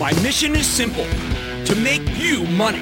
My 0.00 0.14
mission 0.22 0.56
is 0.56 0.66
simple 0.66 1.04
to 1.66 1.74
make 1.76 2.00
you 2.16 2.44
money. 2.46 2.80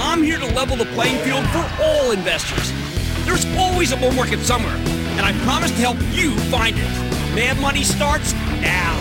I'm 0.00 0.20
here 0.20 0.40
to 0.40 0.46
level 0.46 0.74
the 0.76 0.86
playing 0.86 1.18
field 1.18 1.46
for 1.50 1.64
all 1.80 2.10
investors. 2.10 2.72
There's 3.24 3.46
always 3.56 3.92
a 3.92 3.96
bull 3.96 4.10
market 4.10 4.40
somewhere, 4.40 4.74
and 4.74 5.20
I 5.20 5.32
promise 5.44 5.70
to 5.70 5.76
help 5.76 5.96
you 6.10 6.36
find 6.50 6.76
it. 6.76 6.90
Mad 7.36 7.60
Money 7.60 7.84
starts 7.84 8.32
now. 8.32 9.00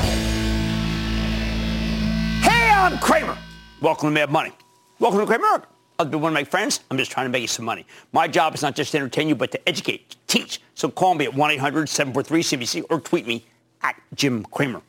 Hey, 2.43 2.69
I'm 2.69 2.99
Cramer. 2.99 3.35
Welcome 3.81 4.09
to 4.09 4.13
Mad 4.13 4.29
Money. 4.29 4.51
Welcome 4.99 5.21
to 5.21 5.25
Cramer. 5.25 5.65
I've 5.97 6.11
been 6.11 6.21
one 6.21 6.33
of 6.33 6.35
my 6.35 6.43
friends. 6.43 6.81
I'm 6.91 6.99
just 6.99 7.09
trying 7.09 7.25
to 7.25 7.31
make 7.31 7.41
you 7.41 7.47
some 7.47 7.65
money. 7.65 7.87
My 8.11 8.27
job 8.27 8.53
is 8.53 8.61
not 8.61 8.75
just 8.75 8.91
to 8.91 8.99
entertain 8.99 9.27
you, 9.27 9.33
but 9.33 9.51
to 9.53 9.67
educate, 9.67 10.17
teach. 10.27 10.61
So 10.75 10.87
call 10.87 11.15
me 11.15 11.25
at 11.25 11.31
1-800-743-CNBC 11.31 12.85
or 12.91 12.99
tweet 12.99 13.25
me 13.25 13.43
at 13.81 13.99
Jim 14.13 14.43
Cramer. 14.51 14.83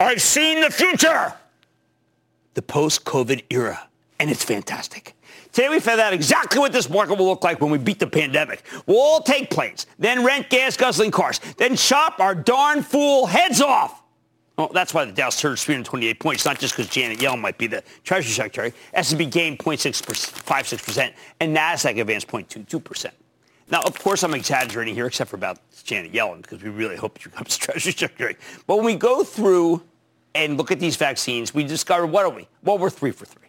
I've 0.00 0.22
seen 0.22 0.60
the 0.60 0.70
future. 0.70 1.34
The 2.54 2.62
post-COVID 2.62 3.44
era 3.50 3.90
and 4.20 4.30
it's 4.30 4.44
fantastic. 4.44 5.14
Today 5.50 5.70
we 5.70 5.80
found 5.80 5.98
out 5.98 6.12
exactly 6.12 6.60
what 6.60 6.72
this 6.72 6.88
market 6.88 7.18
will 7.18 7.26
look 7.26 7.42
like 7.42 7.60
when 7.60 7.70
we 7.70 7.78
beat 7.78 7.98
the 7.98 8.06
pandemic. 8.06 8.62
We'll 8.86 9.00
all 9.00 9.22
take 9.22 9.50
planes, 9.50 9.86
then 9.98 10.24
rent 10.24 10.50
gas 10.50 10.76
guzzling 10.76 11.10
cars, 11.10 11.40
then 11.56 11.74
shop 11.74 12.20
our 12.20 12.34
darn 12.34 12.82
fool 12.82 13.26
heads 13.26 13.60
off. 13.62 14.02
Well, 14.58 14.70
that's 14.74 14.92
why 14.92 15.06
the 15.06 15.12
Dow 15.12 15.30
surged 15.30 15.62
328 15.64 16.20
points, 16.20 16.44
not 16.44 16.58
just 16.58 16.76
because 16.76 16.90
Janet 16.92 17.18
Yellen 17.18 17.40
might 17.40 17.56
be 17.56 17.66
the 17.66 17.82
Treasury 18.04 18.32
Secretary. 18.32 18.74
S&P 18.92 19.24
gained 19.24 19.58
0.56%, 19.58 21.14
and 21.40 21.56
NASDAQ 21.56 21.98
advanced 21.98 22.28
0.22%. 22.28 23.10
Now, 23.70 23.80
of 23.82 23.98
course, 23.98 24.22
I'm 24.22 24.34
exaggerating 24.34 24.94
here, 24.94 25.06
except 25.06 25.30
for 25.30 25.36
about 25.36 25.60
Janet 25.82 26.12
Yellen, 26.12 26.42
because 26.42 26.62
we 26.62 26.68
really 26.68 26.96
hope 26.96 27.18
she 27.18 27.30
becomes 27.30 27.56
Treasury 27.58 27.92
Secretary. 27.92 28.36
But 28.66 28.76
when 28.76 28.84
we 28.84 28.96
go 28.96 29.24
through 29.24 29.82
and 30.34 30.56
look 30.56 30.70
at 30.70 30.80
these 30.80 30.96
vaccines, 30.96 31.54
we 31.54 31.64
discover, 31.64 32.06
what 32.06 32.24
are 32.24 32.30
we? 32.30 32.48
Well, 32.62 32.78
we're 32.78 32.90
three 32.90 33.10
for 33.10 33.24
three. 33.24 33.48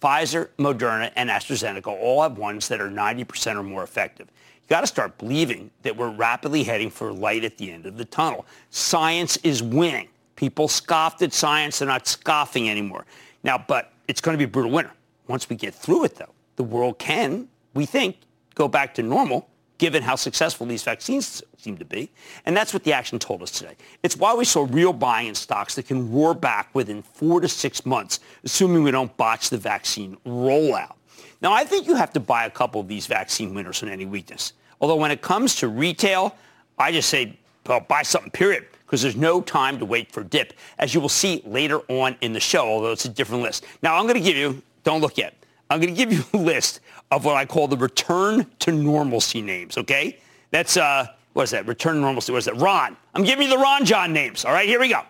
Pfizer, 0.00 0.48
Moderna, 0.58 1.10
and 1.16 1.30
AstraZeneca 1.30 1.86
all 1.86 2.22
have 2.22 2.36
ones 2.36 2.68
that 2.68 2.80
are 2.80 2.90
90% 2.90 3.56
or 3.56 3.62
more 3.62 3.82
effective. 3.82 4.28
You 4.62 4.68
got 4.68 4.82
to 4.82 4.86
start 4.86 5.16
believing 5.18 5.70
that 5.82 5.96
we're 5.96 6.10
rapidly 6.10 6.62
heading 6.62 6.90
for 6.90 7.12
light 7.12 7.44
at 7.44 7.58
the 7.58 7.70
end 7.70 7.86
of 7.86 7.96
the 7.96 8.04
tunnel. 8.04 8.46
Science 8.70 9.36
is 9.38 9.62
winning. 9.62 10.08
People 10.36 10.68
scoffed 10.68 11.22
at 11.22 11.32
science. 11.32 11.78
They're 11.78 11.88
not 11.88 12.06
scoffing 12.06 12.68
anymore. 12.68 13.06
Now, 13.42 13.62
but 13.66 13.92
it's 14.08 14.20
going 14.20 14.34
to 14.34 14.38
be 14.38 14.44
a 14.44 14.48
brutal 14.48 14.72
winter. 14.72 14.92
Once 15.26 15.48
we 15.48 15.56
get 15.56 15.74
through 15.74 16.04
it, 16.04 16.16
though, 16.16 16.32
the 16.56 16.64
world 16.64 16.98
can, 16.98 17.48
we 17.74 17.86
think, 17.86 18.16
go 18.54 18.68
back 18.68 18.94
to 18.94 19.02
normal 19.02 19.48
given 19.84 20.02
how 20.02 20.16
successful 20.16 20.64
these 20.64 20.82
vaccines 20.82 21.42
seem 21.58 21.76
to 21.76 21.84
be. 21.84 22.10
And 22.46 22.56
that's 22.56 22.72
what 22.72 22.84
the 22.84 22.94
action 22.94 23.18
told 23.18 23.42
us 23.42 23.50
today. 23.50 23.74
It's 24.02 24.16
why 24.16 24.32
we 24.32 24.46
saw 24.46 24.66
real 24.70 24.94
buying 24.94 25.26
in 25.26 25.34
stocks 25.34 25.74
that 25.74 25.86
can 25.86 26.10
roar 26.10 26.32
back 26.32 26.74
within 26.74 27.02
four 27.02 27.42
to 27.42 27.48
six 27.50 27.84
months, 27.84 28.20
assuming 28.44 28.82
we 28.82 28.90
don't 28.90 29.14
botch 29.18 29.50
the 29.50 29.58
vaccine 29.58 30.16
rollout. 30.24 30.94
Now, 31.42 31.52
I 31.52 31.64
think 31.64 31.86
you 31.86 31.96
have 31.96 32.14
to 32.14 32.20
buy 32.20 32.46
a 32.46 32.50
couple 32.50 32.80
of 32.80 32.88
these 32.88 33.06
vaccine 33.06 33.52
winners 33.52 33.82
on 33.82 33.90
any 33.90 34.06
weakness. 34.06 34.54
Although 34.80 34.96
when 34.96 35.10
it 35.10 35.20
comes 35.20 35.54
to 35.56 35.68
retail, 35.68 36.34
I 36.78 36.90
just 36.90 37.10
say, 37.10 37.38
well, 37.66 37.80
buy 37.80 38.04
something, 38.04 38.30
period, 38.30 38.64
because 38.86 39.02
there's 39.02 39.16
no 39.16 39.42
time 39.42 39.78
to 39.80 39.84
wait 39.84 40.10
for 40.10 40.24
dip, 40.24 40.54
as 40.78 40.94
you 40.94 41.00
will 41.02 41.10
see 41.10 41.42
later 41.44 41.80
on 41.88 42.16
in 42.22 42.32
the 42.32 42.40
show, 42.40 42.66
although 42.66 42.92
it's 42.92 43.04
a 43.04 43.10
different 43.10 43.42
list. 43.42 43.66
Now, 43.82 43.96
I'm 43.96 44.04
going 44.04 44.14
to 44.14 44.22
give 44.22 44.38
you, 44.38 44.62
don't 44.82 45.02
look 45.02 45.18
yet, 45.18 45.34
I'm 45.74 45.80
going 45.80 45.92
to 45.92 45.98
give 45.98 46.12
you 46.12 46.22
a 46.32 46.36
list 46.36 46.78
of 47.10 47.24
what 47.24 47.34
I 47.34 47.44
call 47.44 47.66
the 47.66 47.76
return 47.76 48.46
to 48.60 48.70
normalcy 48.70 49.42
names, 49.42 49.76
okay? 49.76 50.20
That's, 50.52 50.76
uh, 50.76 51.08
what 51.32 51.42
is 51.42 51.50
that? 51.50 51.66
Return 51.66 51.94
to 51.96 52.00
normalcy. 52.00 52.30
What 52.30 52.38
is 52.38 52.44
that? 52.44 52.54
Ron. 52.58 52.96
I'm 53.12 53.24
giving 53.24 53.48
you 53.48 53.56
the 53.56 53.60
Ron 53.60 53.84
John 53.84 54.12
names. 54.12 54.44
All 54.44 54.52
right, 54.52 54.68
here 54.68 54.78
we 54.78 54.88
go. 54.88 55.00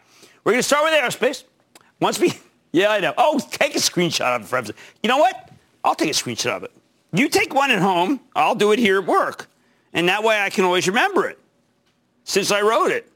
We're 0.43 0.53
going 0.53 0.61
to 0.61 0.67
start 0.67 0.85
with 0.85 0.95
aerospace. 0.95 1.45
Once 2.01 2.19
we, 2.19 2.33
yeah, 2.73 2.89
I 2.89 3.01
know. 3.01 3.13
Oh, 3.19 3.39
take 3.51 3.77
a 3.77 3.79
screenshot 3.79 4.37
of 4.37 4.43
it 4.43 4.47
for 4.47 4.75
You 5.03 5.09
know 5.09 5.19
what? 5.19 5.51
I'll 5.85 5.95
take 5.95 6.09
a 6.09 6.15
screenshot 6.15 6.57
of 6.57 6.63
it. 6.63 6.73
You 7.13 7.29
take 7.29 7.53
one 7.53 7.71
at 7.71 7.83
home. 7.83 8.19
I'll 8.35 8.55
do 8.55 8.73
it 8.73 8.79
here 8.79 9.01
at 9.01 9.07
work. 9.07 9.51
And 9.93 10.09
that 10.09 10.25
way 10.25 10.41
I 10.41 10.49
can 10.49 10.65
always 10.65 10.89
remember 10.89 11.29
it 11.29 11.39
since 12.25 12.51
I 12.51 12.63
wrote 12.63 12.91
it. 12.91 13.13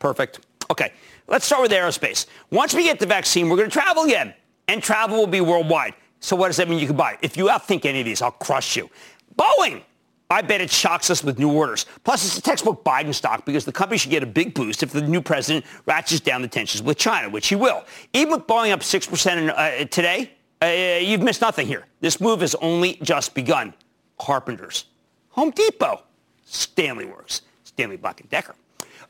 Perfect. 0.00 0.40
Okay, 0.68 0.92
let's 1.28 1.46
start 1.46 1.62
with 1.62 1.70
aerospace. 1.70 2.26
Once 2.50 2.74
we 2.74 2.82
get 2.82 2.98
the 2.98 3.06
vaccine, 3.06 3.48
we're 3.48 3.56
going 3.56 3.70
to 3.70 3.72
travel 3.72 4.02
again. 4.02 4.34
And 4.68 4.82
travel 4.82 5.18
will 5.18 5.26
be 5.26 5.40
worldwide. 5.40 5.94
So 6.20 6.34
what 6.34 6.48
does 6.48 6.56
that 6.56 6.68
mean 6.68 6.78
you 6.78 6.86
can 6.86 6.96
buy? 6.96 7.18
If 7.22 7.36
you 7.36 7.46
outthink 7.46 7.84
any 7.84 8.00
of 8.00 8.04
these, 8.04 8.22
I'll 8.22 8.30
crush 8.32 8.76
you. 8.76 8.90
Boeing. 9.38 9.82
I 10.28 10.42
bet 10.42 10.60
it 10.60 10.72
shocks 10.72 11.08
us 11.08 11.22
with 11.22 11.38
new 11.38 11.52
orders. 11.52 11.86
Plus, 12.02 12.26
it's 12.26 12.36
a 12.36 12.42
textbook 12.42 12.82
Biden 12.82 13.14
stock 13.14 13.44
because 13.44 13.64
the 13.64 13.70
company 13.70 13.96
should 13.96 14.10
get 14.10 14.24
a 14.24 14.26
big 14.26 14.54
boost 14.54 14.82
if 14.82 14.90
the 14.90 15.00
new 15.00 15.20
president 15.20 15.64
ratchets 15.86 16.20
down 16.20 16.42
the 16.42 16.48
tensions 16.48 16.82
with 16.82 16.98
China, 16.98 17.28
which 17.28 17.46
he 17.46 17.54
will. 17.54 17.84
Even 18.12 18.32
with 18.32 18.46
Boeing 18.48 18.72
up 18.72 18.80
6% 18.80 19.36
in, 19.36 19.50
uh, 19.50 19.84
today, 19.84 20.32
uh, 20.60 20.66
you've 21.00 21.22
missed 21.22 21.42
nothing 21.42 21.68
here. 21.68 21.84
This 22.00 22.20
move 22.20 22.40
has 22.40 22.56
only 22.56 22.98
just 23.02 23.34
begun. 23.34 23.72
Carpenters. 24.18 24.86
Home 25.30 25.50
Depot. 25.50 26.02
Stanley 26.44 27.04
Works. 27.04 27.42
Stanley 27.62 27.96
Black 27.96 28.20
& 28.28 28.30
Decker. 28.30 28.56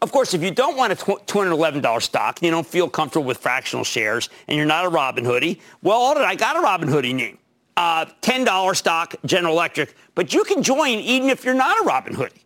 Of 0.02 0.12
course, 0.12 0.34
if 0.34 0.42
you 0.42 0.50
don't 0.50 0.76
want 0.76 0.92
a 0.92 0.96
$211 0.96 2.02
stock 2.02 2.38
and 2.38 2.44
you 2.44 2.50
don't 2.50 2.66
feel 2.66 2.88
comfortable 2.88 3.24
with 3.24 3.38
fractional 3.38 3.84
shares 3.84 4.28
and 4.46 4.56
you're 4.56 4.66
not 4.66 4.84
a 4.84 4.88
Robin 4.88 5.24
Hoodie, 5.24 5.60
well, 5.82 6.16
I 6.18 6.34
got 6.34 6.56
a 6.56 6.60
Robin 6.60 6.88
Hoodie 6.88 7.12
name. 7.12 7.38
Uh, 7.76 8.06
$10 8.22 8.76
stock, 8.76 9.14
General 9.24 9.52
Electric, 9.52 9.94
but 10.14 10.32
you 10.32 10.44
can 10.44 10.62
join 10.62 10.98
even 10.98 11.28
if 11.28 11.44
you're 11.44 11.54
not 11.54 11.82
a 11.82 11.84
Robin 11.84 12.14
Hoodie. 12.14 12.42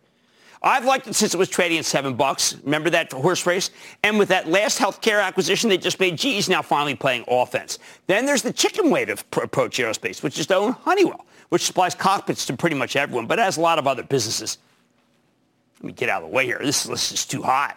I've 0.63 0.85
liked 0.85 1.07
it 1.07 1.15
since 1.15 1.33
it 1.33 1.37
was 1.37 1.49
trading 1.49 1.79
at 1.79 1.85
seven 1.85 2.13
bucks. 2.13 2.55
Remember 2.63 2.91
that 2.91 3.11
horse 3.11 3.47
race? 3.47 3.71
And 4.03 4.19
with 4.19 4.29
that 4.29 4.47
last 4.47 4.77
healthcare 4.77 5.23
acquisition 5.23 5.69
they 5.69 5.77
just 5.77 5.99
made, 5.99 6.17
GE's 6.17 6.49
now 6.49 6.61
finally 6.61 6.95
playing 6.95 7.25
offense. 7.27 7.79
Then 8.05 8.27
there's 8.27 8.43
the 8.43 8.53
chicken 8.53 8.91
way 8.91 9.05
to 9.05 9.13
approach 9.41 9.79
aerospace, 9.79 10.21
which 10.21 10.37
is 10.37 10.45
to 10.47 10.55
own 10.55 10.73
Honeywell, 10.73 11.25
which 11.49 11.63
supplies 11.63 11.95
cockpits 11.95 12.45
to 12.45 12.55
pretty 12.55 12.75
much 12.75 12.95
everyone, 12.95 13.25
but 13.25 13.39
has 13.39 13.57
a 13.57 13.61
lot 13.61 13.79
of 13.79 13.87
other 13.87 14.03
businesses. 14.03 14.59
Let 15.81 15.87
me 15.87 15.93
get 15.93 16.09
out 16.09 16.21
of 16.21 16.29
the 16.29 16.35
way 16.35 16.45
here. 16.45 16.59
This 16.61 16.85
list 16.85 17.11
is 17.11 17.25
too 17.25 17.41
hot. 17.41 17.75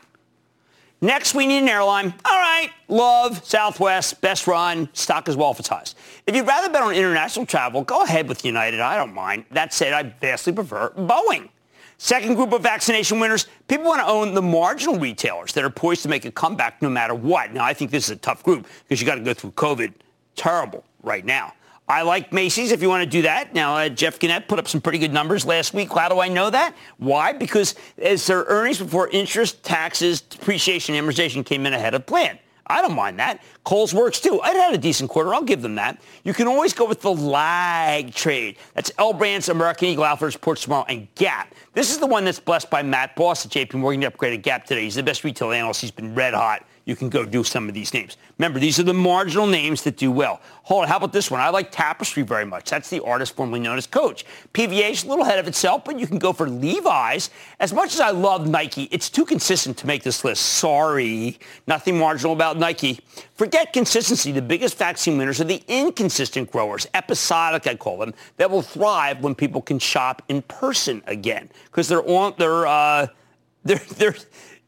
Next, 1.01 1.35
we 1.35 1.47
need 1.47 1.63
an 1.63 1.69
airline. 1.71 2.13
All 2.23 2.39
right, 2.39 2.71
love, 2.89 3.43
Southwest, 3.47 4.21
best 4.21 4.47
run, 4.47 4.91
stock 4.93 5.27
as 5.27 5.39
well 5.39 5.53
if 5.53 5.59
it's 5.59 5.69
highs. 5.69 5.95
If 6.27 6.37
you'd 6.37 6.47
rather 6.47 6.71
bet 6.71 6.83
on 6.83 6.95
international 6.95 7.47
travel, 7.47 7.83
go 7.83 8.03
ahead 8.03 8.29
with 8.29 8.45
United. 8.45 8.81
I 8.81 8.97
don't 8.97 9.15
mind. 9.15 9.47
That 9.53 9.73
said, 9.73 9.95
I 9.95 10.03
vastly 10.03 10.53
prefer 10.53 10.91
Boeing. 10.91 11.49
Second 11.97 12.35
group 12.35 12.53
of 12.53 12.63
vaccination 12.63 13.21
winners, 13.21 13.47
people 13.69 13.87
want 13.87 14.01
to 14.01 14.07
own 14.07 14.35
the 14.35 14.43
marginal 14.43 14.99
retailers 14.99 15.55
that 15.55 15.65
are 15.65 15.71
poised 15.71 16.03
to 16.03 16.09
make 16.11 16.27
a 16.27 16.31
comeback 16.31 16.83
no 16.83 16.91
matter 16.91 17.15
what. 17.15 17.55
Now, 17.55 17.65
I 17.65 17.73
think 17.73 17.91
this 17.91 18.05
is 18.05 18.11
a 18.11 18.17
tough 18.17 18.43
group 18.43 18.67
because 18.87 19.01
you 19.01 19.07
got 19.07 19.15
to 19.15 19.23
go 19.23 19.33
through 19.33 19.53
COVID. 19.53 19.95
Terrible 20.37 20.85
right 21.03 21.25
now. 21.25 21.55
I 21.89 22.03
like 22.03 22.33
Macy's 22.33 22.73
if 22.73 22.81
you 22.81 22.89
want 22.89 23.05
to 23.05 23.09
do 23.09 23.23
that. 23.23 23.55
Now, 23.55 23.77
uh, 23.77 23.89
Jeff 23.91 24.19
Gennette 24.19 24.49
put 24.49 24.59
up 24.59 24.69
some 24.69 24.81
pretty 24.81 24.99
good 24.99 25.13
numbers 25.13 25.45
last 25.45 25.75
week. 25.75 25.93
How 25.93 26.09
do 26.09 26.19
I 26.19 26.29
know 26.29 26.49
that? 26.49 26.75
Why? 26.97 27.33
Because 27.35 27.75
as 27.99 28.27
their 28.27 28.45
earnings 28.45 28.79
before 28.79 29.09
interest, 29.09 29.63
taxes, 29.63 30.23
depreciation, 30.23 30.95
amortization 30.95 31.45
came 31.45 31.67
in 31.67 31.75
ahead 31.75 31.95
of 31.95 32.07
plan. 32.07 32.39
I 32.67 32.81
don't 32.81 32.95
mind 32.95 33.19
that. 33.19 33.43
Kohl's 33.65 33.93
works 33.93 34.19
too. 34.19 34.41
I 34.41 34.55
had 34.55 34.73
a 34.73 34.79
decent 34.79 35.11
quarter. 35.11 35.35
I'll 35.35 35.43
give 35.43 35.61
them 35.61 35.75
that. 35.75 36.01
You 36.23 36.33
can 36.33 36.49
always 36.49 36.73
go 36.73 36.87
with 36.89 37.03
the 37.03 37.13
lag 37.13 38.15
trade. 38.15 38.57
That's 38.73 38.91
L 38.97 39.13
Brands, 39.13 39.51
American 39.51 39.89
Eagle 39.89 40.05
Outfitters, 40.05 40.39
Ports 40.39 40.63
Tomorrow, 40.63 40.87
and 40.89 41.07
Gap. 41.15 41.55
This 41.75 41.91
is 41.91 41.99
the 41.99 42.07
one 42.07 42.25
that's 42.25 42.41
blessed 42.41 42.71
by 42.71 42.83
Matt 42.83 43.15
Boss 43.17 43.45
at 43.45 43.53
JP 43.53 43.75
Morgan. 43.75 44.01
He 44.01 44.09
upgraded 44.09 44.41
Gap 44.41 44.65
today. 44.65 44.85
He's 44.85 44.95
the 44.95 45.03
best 45.03 45.25
retail 45.25 45.53
analyst. 45.53 45.83
He's 45.83 45.91
been 45.91 46.15
red 46.15 46.33
hot 46.33 46.65
you 46.85 46.95
can 46.95 47.09
go 47.09 47.25
do 47.25 47.43
some 47.43 47.69
of 47.69 47.75
these 47.75 47.95
names. 47.95 48.17
Remember, 48.39 48.59
these 48.59 48.79
are 48.79 48.83
the 48.83 48.93
marginal 48.93 49.47
names 49.47 49.83
that 49.83 49.97
do 49.97 50.11
well. 50.11 50.41
Hold 50.65 50.83
on, 50.83 50.89
how 50.89 50.99
about 50.99 51.13
this 51.13 51.31
one? 51.31 51.41
I 51.41 51.49
like 51.49 51.71
Tapestry 51.71 52.23
very 52.23 52.45
much. 52.45 52.69
That's 52.69 52.91
the 52.91 53.03
artist 53.03 53.35
formerly 53.35 53.61
known 53.61 53.79
as 53.79 53.87
Coach. 53.87 54.27
PVH 54.53 54.91
is 54.91 55.05
a 55.05 55.09
little 55.09 55.25
ahead 55.25 55.39
of 55.39 55.49
itself, 55.49 55.85
but 55.85 55.99
you 55.99 56.07
can 56.07 56.19
go 56.19 56.33
for 56.33 56.49
Levi's. 56.49 57.31
As 57.59 57.73
much 57.73 57.95
as 57.95 58.01
I 58.01 58.11
love 58.11 58.47
Nike, 58.47 58.85
it's 58.91 59.09
too 59.09 59.25
consistent 59.25 59.79
to 59.79 59.87
make 59.87 60.03
this 60.03 60.25
list. 60.25 60.43
Sorry, 60.43 61.39
nothing 61.67 61.99
marginal 61.99 62.35
about 62.35 62.59
Nike. 62.59 63.01
Forget 63.35 63.73
consistency. 63.73 64.31
The 64.33 64.43
biggest 64.43 64.77
vaccine 64.77 65.17
winners 65.17 65.41
are 65.41 65.45
the 65.45 65.63
inconsistent 65.69 66.51
growers, 66.51 66.87
episodic 66.93 67.67
I 67.67 67.77
call 67.77 67.99
them, 67.99 68.15
that 68.37 68.51
will 68.51 68.63
thrive 68.63 69.23
when 69.23 69.35
people 69.35 69.63
can 69.63 69.79
shop 69.79 70.23
in 70.29 70.43
person 70.43 71.03
again 71.07 71.49
because 71.67 71.89
they're 71.89 72.07
on 72.09 72.35
they're 72.39 72.67
uh, 72.67 73.07
they're 73.65 73.83
they're 73.97 74.17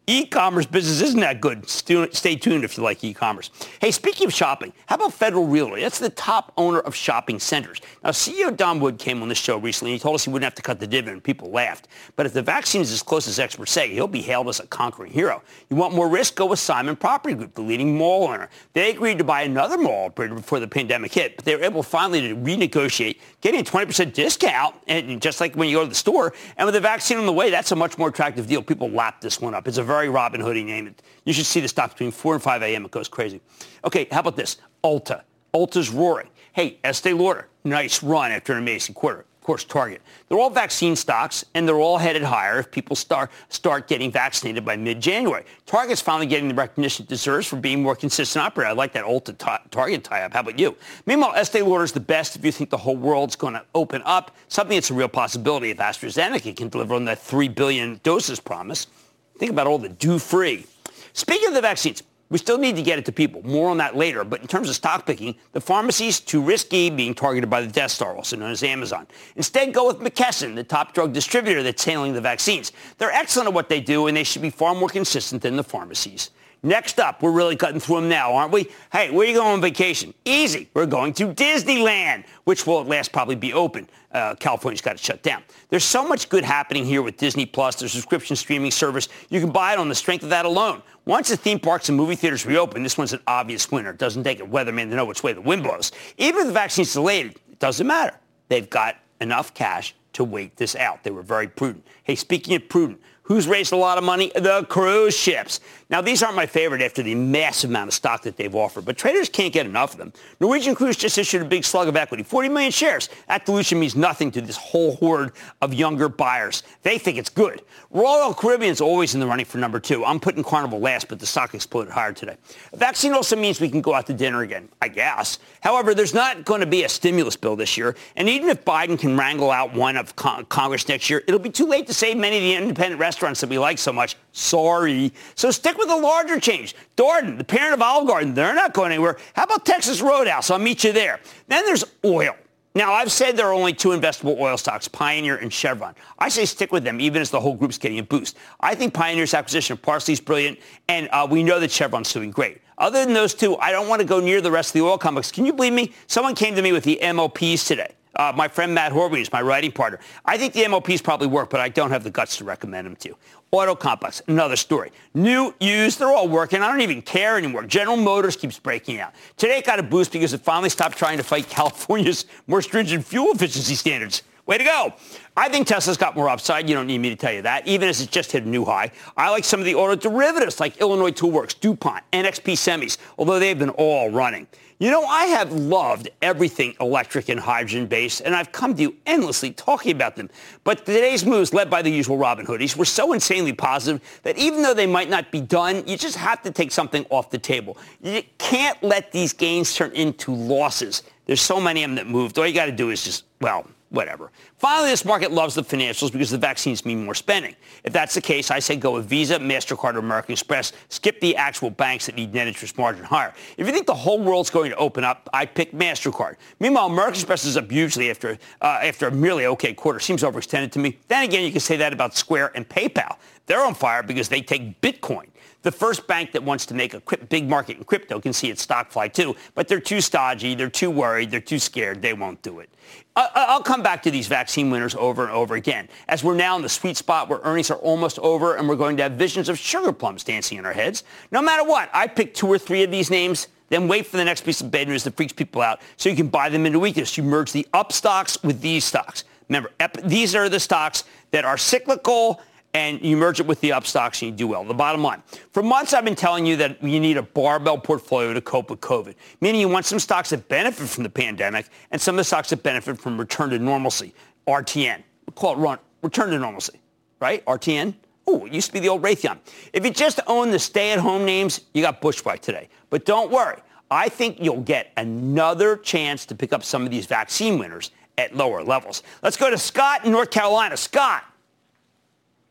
E-commerce 0.09 0.67
business 0.67 1.03
isn't 1.03 1.19
that 1.19 1.41
good. 1.41 1.69
Stay 1.69 2.37
tuned 2.37 2.63
if 2.63 2.77
you 2.77 2.85
like 2.85 3.03
e-commerce. 3.03 3.51
Hey, 3.81 3.91
speaking 3.91 4.29
of 4.29 4.33
shopping, 4.33 4.73
how 4.87 4.95
about 4.95 5.13
Federal 5.13 5.49
Realty? 5.49 5.83
That's 5.83 5.99
the 5.99 6.11
top 6.11 6.53
owner 6.57 6.79
of 6.79 6.95
shopping 6.95 7.41
centers. 7.41 7.81
Now, 8.05 8.11
CEO 8.11 8.57
Don 8.57 8.79
Wood 8.79 9.01
came 9.01 9.21
on 9.21 9.29
the 9.29 9.35
show 9.35 9.59
recently. 9.59 9.91
and 9.91 9.99
He 9.99 10.03
told 10.03 10.15
us 10.15 10.25
he 10.25 10.31
wouldn't 10.31 10.45
have 10.45 10.55
to 10.55 10.63
cut 10.63 10.79
the 10.79 10.87
dividend. 10.87 11.25
People 11.25 11.51
laughed. 11.51 11.89
But 12.15 12.25
if 12.25 12.35
the 12.35 12.43
vaccine 12.43 12.83
is 12.83 12.93
as 12.93 13.03
close 13.03 13.27
as 13.27 13.41
experts 13.41 13.73
say, 13.73 13.93
he'll 13.93 14.07
be 14.07 14.23
hailed 14.23 14.49
as 14.49 14.61
a 14.61 14.67
conquering 14.69 15.11
hero. 15.11 15.43
You 15.71 15.77
want 15.77 15.93
more 15.93 16.09
risk? 16.09 16.37
Go 16.37 16.47
with 16.47 16.61
Simon 16.61 16.95
Property 16.95 17.35
Group, 17.35 17.55
the 17.55 17.63
leading 17.63 17.99
mall 17.99 18.29
owner. 18.29 18.49
They 18.75 18.91
agreed 18.91 19.19
to 19.19 19.25
buy 19.25 19.43
another 19.43 19.77
mall 19.77 20.07
operator 20.07 20.37
before 20.37 20.61
the 20.61 20.69
pandemic 20.69 21.15
hit, 21.15 21.35
but 21.35 21.45
they 21.45 21.57
were 21.57 21.65
able 21.65 21.83
finally 21.83 22.21
to 22.29 22.37
renegotiate, 22.37 23.19
getting 23.41 23.59
a 23.59 23.65
20% 23.65 24.13
discount, 24.13 24.77
and 24.87 25.21
just 25.21 25.41
like 25.41 25.57
when 25.57 25.69
you 25.69 25.79
go 25.79 25.83
to 25.83 25.89
the 25.89 25.97
store. 25.97 26.33
And 26.59 26.67
with 26.67 26.75
the 26.75 26.81
vaccine 26.81 27.19
on 27.19 27.27
the 27.27 27.33
way, 27.33 27.51
that's 27.51 27.73
a 27.73 27.77
much 27.77 27.99
more 27.99 28.11
attractive 28.11 28.47
deal. 28.47 28.63
People 28.63 28.89
lap 28.89 29.21
this 29.21 29.41
one 29.41 29.53
up. 29.53 29.67
It's 29.67 29.79
a 29.79 29.83
very 29.83 29.96
very 29.97 30.11
Robin 30.11 30.43
Hood, 30.43 30.57
you 30.59 30.65
name. 30.65 30.89
It. 30.89 31.03
You 31.25 31.33
should 31.33 31.47
see 31.47 31.61
the 31.61 31.69
stock 31.69 31.91
between 31.93 32.11
4 32.11 32.35
and 32.35 32.43
5 32.43 32.63
a.m. 32.63 32.85
It 32.85 32.91
goes 32.91 33.09
crazy. 33.09 33.41
Okay, 33.83 34.07
how 34.11 34.21
about 34.21 34.37
this? 34.37 34.59
Ulta. 34.85 35.23
Ulta's 35.55 35.89
roaring. 35.89 36.29
Hey, 36.53 36.79
Estee 36.85 37.15
Lauder, 37.15 37.49
nice 37.65 38.03
run 38.03 38.31
after 38.31 38.53
an 38.53 38.59
amazing 38.59 38.95
quarter. 38.95 39.21
Of 39.21 39.47
course, 39.47 39.65
Target. 39.65 40.03
They're 40.29 40.39
all 40.39 40.51
vaccine 40.51 40.97
stocks, 40.97 41.45
and 41.55 41.67
they're 41.67 41.79
all 41.79 41.97
headed 41.99 42.23
higher 42.23 42.59
if 42.59 42.71
people 42.71 42.97
start 42.97 43.31
start 43.49 43.89
getting 43.89 44.11
vaccinated 44.13 44.65
by 44.65 44.77
mid-January. 44.77 45.45
Target's 45.65 46.03
finally 46.03 46.27
getting 46.27 46.49
the 46.49 46.55
recognition 46.55 47.05
it 47.05 47.09
deserves 47.09 47.47
for 47.47 47.57
being 47.57 47.81
more 47.81 47.97
consistent 47.97 48.45
operator. 48.45 48.69
I 48.69 48.73
like 48.73 48.93
that 48.93 49.05
Ulta 49.05 49.35
Target 49.71 50.05
tie-up. 50.05 50.35
How 50.35 50.41
about 50.41 50.59
you? 50.59 50.77
Meanwhile, 51.07 51.35
Estee 51.37 51.63
Lauder's 51.63 51.93
the 51.93 52.01
best 52.01 52.37
if 52.37 52.45
you 52.45 52.53
think 52.53 52.69
the 52.71 52.77
whole 52.77 52.97
world's 52.97 53.37
going 53.37 53.55
to 53.55 53.65
open 53.75 54.03
up, 54.05 54.37
something 54.49 54.77
that's 54.77 54.91
a 54.91 54.95
real 54.95 55.09
possibility 55.09 55.71
if 55.71 55.79
AstraZeneca 55.79 56.55
can 56.55 56.69
deliver 56.69 56.95
on 56.95 57.05
that 57.07 57.21
3 57.21 57.49
billion 57.49 58.01
doses 58.03 58.41
promise. 58.41 58.89
Think 59.39 59.51
about 59.51 59.67
all 59.67 59.79
the 59.79 59.89
do-free. 59.89 60.67
Speaking 61.13 61.49
of 61.49 61.55
the 61.55 61.61
vaccines, 61.61 62.03
we 62.29 62.39
still 62.39 62.59
need 62.59 62.75
to 62.77 62.83
get 62.83 62.99
it 62.99 63.05
to 63.05 63.13
people. 63.13 63.47
More 63.47 63.71
on 63.71 63.77
that 63.79 63.97
later. 63.97 64.25
But 64.25 64.41
in 64.41 64.49
terms 64.49 64.69
of 64.69 64.75
stock 64.75 65.07
picking, 65.07 65.37
the 65.53 65.61
pharmacies 65.61 66.19
too 66.19 66.43
risky 66.43 66.91
being 66.91 67.15
targeted 67.15 67.49
by 67.49 67.61
the 67.61 67.69
Death 67.69 67.93
Star, 67.93 68.17
also 68.17 68.37
known 68.37 68.51
as 68.51 68.63
Amazon. 68.63 69.07
Instead, 69.37 69.73
go 69.73 69.87
with 69.87 70.01
McKesson, 70.01 70.55
the 70.55 70.65
top 70.65 70.93
drug 70.93 71.13
distributor 71.13 71.63
that's 71.63 71.85
handling 71.85 72.15
the 72.15 72.21
vaccines. 72.21 72.73
They're 72.99 73.13
excellent 73.13 73.49
at 73.49 73.55
what 73.55 73.69
they 73.69 73.81
do, 73.81 74.09
and 74.09 74.17
they 74.17 74.25
should 74.25 74.43
be 74.43 74.51
far 74.51 74.75
more 74.75 74.89
consistent 74.89 75.43
than 75.43 75.57
the 75.57 75.65
pharmacies. 75.65 76.31
Next 76.63 76.99
up, 76.99 77.23
we're 77.23 77.33
really 77.33 77.55
cutting 77.55 77.79
through 77.79 77.97
them 77.97 78.09
now, 78.09 78.35
aren't 78.35 78.53
we? 78.53 78.69
Hey, 78.91 79.11
where 79.11 79.27
are 79.27 79.31
you 79.31 79.37
going 79.37 79.53
on 79.53 79.61
vacation? 79.61 80.13
Easy. 80.25 80.69
We're 80.75 80.87
going 80.87 81.13
to 81.15 81.33
Disneyland, 81.33 82.25
which 82.45 82.67
will 82.67 82.81
at 82.81 82.89
last 82.89 83.13
probably 83.13 83.37
be 83.37 83.53
open. 83.53 83.89
Uh, 84.11 84.35
California's 84.35 84.81
got 84.81 84.95
it 84.95 85.01
shut 85.01 85.23
down. 85.23 85.43
There's 85.69 85.85
so 85.85 86.07
much 86.09 86.29
good 86.29 86.43
happening 86.43 86.85
here 86.85 87.03
with 87.03 87.19
Disney 87.19 87.47
Plus, 87.47 87.77
their 87.77 87.89
subscription 87.89 88.35
streaming 88.35 88.71
service. 88.71 89.09
You 89.29 89.41
can 89.41 89.51
buy 89.51 89.75
it 89.75 89.79
on 89.79 89.89
the 89.89 89.95
strength 89.95 90.25
of 90.25 90.31
that 90.31 90.45
alone. 90.47 90.83
Once 91.05 91.29
the 91.29 91.37
theme 91.37 91.61
parks 91.61 91.89
and 91.89 91.97
movie 91.97 92.17
theaters 92.17 92.47
reopen, 92.47 92.83
this 92.83 92.99
one's 92.99 93.13
an 93.13 93.21
obvious 93.27 93.71
winner. 93.71 93.91
It 93.91 93.99
doesn't 93.99 94.25
take 94.25 94.41
a 94.41 94.45
weatherman 94.45 94.89
to 94.91 94.97
know 94.97 95.05
which 95.05 95.23
way 95.23 95.35
the 95.35 95.41
wind 95.41 95.63
blows. 95.63 95.93
Even 96.19 96.41
if 96.41 96.47
the 96.49 96.53
vaccine's 96.53 96.93
delayed, 96.93 97.27
it 97.27 97.59
doesn't 97.59 97.87
matter. 97.87 98.19
They've 98.49 98.69
got 98.69 98.97
enough 99.21 99.55
cash 99.55 99.95
to 100.15 100.25
wait 100.25 100.57
this 100.57 100.75
out. 100.75 101.05
They 101.05 101.11
were 101.11 101.23
very 101.23 101.47
prudent. 101.47 101.87
Hey, 102.03 102.15
speaking 102.15 102.57
of 102.57 102.69
prudent, 102.69 103.01
Who's 103.27 103.49
raised 103.49 103.73
a 103.73 103.77
lot 103.77 103.99
of 103.99 104.05
money? 104.05 104.31
The 104.37 104.65
cruise 104.69 105.17
ships. 105.17 105.59
Now, 105.91 106.01
these 106.01 106.23
aren't 106.23 106.37
my 106.37 106.47
favorite 106.47 106.81
after 106.81 107.03
the 107.03 107.15
massive 107.15 107.71
amount 107.71 107.89
of 107.89 107.95
stock 107.95 108.23
that 108.23 108.37
they've 108.37 108.55
offered, 108.55 108.85
but 108.85 108.97
traders 108.97 109.29
can't 109.29 109.53
get 109.53 109.67
enough 109.67 109.93
of 109.93 109.99
them. 109.99 110.13
Norwegian 110.41 110.75
Cruise 110.75 110.97
just 110.97 111.17
issued 111.17 111.43
a 111.43 111.45
big 111.45 111.65
slug 111.65 111.87
of 111.87 111.97
equity, 111.97 112.25
40 112.25 112.49
million 112.49 112.73
shares. 112.73 113.09
That 113.29 113.47
dilution 113.47 113.79
means 113.79 113.95
nothing 113.95 114.31
to 114.33 114.41
this 114.41 114.57
whole 114.57 114.97
horde 114.97 115.33
of 115.61 115.75
younger 115.75 116.09
buyers. 116.09 116.65
They 116.83 116.99
think 116.99 117.19
it's 117.19 117.29
good. 117.29 117.63
Royal 117.91 118.35
Caribbean's 118.35 118.81
always 118.81 119.15
in 119.15 119.21
the 119.21 119.27
running 119.27 119.47
for 119.47 119.59
number 119.59 119.79
two. 119.79 120.05
I'm 120.05 120.19
putting 120.19 120.43
Carnival 120.43 120.81
last, 120.81 121.09
but 121.09 121.21
the 121.21 121.27
stock 121.27 121.55
exploded 121.55 121.93
higher 121.93 122.13
today. 122.13 122.37
A 122.73 122.77
vaccine 122.77 123.13
also 123.13 123.37
means 123.37 123.61
we 123.61 123.69
can 123.69 123.81
go 123.81 123.95
out 123.95 124.07
to 124.07 124.15
dinner 124.15 124.43
again, 124.43 124.69
I 124.83 124.89
guess. 124.89 125.39
However, 125.61 125.95
there's 125.95 126.15
not 126.15 126.45
going 126.45 126.61
to 126.61 126.67
be 126.67 126.83
a 126.83 126.89
stimulus 126.89 127.37
bill 127.37 127.55
this 127.55 127.77
year, 127.77 127.95
and 128.17 128.29
even 128.29 128.49
if 128.49 128.65
Biden 128.65 128.99
can 128.99 129.17
wrangle 129.17 129.53
out 129.53 129.73
one 129.73 129.97
of 129.97 130.17
con- 130.17 130.45
Congress 130.47 130.89
next 130.89 131.09
year, 131.11 131.23
it'll 131.29 131.39
be 131.39 131.51
too 131.51 131.67
late 131.67 131.87
to 131.87 131.95
save 131.95 132.17
many 132.17 132.37
of 132.39 132.43
the 132.43 132.55
independent 132.55 133.01
restaurants 133.01 133.16
restaurants 133.17 133.41
that 133.41 133.49
we 133.49 133.59
like 133.59 133.79
so 133.79 133.95
much. 133.95 134.15
Sorry. 134.33 135.11
So 135.37 135.51
stick 135.51 135.79
with 135.79 135.89
the 135.89 135.97
larger 135.97 136.39
change. 136.39 136.75
Darden, 136.99 137.39
the 137.39 137.45
parent 137.45 137.73
of 137.73 137.81
Olive 137.81 138.07
Garden, 138.07 138.35
they're 138.35 138.55
not 138.55 138.75
going 138.75 138.93
anywhere. 138.93 139.17
How 139.33 139.45
about 139.45 139.65
Texas 139.65 140.03
Roadhouse? 140.03 140.51
I'll 140.51 140.59
meet 140.59 140.85
you 140.85 140.93
there. 140.93 141.21
Then 141.49 141.65
there's 141.65 141.85
oil. 142.05 142.35
Now, 142.75 142.93
I've 142.93 143.11
said 143.11 143.39
there 143.39 143.47
are 143.47 143.55
only 143.55 143.73
two 143.73 143.89
investable 143.89 144.39
oil 144.39 144.59
stocks, 144.59 144.87
Pioneer 144.87 145.37
and 145.37 145.51
Chevron. 145.51 145.95
I 146.19 146.29
say 146.29 146.45
stick 146.45 146.73
with 146.73 146.85
them, 146.85 147.01
even 147.01 147.23
as 147.23 147.31
the 147.31 147.41
whole 147.41 147.55
group's 147.55 147.79
getting 147.79 148.01
a 148.01 148.03
boost. 148.03 148.37
I 148.61 148.75
think 148.75 148.93
Pioneer's 148.93 149.33
acquisition 149.33 149.73
of 149.73 149.81
Parsley 149.81 150.13
is 150.13 150.21
brilliant, 150.21 150.59
and 150.87 151.09
uh, 151.11 151.27
we 151.29 151.43
know 151.43 151.59
that 151.59 151.71
Chevron's 151.71 152.13
doing 152.13 152.31
great. 152.31 152.61
Other 152.77 153.03
than 153.03 153.15
those 153.15 153.33
two, 153.33 153.57
I 153.57 153.73
don't 153.73 153.89
want 153.89 154.03
to 154.03 154.07
go 154.07 154.21
near 154.21 154.43
the 154.43 154.51
rest 154.51 154.71
of 154.71 154.73
the 154.75 154.83
oil 154.83 154.99
complex. 154.99 155.33
Can 155.33 155.47
you 155.47 155.55
believe 155.55 155.73
me? 155.73 155.95
Someone 156.07 156.35
came 156.35 156.55
to 156.55 156.61
me 156.61 156.73
with 156.73 156.85
the 156.85 156.99
MLPs 157.01 157.67
today. 157.67 157.95
Uh, 158.17 158.33
my 158.35 158.49
friend 158.49 158.75
Matt 158.75 158.93
is 158.93 159.33
my 159.33 159.43
writing 159.43 159.71
partner. 159.71 160.01
I 160.25 160.39
think 160.39 160.55
the 160.55 160.63
MLPs 160.63 161.03
probably 161.03 161.27
work, 161.27 161.51
but 161.51 161.61
I 161.61 161.69
don't 161.69 161.91
have 161.91 162.03
the 162.03 162.11
guts 162.11 162.39
to 162.39 162.45
recommend 162.45 162.87
them 162.87 162.97
to 162.97 163.11
you. 163.11 163.17
Auto 163.53 163.75
Complex, 163.75 164.23
another 164.27 164.57
story. 164.57 164.91
New, 165.15 165.55
used, 165.61 165.99
they're 165.99 166.09
all 166.09 166.29
working. 166.29 166.63
I 166.63 166.71
don't 166.71 166.81
even 166.81 167.03
care 167.03 167.39
anymore. 167.39 167.63
General 167.65 167.97
Motors 167.97 168.37
keeps 168.37 168.59
breaking 168.59 169.01
out. 169.01 169.15
Today 169.37 169.59
it 169.59 169.67
got 169.67 169.79
a 169.79 169.83
boost 169.83 170.13
because 170.13 170.33
it 170.33 170.41
finally 170.41 170.69
stopped 170.69 170.99
trying 170.99 171.19
to 171.19 171.23
fight 171.23 171.49
California's 171.51 172.27
more 172.47 172.63
stringent 172.63 173.05
fuel 173.05 173.33
efficiency 173.33 173.75
standards. 173.75 174.23
Way 174.47 174.59
to 174.59 174.65
go. 174.65 174.95
I 175.37 175.49
think 175.49 175.67
Tesla's 175.67 175.97
got 175.97 176.15
more 176.15 176.29
upside. 176.29 176.69
You 176.69 176.77
don't 176.77 176.87
need 176.87 176.99
me 176.99 177.11
to 177.11 177.17
tell 177.17 177.33
you 177.33 177.43
that, 177.43 177.67
even 177.67 177.89
as 177.89 178.01
it 178.01 178.13
just 178.13 178.31
hit 178.31 178.45
a 178.45 178.49
new 178.49 178.65
high. 178.65 178.93
I 179.17 179.29
like 179.31 179.45
some 179.45 179.59
of 179.59 179.67
the 179.67 179.75
auto 179.75 179.97
derivatives 179.97 180.61
like 180.61 180.81
Illinois 180.81 181.11
Toolworks, 181.11 181.59
DuPont, 181.59 182.05
NXP 182.13 182.53
Semis, 182.55 182.97
although 183.19 183.41
they've 183.41 183.59
been 183.59 183.71
all 183.71 184.09
running. 184.11 184.47
You 184.79 184.91
know, 184.91 185.05
I 185.05 185.25
have 185.27 185.53
loved 185.53 186.11
everything 186.21 186.75
electric 186.83 187.31
and 187.31 187.41
hydrogen 187.41 187.87
based, 187.87 188.21
and 188.21 188.35
I've 188.35 188.53
come 188.53 188.75
to 188.75 188.83
you 188.83 188.97
endlessly 189.07 189.53
talking 189.53 189.93
about 189.93 190.17
them. 190.17 190.29
But 190.65 190.85
today's 190.85 191.25
moves, 191.25 191.55
led 191.55 191.71
by 191.71 191.81
the 191.81 191.89
usual 191.89 192.19
Robin 192.19 192.45
Hoodies, 192.45 192.77
were 192.77 192.85
so 192.85 193.15
insanely 193.15 193.55
positive 193.55 194.03
that 194.23 194.37
even 194.37 194.61
though 194.61 194.75
they 194.75 194.87
might 194.87 195.09
not 195.09 195.31
be 195.31 195.41
done, 195.41 195.83
you 195.87 195.97
just 195.97 196.19
have 196.19 196.43
to 196.43 196.51
take 196.51 196.73
something 196.73 197.07
off 197.09 197.31
the 197.31 197.39
table. 197.39 197.79
You 198.03 198.23
can't 198.37 198.81
let 198.83 199.13
these 199.13 199.33
gains 199.33 199.75
turn 199.75 199.93
into 199.93 200.35
losses. 200.35 201.05
There's 201.25 201.41
so 201.41 201.59
many 201.59 201.83
of 201.83 201.89
them 201.89 201.97
that 201.97 202.07
moved. 202.07 202.39
All 202.39 202.47
you 202.47 202.53
got 202.53 202.67
to 202.67 202.73
do 202.73 202.91
is 202.91 203.03
just, 203.03 203.25
well, 203.41 203.67
whatever. 203.91 204.31
Finally, 204.59 204.91
this 204.91 205.05
market 205.05 205.31
loves 205.31 205.55
the 205.55 205.63
financials 205.63 206.13
because 206.13 206.31
the 206.31 206.39
vaccines 206.39 206.85
mean 206.85 207.05
more 207.05 207.15
spending. 207.15 207.55
If 207.85 207.93
that's 207.93 208.15
the 208.15 208.21
case, 208.21 208.51
I 208.51 208.59
say 208.59 208.77
go 208.77 208.93
with 208.93 209.07
Visa, 209.07 209.39
MasterCard, 209.39 209.95
or 209.95 209.99
American 209.99 210.33
Express. 210.33 210.73
Skip 210.89 211.21
the 211.21 211.37
actual 211.37 211.71
banks 211.71 212.07
that 212.07 212.17
need 212.17 212.35
net 212.35 212.49
interest 212.49 212.77
margin 212.79 213.05
higher. 213.05 213.33
If 213.57 213.67
you 213.67 213.73
think 213.73 213.87
the 213.87 213.95
whole 213.95 214.21
world's 214.21 214.51
going 214.51 214.71
to 214.71 214.77
open 214.77 215.05
up, 215.05 215.29
I 215.33 215.47
pick 215.47 215.73
MasterCard. 215.73 216.37
Meanwhile, 216.61 216.87
American 216.87 217.15
Express 217.15 217.45
is 217.45 217.57
up 217.57 217.71
hugely 217.71 218.11
after, 218.11 218.39
uh, 218.61 218.81
after 218.83 219.09
a 219.09 219.11
merely 219.11 219.47
okay 219.47 219.73
quarter. 219.73 220.01
Seems 220.01 220.23
overextended 220.23 220.73
to 220.73 220.79
me. 220.79 220.99
Then 221.09 221.25
again, 221.25 221.45
you 221.45 221.53
can 221.53 221.61
say 221.61 221.77
that 221.77 221.93
about 221.93 222.15
Square 222.17 222.53
and 222.55 222.69
PayPal. 222.69 223.17
They're 223.47 223.65
on 223.65 223.75
fire 223.75 224.03
because 224.03 224.29
they 224.29 224.41
take 224.41 224.81
Bitcoin. 224.81 225.27
The 225.63 225.73
first 225.73 226.07
bank 226.07 226.31
that 226.33 226.45
wants 226.45 226.67
to 226.67 226.75
make 226.75 226.95
a 226.95 227.01
big 227.29 227.49
market 227.49 227.77
in 227.77 227.85
crypto 227.85 228.21
can 228.21 228.33
see 228.33 228.51
its 228.51 228.63
stock 228.63 228.93
fly 228.93 229.09
too, 229.09 229.35
but 229.55 229.67
they're 229.67 229.81
too 229.81 230.01
stodgy, 230.01 230.55
they're 230.55 230.71
too 230.71 230.91
worried, 230.91 231.31
they're 231.31 231.41
too 231.41 231.59
scared, 231.59 232.03
they 232.03 232.13
won't 232.13 232.41
do 232.43 232.61
it. 232.61 232.71
I'll 233.17 233.63
come 233.63 233.83
back 233.83 234.03
to 234.05 234.11
these 234.11 234.29
vaccine 234.29 234.71
winners 234.71 234.95
over 234.95 235.25
and 235.25 235.33
over 235.33 235.57
again, 235.57 235.89
as 236.07 236.23
we're 236.23 236.37
now 236.37 236.55
in 236.55 236.63
the 236.63 236.69
sweet 236.69 236.97
spot 236.97 237.29
where 237.29 237.41
earnings 237.43 237.71
are 237.71 237.79
almost 237.79 238.19
over 238.21 238.57
and 238.57 238.69
we're 238.69 238.77
going 238.77 238.97
to 238.99 239.05
have 239.05 239.13
visions 239.13 239.49
of 239.49 239.59
sugar 239.59 239.93
plums 239.93 240.23
dancing 240.23 240.59
in 240.59 240.67
our 240.67 240.73
heads. 240.73 241.03
No 241.33 241.43
matter 241.43 241.65
what, 241.65 241.91
I 241.93 242.07
pick 242.07 242.35
two 242.35 242.47
or 242.47 242.59
three 242.59 242.85
of 242.85 242.91
these 242.91 243.11
names. 243.11 243.49
then 243.69 243.89
wait 243.89 244.07
for 244.07 244.17
the 244.17 244.25
next 244.25 244.45
piece 244.45 244.61
of 244.61 244.71
bad 244.71 244.89
news 244.89 245.05
that 245.05 245.17
freaks 245.17 245.33
people 245.33 245.63
out 245.63 245.81
so 245.97 246.09
you 246.09 246.17
can 246.17 246.29
buy 246.29 246.49
them 246.49 246.67
into 246.67 246.79
weakness. 246.79 247.17
You 247.17 247.25
merge 247.25 247.53
the 247.53 247.67
up 247.73 247.93
stocks 247.93 248.43
with 248.43 248.61
these 248.61 248.85
stocks. 248.85 249.25
Remember, 249.49 249.71
these 250.05 250.35
are 250.35 250.49
the 250.49 250.61
stocks 250.61 251.05
that 251.31 251.45
are 251.45 251.57
cyclical 251.57 252.41
and 252.77 253.03
you 253.03 253.17
merge 253.17 253.41
it 253.41 253.47
with 253.47 253.59
the 253.63 253.73
up 253.73 253.87
stocks 253.87 254.21
and 254.21 254.31
you 254.31 254.37
do 254.37 254.47
well. 254.47 254.63
The 254.63 254.75
bottom 254.75 255.03
line. 255.03 255.23
For 255.51 255.63
months, 255.63 255.95
I've 255.95 256.05
been 256.05 256.15
telling 256.15 256.45
you 256.45 256.57
that 256.57 256.83
you 256.83 257.01
need 257.01 257.17
a 257.17 257.23
barbell 257.23 257.79
portfolio 257.79 258.35
to 258.35 258.41
cope 258.43 258.69
with 258.69 258.83
COVID, 258.83 259.15
meaning 259.41 259.63
you 259.63 259.69
want 259.69 259.87
some 259.87 259.99
stocks 259.99 260.29
that 260.29 260.47
benefit 260.49 260.87
from 260.87 261.03
the 261.03 261.09
pandemic 261.09 261.71
and 261.91 261.99
some 261.99 262.17
of 262.17 262.19
the 262.19 262.25
stocks 262.25 262.51
that 262.51 262.63
benefit 262.63 262.99
from 262.99 263.19
return 263.19 263.49
to 263.49 263.59
normalcy. 263.59 264.13
RTN. 264.47 265.03
We 265.27 265.33
call 265.33 265.55
it 265.55 265.57
run, 265.57 265.79
return 266.03 266.29
to 266.33 266.39
normalcy, 266.39 266.79
right? 267.19 267.43
RTN. 267.47 267.95
Oh, 268.27 268.45
it 268.45 268.53
used 268.53 268.67
to 268.67 268.73
be 268.75 268.81
the 268.81 268.91
old 268.91 269.01
Raytheon. 269.01 269.39
If 269.73 269.83
you 269.83 269.91
just 269.91 270.21
own 270.27 270.51
the 270.51 270.59
stay-at-home 270.59 271.25
names, 271.25 271.63
you 271.73 271.81
got 271.81 272.03
bushwhacked 272.03 272.43
today. 272.43 272.69
But 272.91 273.07
don't 273.07 273.31
worry. 273.31 273.57
I 273.91 274.11
think 274.11 274.37
you'll 274.39 274.61
get 274.61 274.93
another 274.99 275.79
chance 275.79 276.27
to 276.27 276.35
pick 276.35 276.53
up 276.53 276.63
some 276.63 276.85
of 276.85 276.91
these 276.91 277.07
vaccine 277.07 277.59
winners 277.59 277.93
at 278.19 278.37
lower 278.37 278.63
levels. 278.63 279.03
Let's 279.23 279.39
go 279.39 279.49
to 279.49 279.57
Scott 279.57 280.05
in 280.05 280.13
North 280.13 280.31
Carolina. 280.31 280.77
Scott. 280.77 281.25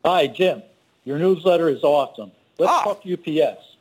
Hi, 0.05 0.27
Jim. 0.27 0.61
Your 1.03 1.17
newsletter 1.17 1.67
is 1.67 1.83
awesome. 1.83 2.31
Let's 2.59 2.71
oh. 2.75 2.93
talk 2.93 3.01
UPS. 3.11 3.75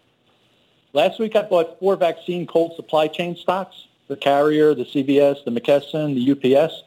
Last 0.94 1.18
week 1.18 1.36
I 1.36 1.42
bought 1.42 1.78
four 1.78 1.96
vaccine 1.96 2.46
cold 2.46 2.74
supply 2.76 3.08
chain 3.08 3.36
stocks, 3.36 3.88
the 4.08 4.16
Carrier, 4.16 4.74
the 4.74 4.84
CVS, 4.84 5.44
the 5.44 5.50
McKesson, 5.50 6.14
the 6.14 6.56
UPS. 6.56 6.82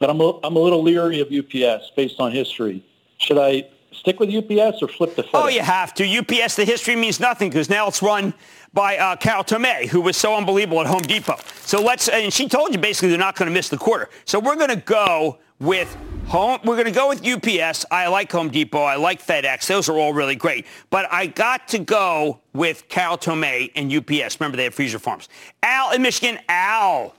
But 0.00 0.10
I'm 0.10 0.20
a, 0.20 0.40
I'm 0.42 0.56
a 0.56 0.58
little 0.58 0.82
leery 0.82 1.20
of 1.20 1.28
UPS 1.28 1.92
based 1.94 2.18
on 2.18 2.32
history. 2.32 2.84
Should 3.18 3.38
I 3.38 3.68
stick 3.92 4.18
with 4.18 4.28
UPS 4.28 4.82
or 4.82 4.88
flip 4.88 5.14
the 5.14 5.22
FedEx? 5.22 5.30
Oh, 5.34 5.46
you 5.46 5.60
have 5.60 5.94
to. 5.94 6.18
UPS, 6.18 6.56
the 6.56 6.64
history 6.64 6.96
means 6.96 7.20
nothing 7.20 7.48
because 7.48 7.70
now 7.70 7.86
it's 7.86 8.02
run 8.02 8.34
by 8.74 8.96
uh, 8.96 9.14
Carol 9.14 9.44
Tomé, 9.44 9.86
who 9.86 10.00
was 10.00 10.16
so 10.16 10.34
unbelievable 10.34 10.80
at 10.80 10.88
Home 10.88 11.02
Depot. 11.02 11.36
So 11.60 11.80
let's, 11.80 12.08
and 12.08 12.32
she 12.32 12.48
told 12.48 12.74
you 12.74 12.80
basically 12.80 13.10
they're 13.10 13.18
not 13.18 13.36
going 13.36 13.48
to 13.48 13.54
miss 13.54 13.68
the 13.68 13.78
quarter. 13.78 14.08
So 14.24 14.40
we're 14.40 14.56
going 14.56 14.70
to 14.70 14.76
go 14.76 15.38
with 15.60 15.96
home. 16.30 16.60
We're 16.64 16.76
going 16.76 16.86
to 16.86 16.92
go 16.92 17.08
with 17.08 17.26
UPS. 17.26 17.84
I 17.90 18.06
like 18.08 18.30
Home 18.32 18.50
Depot. 18.50 18.82
I 18.82 18.96
like 18.96 19.24
FedEx. 19.24 19.66
Those 19.66 19.88
are 19.88 19.98
all 19.98 20.14
really 20.14 20.36
great. 20.36 20.66
But 20.88 21.12
I 21.12 21.26
got 21.26 21.68
to 21.68 21.78
go 21.78 22.40
with 22.52 22.88
Carol 22.88 23.18
Tomé 23.18 23.70
and 23.74 23.92
UPS. 23.92 24.40
Remember, 24.40 24.56
they 24.56 24.64
have 24.64 24.74
freezer 24.74 24.98
farms. 24.98 25.28
Al 25.62 25.92
in 25.92 26.02
Michigan. 26.02 26.38
Al. 26.48 27.14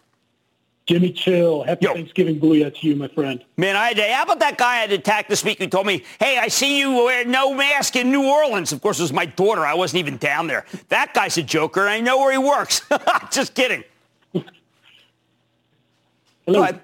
Jimmy 0.87 1.11
Chill, 1.11 1.61
happy 1.63 1.85
Yo. 1.85 1.93
Thanksgiving 1.93 2.39
booyah 2.39 2.75
to 2.81 2.87
you, 2.87 2.95
my 2.95 3.07
friend. 3.07 3.45
Man, 3.55 3.75
I 3.75 3.93
day. 3.93 4.11
How 4.11 4.23
about 4.23 4.39
that 4.39 4.57
guy 4.57 4.77
I 4.77 4.77
had 4.77 4.91
attacked 4.91 5.29
this 5.29 5.43
week 5.43 5.59
who 5.59 5.67
told 5.67 5.85
me, 5.85 6.03
hey, 6.19 6.39
I 6.39 6.47
see 6.47 6.79
you 6.79 6.91
wear 6.91 7.23
no 7.23 7.53
mask 7.53 7.95
in 7.95 8.11
New 8.11 8.27
Orleans. 8.27 8.73
Of 8.73 8.81
course, 8.81 8.99
it 8.99 9.03
was 9.03 9.13
my 9.13 9.25
daughter. 9.25 9.61
I 9.61 9.75
wasn't 9.75 9.99
even 9.99 10.17
down 10.17 10.47
there. 10.47 10.65
That 10.89 11.13
guy's 11.13 11.37
a 11.37 11.43
joker. 11.43 11.87
I 11.87 11.99
know 11.99 12.17
where 12.17 12.31
he 12.31 12.39
works. 12.39 12.81
Just 13.31 13.53
kidding. 13.53 13.83
Hello. 14.33 14.43
Go 16.47 16.63
ahead. 16.63 16.81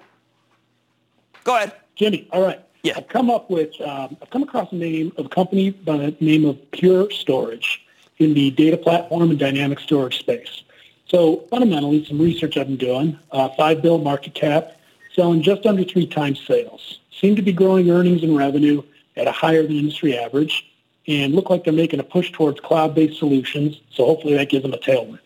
Go 1.44 1.56
ahead. 1.56 1.72
Jimmy, 1.98 2.28
all 2.32 2.42
right. 2.42 2.60
Yeah. 2.84 2.94
I've 2.96 3.08
come 3.08 3.28
up 3.28 3.50
with, 3.50 3.78
um, 3.80 4.16
I've 4.22 4.30
come 4.30 4.44
across 4.44 4.70
a 4.70 4.76
name 4.76 5.12
of 5.18 5.26
a 5.26 5.28
company 5.28 5.70
by 5.70 5.96
the 5.96 6.16
name 6.20 6.44
of 6.44 6.58
Pure 6.70 7.10
Storage 7.10 7.84
in 8.18 8.34
the 8.34 8.52
data 8.52 8.76
platform 8.76 9.30
and 9.30 9.38
dynamic 9.38 9.80
storage 9.80 10.18
space. 10.18 10.62
So 11.08 11.38
fundamentally, 11.50 12.04
some 12.04 12.20
research 12.20 12.56
I've 12.56 12.68
been 12.68 12.76
doing, 12.76 13.18
uh, 13.32 13.48
five 13.56 13.82
bill 13.82 13.98
market 13.98 14.34
cap, 14.34 14.78
selling 15.14 15.42
just 15.42 15.66
under 15.66 15.82
three 15.82 16.06
times 16.06 16.40
sales. 16.46 17.00
Seem 17.10 17.34
to 17.34 17.42
be 17.42 17.52
growing 17.52 17.90
earnings 17.90 18.22
and 18.22 18.36
revenue 18.36 18.82
at 19.16 19.26
a 19.26 19.32
higher 19.32 19.64
than 19.64 19.76
industry 19.76 20.16
average 20.16 20.70
and 21.08 21.34
look 21.34 21.50
like 21.50 21.64
they're 21.64 21.72
making 21.72 21.98
a 21.98 22.04
push 22.04 22.30
towards 22.30 22.60
cloud-based 22.60 23.18
solutions. 23.18 23.80
So 23.90 24.04
hopefully 24.04 24.34
that 24.34 24.50
gives 24.50 24.62
them 24.62 24.74
a 24.74 24.78
tailwind. 24.78 25.18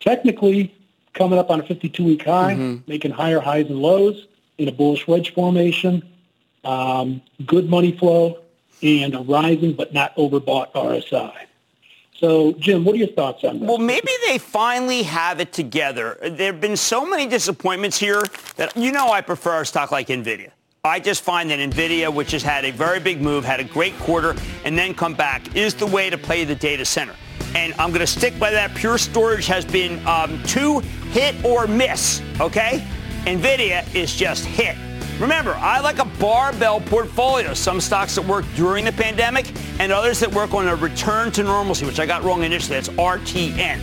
Technically, 0.00 0.74
coming 1.14 1.38
up 1.38 1.50
on 1.50 1.60
a 1.60 1.62
52-week 1.62 2.24
high, 2.24 2.54
mm-hmm. 2.54 2.82
making 2.86 3.12
higher 3.12 3.40
highs 3.40 3.66
and 3.68 3.78
lows 3.78 4.26
in 4.62 4.68
a 4.68 4.72
bullish 4.72 5.06
wedge 5.06 5.34
formation, 5.34 6.02
um, 6.64 7.20
good 7.44 7.68
money 7.68 7.92
flow, 7.92 8.38
and 8.82 9.14
a 9.14 9.20
rising 9.20 9.74
but 9.74 9.92
not 9.92 10.14
overbought 10.16 10.72
RSI. 10.72 11.46
So, 12.14 12.52
Jim, 12.52 12.84
what 12.84 12.94
are 12.94 12.98
your 12.98 13.08
thoughts 13.08 13.42
on 13.42 13.58
that? 13.58 13.66
Well, 13.66 13.78
maybe 13.78 14.12
they 14.28 14.38
finally 14.38 15.02
have 15.02 15.40
it 15.40 15.52
together. 15.52 16.18
There 16.22 16.52
have 16.52 16.60
been 16.60 16.76
so 16.76 17.04
many 17.04 17.26
disappointments 17.26 17.98
here 17.98 18.22
that 18.56 18.76
you 18.76 18.92
know 18.92 19.10
I 19.10 19.22
prefer 19.22 19.62
a 19.62 19.66
stock 19.66 19.90
like 19.90 20.06
NVIDIA. 20.06 20.50
I 20.84 21.00
just 21.00 21.22
find 21.22 21.50
that 21.50 21.58
NVIDIA, 21.58 22.12
which 22.12 22.30
has 22.30 22.42
had 22.42 22.64
a 22.64 22.70
very 22.70 23.00
big 23.00 23.20
move, 23.20 23.44
had 23.44 23.58
a 23.58 23.64
great 23.64 23.96
quarter, 23.98 24.36
and 24.64 24.78
then 24.78 24.94
come 24.94 25.14
back, 25.14 25.56
is 25.56 25.74
the 25.74 25.86
way 25.86 26.10
to 26.10 26.18
play 26.18 26.44
the 26.44 26.54
data 26.54 26.84
center. 26.84 27.14
And 27.54 27.74
I'm 27.74 27.90
going 27.90 28.00
to 28.00 28.06
stick 28.06 28.38
by 28.38 28.50
that. 28.50 28.74
Pure 28.74 28.98
Storage 28.98 29.46
has 29.46 29.64
been 29.64 30.04
um, 30.06 30.42
two 30.44 30.78
hit 31.10 31.34
or 31.44 31.66
miss, 31.66 32.22
okay? 32.40 32.86
NVIDIA 33.24 33.94
is 33.94 34.14
just 34.14 34.44
hit. 34.44 34.76
Remember, 35.20 35.54
I 35.54 35.78
like 35.78 36.00
a 36.00 36.04
barbell 36.04 36.80
portfolio. 36.80 37.54
Some 37.54 37.80
stocks 37.80 38.16
that 38.16 38.24
work 38.26 38.44
during 38.56 38.84
the 38.84 38.90
pandemic 38.90 39.52
and 39.78 39.92
others 39.92 40.18
that 40.20 40.32
work 40.32 40.52
on 40.54 40.66
a 40.66 40.74
return 40.74 41.30
to 41.32 41.44
normalcy, 41.44 41.86
which 41.86 42.00
I 42.00 42.06
got 42.06 42.24
wrong 42.24 42.42
initially. 42.42 42.74
That's 42.74 42.88
RTN. 42.88 43.80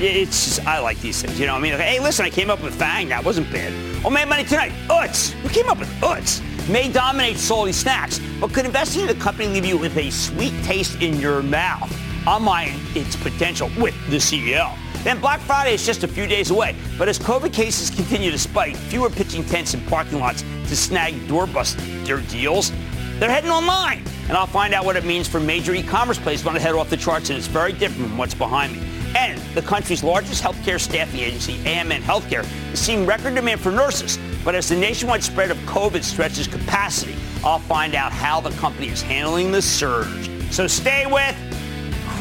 It's 0.00 0.44
just, 0.44 0.66
I 0.66 0.80
like 0.80 0.98
these 1.00 1.22
things. 1.22 1.38
You 1.38 1.46
know, 1.46 1.52
what 1.52 1.60
I 1.60 1.62
mean, 1.62 1.72
hey, 1.74 2.00
listen, 2.00 2.24
I 2.24 2.30
came 2.30 2.50
up 2.50 2.60
with 2.62 2.74
FANG. 2.74 3.10
That 3.10 3.24
wasn't 3.24 3.52
bad. 3.52 3.72
Oh, 4.04 4.10
Mad 4.10 4.28
Money 4.28 4.42
tonight. 4.42 4.72
Utz. 4.88 5.40
We 5.44 5.50
came 5.50 5.68
up 5.68 5.78
with 5.78 5.90
Utz. 6.00 6.42
May 6.68 6.90
dominate 6.90 7.36
salty 7.36 7.72
snacks, 7.72 8.20
but 8.40 8.52
could 8.52 8.66
investing 8.66 9.02
in 9.02 9.06
the 9.06 9.14
company 9.14 9.46
leave 9.46 9.64
you 9.64 9.78
with 9.78 9.96
a 9.96 10.10
sweet 10.10 10.54
taste 10.64 11.00
in 11.00 11.20
your 11.20 11.42
mouth? 11.42 11.96
I'm 12.26 12.48
eyeing 12.48 12.80
its 12.96 13.14
potential 13.14 13.70
with 13.78 13.94
the 14.10 14.16
CEO. 14.16 14.76
Then 15.02 15.18
Black 15.18 15.40
Friday 15.40 15.72
is 15.72 15.86
just 15.86 16.04
a 16.04 16.08
few 16.08 16.26
days 16.26 16.50
away. 16.50 16.76
But 16.98 17.08
as 17.08 17.18
COVID 17.18 17.54
cases 17.54 17.88
continue 17.88 18.30
to 18.30 18.38
spike, 18.38 18.76
fewer 18.76 19.08
pitching 19.08 19.44
tents 19.44 19.72
in 19.72 19.80
parking 19.86 20.18
lots 20.18 20.42
to 20.42 20.76
snag 20.76 21.14
doorbuster 21.26 22.30
deals. 22.30 22.70
They're 23.18 23.30
heading 23.30 23.50
online. 23.50 24.04
And 24.28 24.36
I'll 24.36 24.46
find 24.46 24.74
out 24.74 24.84
what 24.84 24.96
it 24.96 25.04
means 25.04 25.26
for 25.26 25.40
major 25.40 25.74
e-commerce 25.74 26.18
plays 26.18 26.44
when 26.44 26.54
I 26.54 26.58
head 26.58 26.74
off 26.74 26.90
the 26.90 26.96
charts, 26.96 27.30
and 27.30 27.38
it's 27.38 27.46
very 27.46 27.72
different 27.72 28.08
from 28.08 28.18
what's 28.18 28.34
behind 28.34 28.74
me. 28.74 28.86
And 29.16 29.40
the 29.54 29.62
country's 29.62 30.04
largest 30.04 30.42
healthcare 30.42 30.78
staffing 30.78 31.20
agency, 31.20 31.54
AMN 31.64 32.02
Healthcare, 32.02 32.46
is 32.72 32.78
seeing 32.78 33.06
record 33.06 33.34
demand 33.34 33.60
for 33.60 33.72
nurses. 33.72 34.18
But 34.44 34.54
as 34.54 34.68
the 34.68 34.76
nationwide 34.76 35.24
spread 35.24 35.50
of 35.50 35.56
COVID 35.60 36.04
stretches 36.04 36.46
capacity, 36.46 37.16
I'll 37.42 37.58
find 37.58 37.94
out 37.94 38.12
how 38.12 38.40
the 38.40 38.50
company 38.50 38.88
is 38.88 39.02
handling 39.02 39.50
the 39.50 39.62
surge. 39.62 40.30
So 40.52 40.66
stay 40.66 41.06
with 41.06 41.34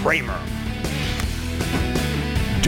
Cramer. 0.01 0.39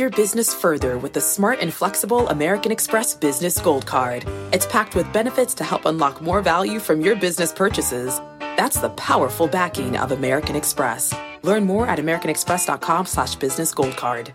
Your 0.00 0.08
business 0.08 0.54
further 0.54 0.96
with 0.96 1.12
the 1.12 1.20
smart 1.20 1.58
and 1.60 1.74
flexible 1.74 2.26
American 2.30 2.72
Express 2.72 3.12
Business 3.12 3.60
Gold 3.60 3.86
Card. 3.86 4.24
It's 4.50 4.64
packed 4.64 4.94
with 4.94 5.12
benefits 5.12 5.52
to 5.56 5.62
help 5.62 5.84
unlock 5.84 6.22
more 6.22 6.40
value 6.40 6.80
from 6.80 7.02
your 7.02 7.16
business 7.16 7.52
purchases. 7.52 8.18
That's 8.56 8.80
the 8.80 8.88
powerful 8.96 9.46
backing 9.46 9.98
of 9.98 10.12
American 10.12 10.56
Express. 10.56 11.12
Learn 11.42 11.64
more 11.64 11.86
at 11.86 11.98
americanexpress.com 11.98 13.04
slash 13.04 13.34
business 13.34 13.74
gold 13.74 13.94
card. 13.98 14.32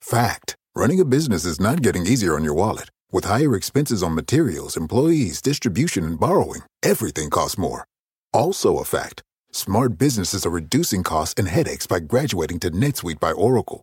Fact. 0.00 0.56
Running 0.74 0.98
a 0.98 1.04
business 1.04 1.44
is 1.44 1.60
not 1.60 1.80
getting 1.80 2.04
easier 2.04 2.34
on 2.34 2.42
your 2.42 2.54
wallet. 2.54 2.88
With 3.12 3.26
higher 3.26 3.54
expenses 3.54 4.02
on 4.02 4.12
materials, 4.16 4.76
employees, 4.76 5.40
distribution, 5.40 6.02
and 6.02 6.18
borrowing, 6.18 6.62
everything 6.82 7.30
costs 7.30 7.58
more. 7.58 7.86
Also 8.34 8.78
a 8.78 8.84
fact. 8.84 9.22
Smart 9.52 9.98
businesses 9.98 10.44
are 10.44 10.50
reducing 10.50 11.04
costs 11.04 11.38
and 11.38 11.46
headaches 11.46 11.86
by 11.86 12.00
graduating 12.00 12.58
to 12.58 12.72
NetSuite 12.72 13.20
by 13.20 13.30
Oracle. 13.30 13.82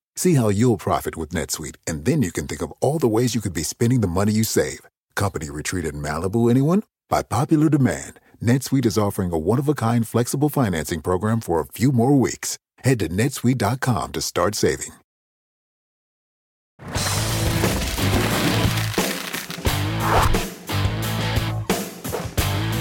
See 0.15 0.35
how 0.35 0.49
you'll 0.49 0.77
profit 0.77 1.15
with 1.15 1.29
NetSuite, 1.29 1.77
and 1.87 2.05
then 2.05 2.21
you 2.21 2.31
can 2.31 2.45
think 2.47 2.61
of 2.61 2.73
all 2.81 2.99
the 2.99 3.07
ways 3.07 3.33
you 3.33 3.41
could 3.41 3.53
be 3.53 3.63
spending 3.63 4.01
the 4.01 4.07
money 4.07 4.31
you 4.31 4.43
save. 4.43 4.81
company 5.15 5.49
retreat 5.49 5.85
in 5.85 6.01
Malibu, 6.01 6.49
anyone? 6.49 6.83
By 7.09 7.23
popular 7.23 7.69
demand, 7.69 8.19
NetSuite 8.41 8.85
is 8.85 8.97
offering 8.97 9.31
a 9.31 9.37
one-of-a-kind 9.37 10.07
flexible 10.07 10.49
financing 10.49 11.01
program 11.01 11.41
for 11.41 11.59
a 11.59 11.65
few 11.65 11.91
more 11.91 12.17
weeks. 12.17 12.57
Head 12.79 12.99
to 12.99 13.09
netsuite.com 13.09 14.11
to 14.13 14.21
start 14.21 14.55
saving. 14.55 14.93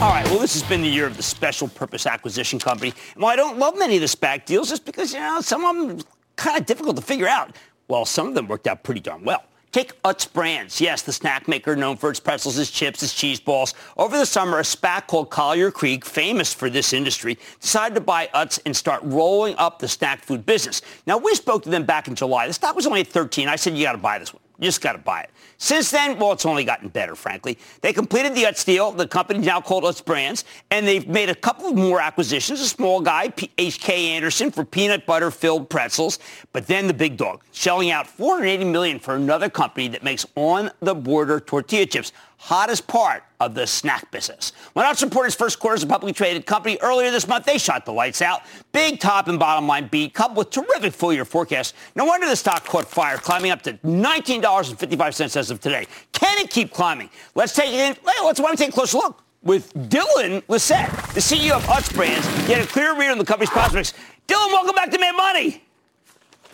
All 0.01 0.09
right, 0.09 0.25
well, 0.31 0.39
this 0.39 0.55
has 0.55 0.63
been 0.63 0.81
the 0.81 0.89
year 0.89 1.07
of 1.07 1.19
the 1.19 1.23
special 1.23 1.69
purpose 1.69 2.07
acquisition 2.07 2.59
company. 2.59 2.95
And 3.15 3.23
while 3.23 3.33
I 3.33 3.37
don't 3.37 3.59
love 3.59 3.79
many 3.79 3.97
of 3.97 4.01
the 4.01 4.07
SPAC 4.07 4.47
deals, 4.47 4.71
just 4.71 4.87
because, 4.87 5.13
you 5.13 5.21
know, 5.21 5.43
some 5.43 5.63
of 5.63 5.77
them 5.77 6.01
kind 6.41 6.59
of 6.59 6.67
difficult 6.67 6.97
to 6.97 7.03
figure 7.03 7.29
out, 7.29 7.55
well, 7.89 8.05
some 8.05 8.27
of 8.27 8.35
them 8.35 8.49
worked 8.49 8.67
out 8.67 8.83
pretty 8.83 9.01
darn 9.01 9.25
well. 9.25 9.45
Take 9.73 10.03
Utz 10.03 10.33
Brands. 10.33 10.81
Yes, 10.81 11.03
the 11.03 11.13
snack 11.13 11.47
maker 11.47 11.77
known 11.77 11.97
for 11.97 12.11
its 12.11 12.19
pretzels, 12.19 12.59
its 12.59 12.73
chips, 12.73 13.05
its 13.05 13.15
cheese 13.15 13.39
balls. 13.39 13.75
Over 13.97 14.19
the 14.19 14.27
summer, 14.27 14.59
a 14.59 14.63
SPAC 14.63 15.07
called 15.07 15.31
Collier 15.31 15.71
Creek, 15.71 16.05
famous 16.05 16.53
for 16.53 16.69
this 16.69 16.93
industry, 16.93 17.39
decided 17.61 17.95
to 17.95 18.01
buy 18.01 18.29
Utz 18.35 18.59
and 18.67 18.77
start 18.77 19.01
rolling 19.05 19.55
up 19.59 19.79
the 19.79 19.87
snack 19.87 20.25
food 20.25 20.45
business. 20.45 20.83
Now, 21.07 21.19
we 21.19 21.37
spoke 21.37 21.63
to 21.65 21.69
them 21.69 21.85
back 21.85 22.09
in 22.09 22.17
July. 22.17 22.49
The 22.49 22.53
stock 22.53 22.75
was 22.75 22.87
only 22.87 23.03
at 23.03 23.07
13. 23.07 23.47
I 23.47 23.55
said, 23.55 23.77
you 23.77 23.85
got 23.85 23.93
to 23.93 23.99
buy 23.99 24.19
this 24.19 24.35
one. 24.35 24.43
You 24.61 24.67
just 24.67 24.83
got 24.83 24.93
to 24.93 24.99
buy 24.99 25.23
it. 25.23 25.31
Since 25.57 25.91
then, 25.91 26.19
well, 26.19 26.33
it's 26.33 26.45
only 26.45 26.65
gotten 26.65 26.89
better, 26.89 27.15
frankly. 27.15 27.59
They 27.81 27.95
completed 27.95 28.35
the 28.35 28.43
Utz 28.43 28.65
deal. 28.65 28.93
The 28.93 29.09
company 29.09 29.41
now 29.41 29.61
called 29.61 29.85
Utz 29.85 30.05
Brands, 30.05 30.45
and 30.71 30.87
they've 30.87 31.09
made 31.09 31.31
a 31.31 31.35
couple 31.35 31.69
of 31.69 31.77
more 31.77 32.01
acquisitions. 32.01 32.61
A 32.61 32.67
small 32.67 33.01
guy, 33.01 33.33
H.K. 33.57 34.11
Anderson, 34.11 34.51
for 34.51 34.65
peanut 34.65 35.07
butter 35.07 35.31
filled 35.31 35.71
pretzels, 35.71 36.19
but 36.53 36.67
then 36.67 36.87
the 36.87 36.95
big 36.95 37.17
dog, 37.17 37.43
shelling 37.53 37.91
out 37.91 38.07
480 38.07 38.65
million 38.71 38.99
for 38.99 39.15
another 39.15 39.49
company 39.49 39.89
that 39.89 40.03
makes 40.03 40.27
on-the-border 40.35 41.41
tortilla 41.41 41.87
chips 41.87 42.13
hottest 42.41 42.87
part 42.87 43.23
of 43.39 43.55
the 43.55 43.67
snack 43.67 44.11
business. 44.11 44.53
When 44.73 44.87
Utz 44.87 45.03
reported 45.03 45.27
its 45.27 45.37
first 45.37 45.61
quarter 45.61 45.77
as 45.77 45.83
a 45.83 45.87
publicly 45.87 46.15
traded 46.15 46.47
company 46.47 46.79
earlier 46.81 47.11
this 47.11 47.29
month, 47.29 47.45
they 47.45 47.59
shot 47.59 47.85
the 47.85 47.93
lights 47.93 48.23
out. 48.23 48.41
Big 48.73 48.99
top 48.99 49.29
and 49.29 49.39
bottom 49.39 49.69
line 49.69 49.89
beat, 49.89 50.15
coupled 50.15 50.39
with 50.39 50.51
terrific 50.51 50.95
full-year 50.95 51.27
forecast. 51.27 51.75
No 51.95 52.07
wonder 52.07 52.27
the 52.27 52.35
stock 52.35 52.65
caught 52.65 52.89
fire, 52.89 53.19
climbing 53.19 53.51
up 53.51 53.61
to 53.63 53.75
$19.55 53.75 55.37
as 55.37 55.51
of 55.51 55.61
today. 55.61 55.87
Can 56.13 56.39
it 56.39 56.49
keep 56.49 56.73
climbing? 56.73 57.11
Let's 57.35 57.53
take 57.53 57.73
it 57.73 57.79
in. 57.79 57.97
Let's 58.25 58.41
want 58.41 58.57
to 58.57 58.65
take 58.65 58.71
a 58.71 58.75
closer 58.75 58.97
look 58.97 59.23
with 59.43 59.73
Dylan 59.75 60.43
Lissette, 60.45 60.91
the 61.13 61.21
CEO 61.21 61.57
of 61.57 61.63
Utz 61.65 61.95
Brands. 61.95 62.27
Get 62.47 62.65
a 62.65 62.67
clear 62.67 62.97
read 62.99 63.11
on 63.11 63.19
the 63.19 63.25
company's 63.25 63.51
prospects. 63.51 63.93
Dylan, 64.27 64.49
welcome 64.49 64.75
back 64.75 64.91
to 64.91 64.99
Mad 64.99 65.15
Money. 65.15 65.63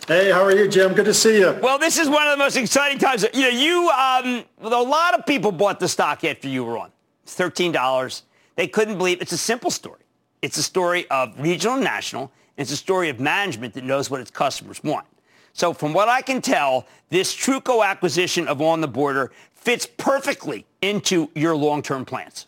Hey, 0.07 0.31
how 0.31 0.41
are 0.45 0.55
you, 0.55 0.69
Jim? 0.69 0.93
Good 0.93 1.03
to 1.03 1.13
see 1.13 1.39
you. 1.39 1.59
Well, 1.61 1.77
this 1.77 1.97
is 1.97 2.07
one 2.07 2.25
of 2.25 2.31
the 2.31 2.37
most 2.37 2.55
exciting 2.55 2.97
times. 2.97 3.25
You 3.33 3.41
know, 3.41 3.49
you, 3.49 3.89
um, 3.89 4.45
a 4.61 4.81
lot 4.81 5.13
of 5.19 5.25
people 5.25 5.51
bought 5.51 5.81
the 5.81 5.89
stock 5.89 6.23
after 6.23 6.47
you 6.47 6.63
were 6.63 6.77
on. 6.77 6.93
It's 7.23 7.35
$13. 7.35 8.21
They 8.55 8.69
couldn't 8.69 8.97
believe 8.97 9.21
it's 9.21 9.33
a 9.33 9.37
simple 9.37 9.69
story. 9.69 9.99
It's 10.41 10.55
a 10.55 10.63
story 10.63 11.09
of 11.09 11.37
regional 11.37 11.75
and 11.75 11.83
national. 11.83 12.31
And 12.55 12.63
it's 12.63 12.71
a 12.71 12.77
story 12.77 13.09
of 13.09 13.19
management 13.19 13.73
that 13.73 13.83
knows 13.83 14.09
what 14.09 14.21
its 14.21 14.31
customers 14.31 14.81
want. 14.81 15.05
So 15.51 15.73
from 15.73 15.91
what 15.91 16.07
I 16.07 16.21
can 16.21 16.41
tell, 16.41 16.87
this 17.09 17.35
Truco 17.35 17.85
acquisition 17.85 18.47
of 18.47 18.61
On 18.61 18.79
the 18.79 18.87
Border 18.87 19.33
fits 19.55 19.85
perfectly 19.85 20.65
into 20.81 21.29
your 21.35 21.53
long-term 21.53 22.05
plans. 22.05 22.47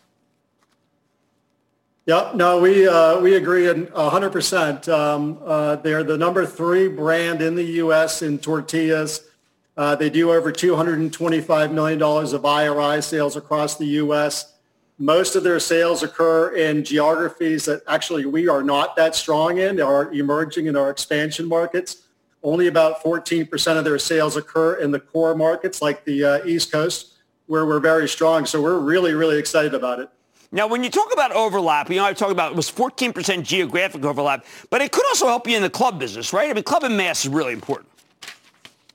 Yep. 2.10 2.34
No, 2.34 2.58
we 2.58 2.88
uh, 2.88 3.20
we 3.20 3.36
agree 3.36 3.66
100%. 3.66 4.88
Um, 4.88 5.38
uh, 5.44 5.76
they're 5.76 6.02
the 6.02 6.18
number 6.18 6.44
three 6.44 6.88
brand 6.88 7.40
in 7.40 7.54
the 7.54 7.62
U.S. 7.84 8.22
in 8.22 8.40
tortillas. 8.40 9.28
Uh, 9.76 9.94
they 9.94 10.10
do 10.10 10.32
over 10.32 10.50
$225 10.50 11.72
million 11.72 12.02
of 12.02 12.44
IRI 12.44 13.00
sales 13.00 13.36
across 13.36 13.78
the 13.78 13.86
U.S. 14.02 14.54
Most 14.98 15.36
of 15.36 15.44
their 15.44 15.60
sales 15.60 16.02
occur 16.02 16.56
in 16.56 16.82
geographies 16.82 17.66
that 17.66 17.82
actually 17.86 18.26
we 18.26 18.48
are 18.48 18.64
not 18.64 18.96
that 18.96 19.14
strong 19.14 19.58
in, 19.58 19.80
are 19.80 20.12
emerging 20.12 20.66
in 20.66 20.74
our 20.74 20.90
expansion 20.90 21.46
markets. 21.46 22.08
Only 22.42 22.66
about 22.66 23.04
14% 23.04 23.78
of 23.78 23.84
their 23.84 24.00
sales 24.00 24.36
occur 24.36 24.80
in 24.80 24.90
the 24.90 24.98
core 24.98 25.36
markets 25.36 25.80
like 25.80 26.04
the 26.04 26.24
uh, 26.24 26.44
East 26.44 26.72
Coast, 26.72 27.18
where 27.46 27.64
we're 27.64 27.78
very 27.78 28.08
strong. 28.08 28.46
So 28.46 28.60
we're 28.60 28.80
really, 28.80 29.14
really 29.14 29.38
excited 29.38 29.74
about 29.74 30.00
it. 30.00 30.10
Now, 30.52 30.66
when 30.66 30.82
you 30.82 30.90
talk 30.90 31.12
about 31.12 31.30
overlap, 31.30 31.90
you 31.90 31.96
know, 31.96 32.04
I 32.04 32.12
talk 32.12 32.32
about 32.32 32.52
it 32.52 32.56
was 32.56 32.70
14% 32.70 33.44
geographic 33.44 34.04
overlap, 34.04 34.44
but 34.68 34.80
it 34.80 34.90
could 34.90 35.06
also 35.06 35.26
help 35.26 35.46
you 35.46 35.56
in 35.56 35.62
the 35.62 35.70
club 35.70 36.00
business, 36.00 36.32
right? 36.32 36.50
I 36.50 36.52
mean, 36.52 36.64
club 36.64 36.82
and 36.82 36.96
mass 36.96 37.24
is 37.24 37.30
really 37.30 37.52
important. 37.52 37.88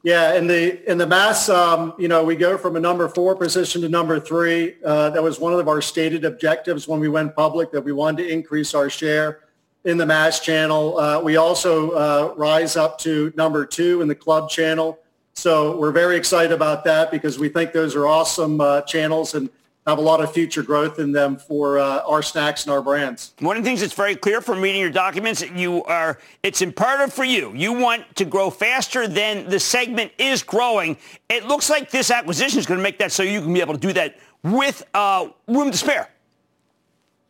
Yeah, 0.03 0.35
in 0.35 0.45
the 0.45 0.91
in 0.91 0.99
the 0.99 1.07
mass, 1.07 1.49
um, 1.49 1.93
you 1.97 2.07
know, 2.07 2.23
we 2.23 2.35
go 2.35 2.59
from 2.59 2.75
a 2.75 2.79
number 2.79 3.07
four 3.07 3.35
position 3.35 3.81
to 3.81 3.89
number 3.89 4.19
three. 4.19 4.75
Uh, 4.85 5.09
that 5.09 5.23
was 5.23 5.39
one 5.39 5.51
of 5.53 5.67
our 5.67 5.81
stated 5.81 6.25
objectives 6.25 6.87
when 6.87 6.99
we 6.99 7.09
went 7.09 7.35
public 7.35 7.71
that 7.71 7.81
we 7.81 7.91
wanted 7.91 8.23
to 8.23 8.29
increase 8.31 8.75
our 8.75 8.87
share 8.87 9.39
in 9.83 9.97
the 9.97 10.05
mass 10.05 10.41
channel. 10.41 10.99
Uh, 10.99 11.19
we 11.21 11.37
also 11.37 11.91
uh, 11.91 12.33
rise 12.37 12.75
up 12.75 12.99
to 12.99 13.33
number 13.35 13.65
two 13.65 14.01
in 14.01 14.07
the 14.07 14.13
club 14.13 14.47
channel. 14.47 14.99
So 15.33 15.75
we're 15.77 15.91
very 15.91 16.17
excited 16.17 16.51
about 16.51 16.83
that 16.83 17.09
because 17.09 17.39
we 17.39 17.49
think 17.49 17.71
those 17.71 17.95
are 17.95 18.05
awesome 18.05 18.61
uh, 18.61 18.81
channels 18.81 19.33
and 19.33 19.49
have 19.85 19.99
a 19.99 20.01
lot 20.01 20.19
of 20.19 20.33
future 20.33 20.63
growth 20.63 20.97
in 20.97 21.11
them 21.11 21.37
for 21.37 21.77
uh, 21.77 22.01
our 22.07 22.23
snacks 22.23 22.63
and 22.63 22.73
our 22.73 22.81
brands. 22.81 23.33
One 23.39 23.55
of 23.55 23.63
the 23.63 23.69
things 23.69 23.81
that's 23.81 23.93
very 23.93 24.15
clear 24.15 24.41
from 24.41 24.61
reading 24.61 24.81
your 24.81 24.89
documents, 24.89 25.43
you 25.55 25.83
are 25.83 26.17
it's 26.41 26.61
imperative 26.61 27.13
for 27.13 27.23
you. 27.23 27.53
You 27.53 27.73
want 27.73 28.15
to 28.15 28.25
grow 28.25 28.49
faster 28.49 29.07
than 29.07 29.47
the 29.47 29.59
segment 29.59 30.11
is 30.17 30.41
growing. 30.41 30.97
It 31.29 31.45
looks 31.45 31.69
like 31.69 31.91
this 31.91 32.09
acquisition 32.09 32.57
is 32.57 32.65
going 32.65 32.79
to 32.79 32.83
make 32.83 32.97
that 32.99 33.11
so 33.11 33.21
you 33.21 33.41
can 33.41 33.53
be 33.53 33.61
able 33.61 33.75
to 33.75 33.79
do 33.79 33.93
that 33.93 34.17
with 34.41 34.83
uh, 34.93 35.29
room 35.47 35.71
to 35.71 35.77
spare. 35.77 36.09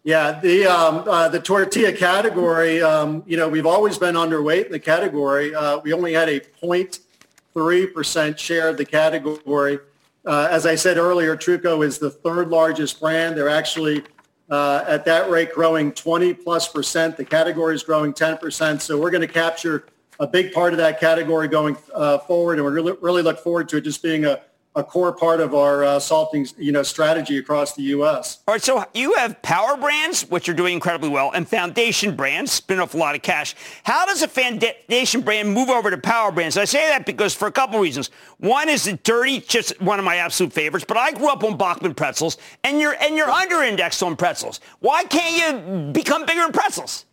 Yeah, 0.05 0.39
the 0.39 0.67
um, 0.67 1.03
uh, 1.07 1.29
the 1.29 1.39
tortilla 1.39 1.91
category, 1.91 2.81
um, 2.81 3.23
you 3.25 3.37
know, 3.37 3.49
we've 3.49 3.65
always 3.65 3.97
been 3.97 4.15
underweight 4.15 4.67
in 4.67 4.71
the 4.71 4.79
category. 4.79 5.53
Uh, 5.53 5.79
we 5.79 5.93
only 5.93 6.13
had 6.13 6.29
a 6.29 6.39
0.3 6.39 7.93
percent 7.93 8.39
share 8.39 8.69
of 8.69 8.77
the 8.77 8.85
category. 8.85 9.79
Uh, 10.25 10.47
as 10.49 10.65
I 10.65 10.75
said 10.75 10.97
earlier, 10.97 11.37
Truco 11.37 11.85
is 11.85 11.99
the 11.99 12.09
third 12.09 12.49
largest 12.49 12.99
brand. 12.99 13.37
They're 13.37 13.49
actually 13.49 14.03
uh, 14.49 14.83
at 14.87 15.05
that 15.05 15.29
rate 15.29 15.53
growing 15.53 15.91
20 15.91 16.33
plus 16.33 16.67
percent. 16.67 17.15
The 17.17 17.25
category 17.25 17.75
is 17.75 17.83
growing 17.83 18.13
10 18.13 18.37
percent. 18.37 18.81
So 18.81 18.99
we're 18.99 19.11
going 19.11 19.27
to 19.27 19.31
capture 19.31 19.85
a 20.19 20.25
big 20.25 20.53
part 20.53 20.73
of 20.73 20.77
that 20.77 20.99
category 20.99 21.47
going 21.47 21.77
uh, 21.93 22.19
forward, 22.19 22.57
and 22.57 22.65
we 22.65 22.71
really, 22.71 22.93
really 23.01 23.21
look 23.21 23.39
forward 23.39 23.69
to 23.69 23.77
it 23.77 23.81
just 23.81 24.01
being 24.01 24.25
a 24.25 24.41
a 24.75 24.83
core 24.83 25.13
part 25.13 25.39
of 25.39 25.55
our 25.55 25.83
uh, 25.83 25.99
salting, 25.99 26.45
you 26.57 26.71
know, 26.71 26.83
strategy 26.83 27.37
across 27.37 27.75
the 27.75 27.83
U.S. 27.83 28.39
All 28.47 28.53
right, 28.53 28.61
so 28.61 28.83
you 28.93 29.13
have 29.13 29.41
power 29.41 29.77
brands, 29.77 30.23
which 30.29 30.49
are 30.49 30.53
doing 30.53 30.73
incredibly 30.73 31.09
well, 31.09 31.31
and 31.33 31.47
foundation 31.47 32.15
brands 32.15 32.51
spin 32.51 32.79
off 32.79 32.93
a 32.93 32.97
lot 32.97 33.15
of 33.15 33.21
cash. 33.21 33.55
How 33.83 34.05
does 34.05 34.21
a 34.21 34.27
foundation 34.27 35.21
brand 35.21 35.53
move 35.53 35.69
over 35.69 35.89
to 35.89 35.97
power 35.97 36.31
brands? 36.31 36.57
I 36.57 36.65
say 36.65 36.87
that 36.89 37.05
because 37.05 37.33
for 37.33 37.47
a 37.47 37.51
couple 37.51 37.79
reasons. 37.79 38.09
One 38.37 38.67
is 38.67 38.83
that 38.83 39.03
dirty, 39.03 39.39
just 39.39 39.79
one 39.81 39.97
of 39.97 40.05
my 40.05 40.17
absolute 40.17 40.51
favorites. 40.51 40.85
But 40.85 40.97
I 40.97 41.11
grew 41.11 41.29
up 41.29 41.43
on 41.43 41.57
Bachman 41.57 41.95
pretzels, 41.95 42.37
and 42.63 42.79
you're 42.81 42.95
and 43.01 43.15
you're 43.15 43.29
under 43.29 43.63
indexed 43.63 44.03
on 44.03 44.17
pretzels. 44.17 44.59
Why 44.79 45.05
can't 45.05 45.37
you 45.37 45.93
become 45.93 46.25
bigger 46.25 46.41
in 46.41 46.51
pretzels? 46.51 47.05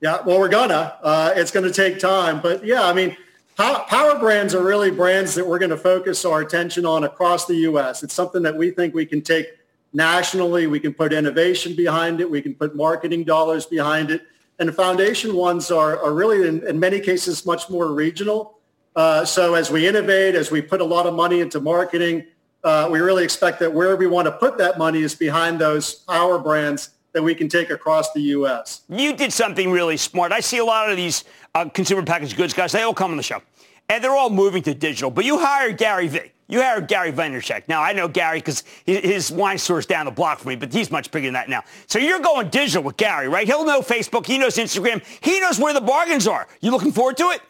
Yeah, 0.00 0.22
well, 0.24 0.38
we're 0.38 0.48
gonna. 0.48 0.96
Uh, 1.02 1.32
it's 1.36 1.50
going 1.50 1.64
to 1.64 1.72
take 1.72 1.98
time, 1.98 2.40
but 2.40 2.64
yeah, 2.64 2.84
I 2.84 2.92
mean 2.92 3.16
Power 3.56 4.18
brands 4.18 4.54
are 4.54 4.62
really 4.62 4.90
brands 4.90 5.34
that 5.34 5.46
we're 5.46 5.58
going 5.58 5.70
to 5.70 5.78
focus 5.78 6.26
our 6.26 6.42
attention 6.42 6.84
on 6.84 7.04
across 7.04 7.46
the 7.46 7.56
U.S. 7.56 8.02
It's 8.02 8.12
something 8.12 8.42
that 8.42 8.54
we 8.54 8.70
think 8.70 8.94
we 8.94 9.06
can 9.06 9.22
take 9.22 9.46
nationally. 9.94 10.66
We 10.66 10.78
can 10.78 10.92
put 10.92 11.14
innovation 11.14 11.74
behind 11.74 12.20
it. 12.20 12.30
We 12.30 12.42
can 12.42 12.54
put 12.54 12.76
marketing 12.76 13.24
dollars 13.24 13.64
behind 13.64 14.10
it. 14.10 14.24
And 14.58 14.68
the 14.68 14.74
foundation 14.74 15.34
ones 15.34 15.70
are, 15.70 15.98
are 16.02 16.12
really, 16.12 16.46
in, 16.46 16.66
in 16.66 16.78
many 16.78 17.00
cases, 17.00 17.46
much 17.46 17.70
more 17.70 17.92
regional. 17.92 18.58
Uh, 18.94 19.24
so 19.24 19.54
as 19.54 19.70
we 19.70 19.86
innovate, 19.86 20.34
as 20.34 20.50
we 20.50 20.60
put 20.60 20.82
a 20.82 20.84
lot 20.84 21.06
of 21.06 21.14
money 21.14 21.40
into 21.40 21.58
marketing, 21.58 22.26
uh, 22.62 22.88
we 22.90 22.98
really 23.00 23.24
expect 23.24 23.58
that 23.60 23.72
where 23.72 23.96
we 23.96 24.06
want 24.06 24.26
to 24.26 24.32
put 24.32 24.58
that 24.58 24.76
money 24.76 25.00
is 25.00 25.14
behind 25.14 25.58
those 25.58 25.94
power 25.94 26.38
brands 26.38 26.90
that 27.16 27.22
we 27.22 27.34
can 27.34 27.48
take 27.48 27.70
across 27.70 28.12
the 28.12 28.20
U.S. 28.20 28.82
You 28.90 29.16
did 29.16 29.32
something 29.32 29.70
really 29.70 29.96
smart. 29.96 30.32
I 30.32 30.40
see 30.40 30.58
a 30.58 30.64
lot 30.66 30.90
of 30.90 30.98
these 30.98 31.24
uh, 31.54 31.66
consumer 31.70 32.02
packaged 32.02 32.36
goods 32.36 32.52
guys. 32.52 32.72
They 32.72 32.82
all 32.82 32.92
come 32.92 33.10
on 33.10 33.16
the 33.16 33.22
show, 33.22 33.40
and 33.88 34.04
they're 34.04 34.14
all 34.14 34.28
moving 34.28 34.62
to 34.64 34.74
digital. 34.74 35.10
But 35.10 35.24
you 35.24 35.38
hired 35.38 35.78
Gary 35.78 36.08
V. 36.08 36.20
You 36.46 36.60
hired 36.60 36.88
Gary 36.88 37.12
Vaynerchuk. 37.12 37.62
Now, 37.68 37.82
I 37.82 37.94
know 37.94 38.06
Gary 38.06 38.38
because 38.38 38.64
his 38.84 39.32
wine 39.32 39.56
store 39.56 39.78
is 39.78 39.86
down 39.86 40.04
the 40.04 40.10
block 40.12 40.40
from 40.40 40.50
me, 40.50 40.56
but 40.56 40.70
he's 40.74 40.90
much 40.90 41.10
bigger 41.10 41.28
than 41.28 41.32
that 41.32 41.48
now. 41.48 41.62
So 41.86 41.98
you're 41.98 42.20
going 42.20 42.50
digital 42.50 42.82
with 42.82 42.98
Gary, 42.98 43.28
right? 43.28 43.46
He'll 43.46 43.64
know 43.64 43.80
Facebook. 43.80 44.26
He 44.26 44.36
knows 44.36 44.56
Instagram. 44.56 45.02
He 45.22 45.40
knows 45.40 45.58
where 45.58 45.72
the 45.72 45.80
bargains 45.80 46.28
are. 46.28 46.46
You 46.60 46.70
looking 46.70 46.92
forward 46.92 47.16
to 47.16 47.30
it? 47.30 47.40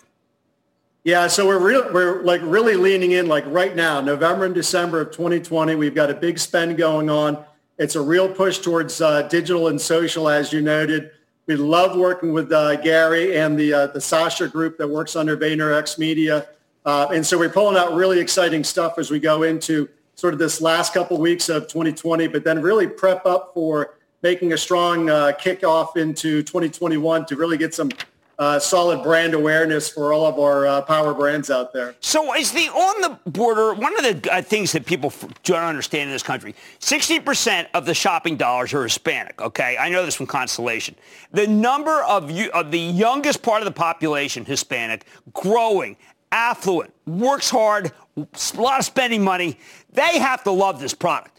Yeah, 1.02 1.26
so 1.26 1.44
we're 1.46 1.58
real, 1.58 1.92
we're 1.92 2.22
like 2.22 2.40
really 2.44 2.76
leaning 2.76 3.10
in 3.10 3.26
like 3.26 3.44
right 3.48 3.74
now, 3.74 4.00
November 4.00 4.44
and 4.44 4.54
December 4.54 5.00
of 5.00 5.10
2020. 5.10 5.74
We've 5.74 5.94
got 5.94 6.08
a 6.08 6.14
big 6.14 6.38
spend 6.38 6.76
going 6.76 7.10
on. 7.10 7.44
It's 7.78 7.94
a 7.94 8.00
real 8.00 8.28
push 8.28 8.58
towards 8.58 9.00
uh, 9.00 9.22
digital 9.22 9.68
and 9.68 9.78
social, 9.78 10.28
as 10.28 10.52
you 10.52 10.62
noted. 10.62 11.10
We 11.46 11.56
love 11.56 11.96
working 11.96 12.32
with 12.32 12.50
uh, 12.50 12.76
Gary 12.76 13.36
and 13.36 13.58
the 13.58 13.72
uh, 13.72 13.86
the 13.88 14.00
Sasha 14.00 14.48
group 14.48 14.78
that 14.78 14.88
works 14.88 15.14
under 15.14 15.36
VaynerX 15.36 15.98
Media, 15.98 16.48
uh, 16.84 17.08
and 17.12 17.24
so 17.24 17.38
we're 17.38 17.50
pulling 17.50 17.76
out 17.76 17.94
really 17.94 18.18
exciting 18.18 18.64
stuff 18.64 18.98
as 18.98 19.10
we 19.10 19.20
go 19.20 19.42
into 19.42 19.88
sort 20.14 20.32
of 20.32 20.40
this 20.40 20.62
last 20.62 20.94
couple 20.94 21.18
weeks 21.18 21.50
of 21.50 21.68
2020, 21.68 22.26
but 22.28 22.42
then 22.42 22.62
really 22.62 22.88
prep 22.88 23.26
up 23.26 23.52
for 23.52 23.96
making 24.22 24.54
a 24.54 24.56
strong 24.56 25.10
uh, 25.10 25.32
kickoff 25.38 25.96
into 25.96 26.42
2021 26.42 27.26
to 27.26 27.36
really 27.36 27.58
get 27.58 27.74
some 27.74 27.90
uh, 28.38 28.58
solid 28.58 29.02
brand 29.02 29.34
awareness 29.34 29.88
for 29.88 30.12
all 30.12 30.26
of 30.26 30.38
our 30.38 30.66
uh, 30.66 30.82
power 30.82 31.14
brands 31.14 31.50
out 31.50 31.72
there. 31.72 31.94
So 32.00 32.34
is 32.34 32.52
the 32.52 32.68
on 32.68 33.00
the 33.00 33.30
border 33.30 33.72
one 33.74 33.96
of 33.96 34.22
the 34.22 34.32
uh, 34.32 34.42
things 34.42 34.72
that 34.72 34.84
people 34.84 35.12
don't 35.42 35.62
understand 35.62 36.08
in 36.08 36.14
this 36.14 36.22
country? 36.22 36.54
60% 36.80 37.66
of 37.72 37.86
the 37.86 37.94
shopping 37.94 38.36
dollars 38.36 38.74
are 38.74 38.82
Hispanic. 38.82 39.40
Okay, 39.40 39.76
I 39.78 39.88
know 39.88 40.04
this 40.04 40.14
from 40.14 40.26
Constellation. 40.26 40.94
The 41.32 41.46
number 41.46 42.02
of 42.04 42.30
you 42.30 42.50
of 42.50 42.70
the 42.70 42.80
youngest 42.80 43.42
part 43.42 43.62
of 43.62 43.64
the 43.64 43.72
population, 43.72 44.44
Hispanic, 44.44 45.06
growing, 45.32 45.96
affluent, 46.30 46.92
works 47.06 47.48
hard, 47.48 47.92
a 48.16 48.26
lot 48.60 48.78
of 48.78 48.84
spending 48.84 49.24
money. 49.24 49.58
They 49.92 50.18
have 50.18 50.44
to 50.44 50.50
love 50.50 50.78
this 50.78 50.92
product. 50.92 51.35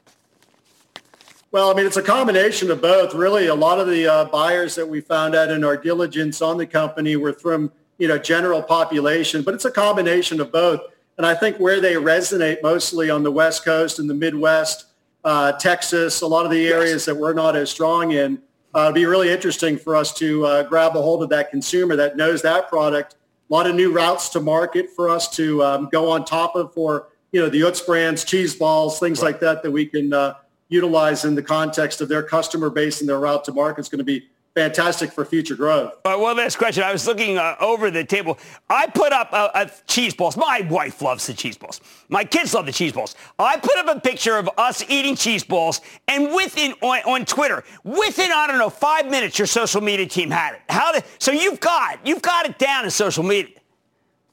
Well, 1.58 1.72
I 1.72 1.74
mean, 1.74 1.88
it's 1.88 1.98
a 1.98 2.04
combination 2.04 2.70
of 2.70 2.84
both. 2.84 3.16
Really, 3.16 3.48
a 3.48 3.56
lot 3.56 3.80
of 3.80 3.88
the 3.88 4.06
uh, 4.06 4.26
buyers 4.26 4.76
that 4.76 4.88
we 4.88 5.02
found 5.02 5.34
out 5.34 5.50
in 5.50 5.64
our 5.64 5.76
diligence 5.76 6.40
on 6.40 6.56
the 6.56 6.68
company 6.68 7.16
were 7.16 7.34
from, 7.34 7.72
you 7.98 8.08
know, 8.08 8.20
general 8.20 8.62
population, 8.62 9.42
but 9.42 9.56
it's 9.56 9.66
a 9.66 9.72
combination 9.72 10.40
of 10.40 10.52
both. 10.52 10.82
And 11.18 11.26
I 11.26 11.34
think 11.34 11.58
where 11.58 11.82
they 11.82 11.96
resonate 11.96 12.62
mostly 12.62 13.10
on 13.10 13.24
the 13.24 13.32
West 13.32 13.66
Coast 13.66 13.98
and 13.98 14.08
the 14.08 14.14
Midwest, 14.14 14.86
uh, 15.24 15.54
Texas, 15.54 16.22
a 16.22 16.28
lot 16.28 16.46
of 16.46 16.52
the 16.52 16.68
areas 16.68 16.92
yes. 16.92 17.06
that 17.06 17.16
we're 17.16 17.34
not 17.34 17.56
as 17.56 17.72
strong 17.72 18.12
in, 18.12 18.40
uh, 18.76 18.82
it'd 18.82 18.94
be 18.94 19.08
really 19.08 19.32
interesting 19.32 19.80
for 19.80 19.96
us 19.96 20.14
to 20.14 20.46
uh, 20.46 20.62
grab 20.62 20.96
a 20.96 21.02
hold 21.02 21.24
of 21.24 21.30
that 21.30 21.50
consumer 21.50 21.96
that 21.96 22.18
knows 22.18 22.44
that 22.44 22.70
product. 22.70 23.16
A 23.50 23.52
lot 23.52 23.66
of 23.66 23.74
new 23.74 23.92
routes 23.92 24.30
to 24.30 24.40
market 24.40 24.92
for 24.96 25.10
us 25.10 25.28
to 25.38 25.64
um, 25.64 25.90
go 25.92 26.12
on 26.12 26.24
top 26.24 26.56
of 26.56 26.72
for, 26.76 27.08
you 27.32 27.42
know, 27.42 27.50
the 27.50 27.62
Utz 27.62 27.84
brands, 27.84 28.24
cheese 28.24 28.54
balls, 28.54 29.00
things 29.00 29.24
right. 29.24 29.30
like 29.30 29.40
that, 29.40 29.64
that 29.64 29.72
we 29.72 29.88
can 29.88 30.14
uh, 30.14 30.36
utilize 30.70 31.26
in 31.26 31.36
the 31.36 31.44
context 31.44 32.02
of 32.02 32.10
their 32.10 32.24
customer 32.24 32.70
base 32.70 33.00
and 33.00 33.10
their 33.10 33.20
route 33.20 33.44
to 33.46 33.52
market 33.52 33.82
is 33.82 33.90
going 33.90 34.00
to 34.00 34.06
be 34.06 34.28
fantastic 34.58 35.12
for 35.12 35.24
future 35.24 35.56
growth. 35.56 35.94
One 36.04 36.38
last 36.38 36.58
question. 36.58 36.82
I 36.82 36.92
was 36.92 37.06
looking 37.06 37.38
uh, 37.38 37.56
over 37.60 37.92
the 37.92 38.04
table. 38.04 38.40
I 38.68 38.88
put 38.88 39.14
up 39.14 39.32
a, 39.32 39.52
a, 39.54 39.72
cheese 39.86 40.16
balls. 40.16 40.36
My 40.36 40.62
wife 40.68 41.00
loves 41.00 41.28
the 41.28 41.36
cheese 41.36 41.58
balls. 41.58 41.80
My 42.10 42.24
kids 42.24 42.56
love 42.56 42.66
the 42.66 42.72
cheese 42.72 42.92
balls. 42.92 43.16
I 43.38 43.58
put 43.58 43.78
up 43.78 43.96
a 43.96 44.00
picture 44.00 44.36
of 44.36 44.50
us 44.58 44.84
eating 44.90 45.16
cheese 45.16 45.44
balls, 45.44 45.82
and 46.08 46.34
within 46.34 46.74
on, 46.82 47.00
on 47.02 47.26
Twitter, 47.26 47.64
within 47.84 48.32
I 48.32 48.48
don't 48.48 48.58
know 48.58 48.72
five 48.72 49.06
minutes, 49.12 49.38
your 49.38 49.46
social 49.46 49.80
media 49.80 50.08
team 50.08 50.32
had 50.32 50.56
it. 50.56 50.62
How 50.70 50.92
did? 50.92 51.04
So 51.20 51.32
you've 51.32 51.60
got 51.60 52.00
you've 52.04 52.24
got 52.24 52.50
it 52.50 52.58
down 52.58 52.84
in 52.84 52.90
social 52.90 53.24
media. 53.24 53.54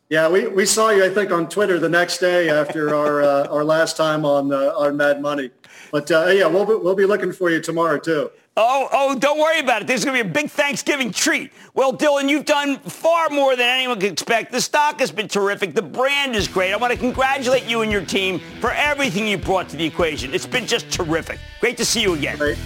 Yeah, 0.08 0.28
we, 0.28 0.46
we 0.46 0.64
saw 0.64 0.90
you, 0.90 1.04
I 1.04 1.08
think, 1.08 1.32
on 1.32 1.48
Twitter 1.48 1.78
the 1.78 1.88
next 1.88 2.18
day 2.18 2.48
after 2.48 2.94
our 2.94 3.22
uh, 3.22 3.46
our 3.48 3.64
last 3.64 3.98
time 3.98 4.24
on 4.24 4.52
uh, 4.52 4.72
on 4.76 4.96
Mad 4.96 5.20
Money. 5.20 5.50
But 5.94 6.10
uh, 6.10 6.26
yeah, 6.26 6.48
we'll 6.48 6.66
be, 6.66 6.74
we'll 6.74 6.96
be 6.96 7.06
looking 7.06 7.32
for 7.32 7.50
you 7.50 7.60
tomorrow 7.60 8.00
too. 8.00 8.28
Oh, 8.56 8.88
oh, 8.92 9.16
don't 9.16 9.38
worry 9.38 9.60
about 9.60 9.82
it. 9.82 9.86
There's 9.86 10.04
going 10.04 10.18
to 10.18 10.24
be 10.24 10.28
a 10.28 10.32
big 10.32 10.50
Thanksgiving 10.50 11.12
treat. 11.12 11.52
Well, 11.74 11.92
Dylan, 11.92 12.28
you've 12.28 12.46
done 12.46 12.78
far 12.78 13.28
more 13.28 13.54
than 13.54 13.68
anyone 13.68 14.00
could 14.00 14.10
expect. 14.10 14.50
The 14.50 14.60
stock 14.60 14.98
has 14.98 15.12
been 15.12 15.28
terrific. 15.28 15.72
The 15.72 15.82
brand 15.82 16.34
is 16.34 16.48
great. 16.48 16.72
I 16.72 16.76
want 16.78 16.92
to 16.92 16.98
congratulate 16.98 17.66
you 17.66 17.82
and 17.82 17.92
your 17.92 18.04
team 18.04 18.40
for 18.60 18.72
everything 18.72 19.28
you 19.28 19.38
brought 19.38 19.68
to 19.68 19.76
the 19.76 19.84
equation. 19.84 20.34
It's 20.34 20.46
been 20.46 20.66
just 20.66 20.90
terrific. 20.90 21.38
Great 21.60 21.76
to 21.76 21.84
see 21.84 22.02
you 22.02 22.14
again. 22.14 22.38
Great. 22.38 22.58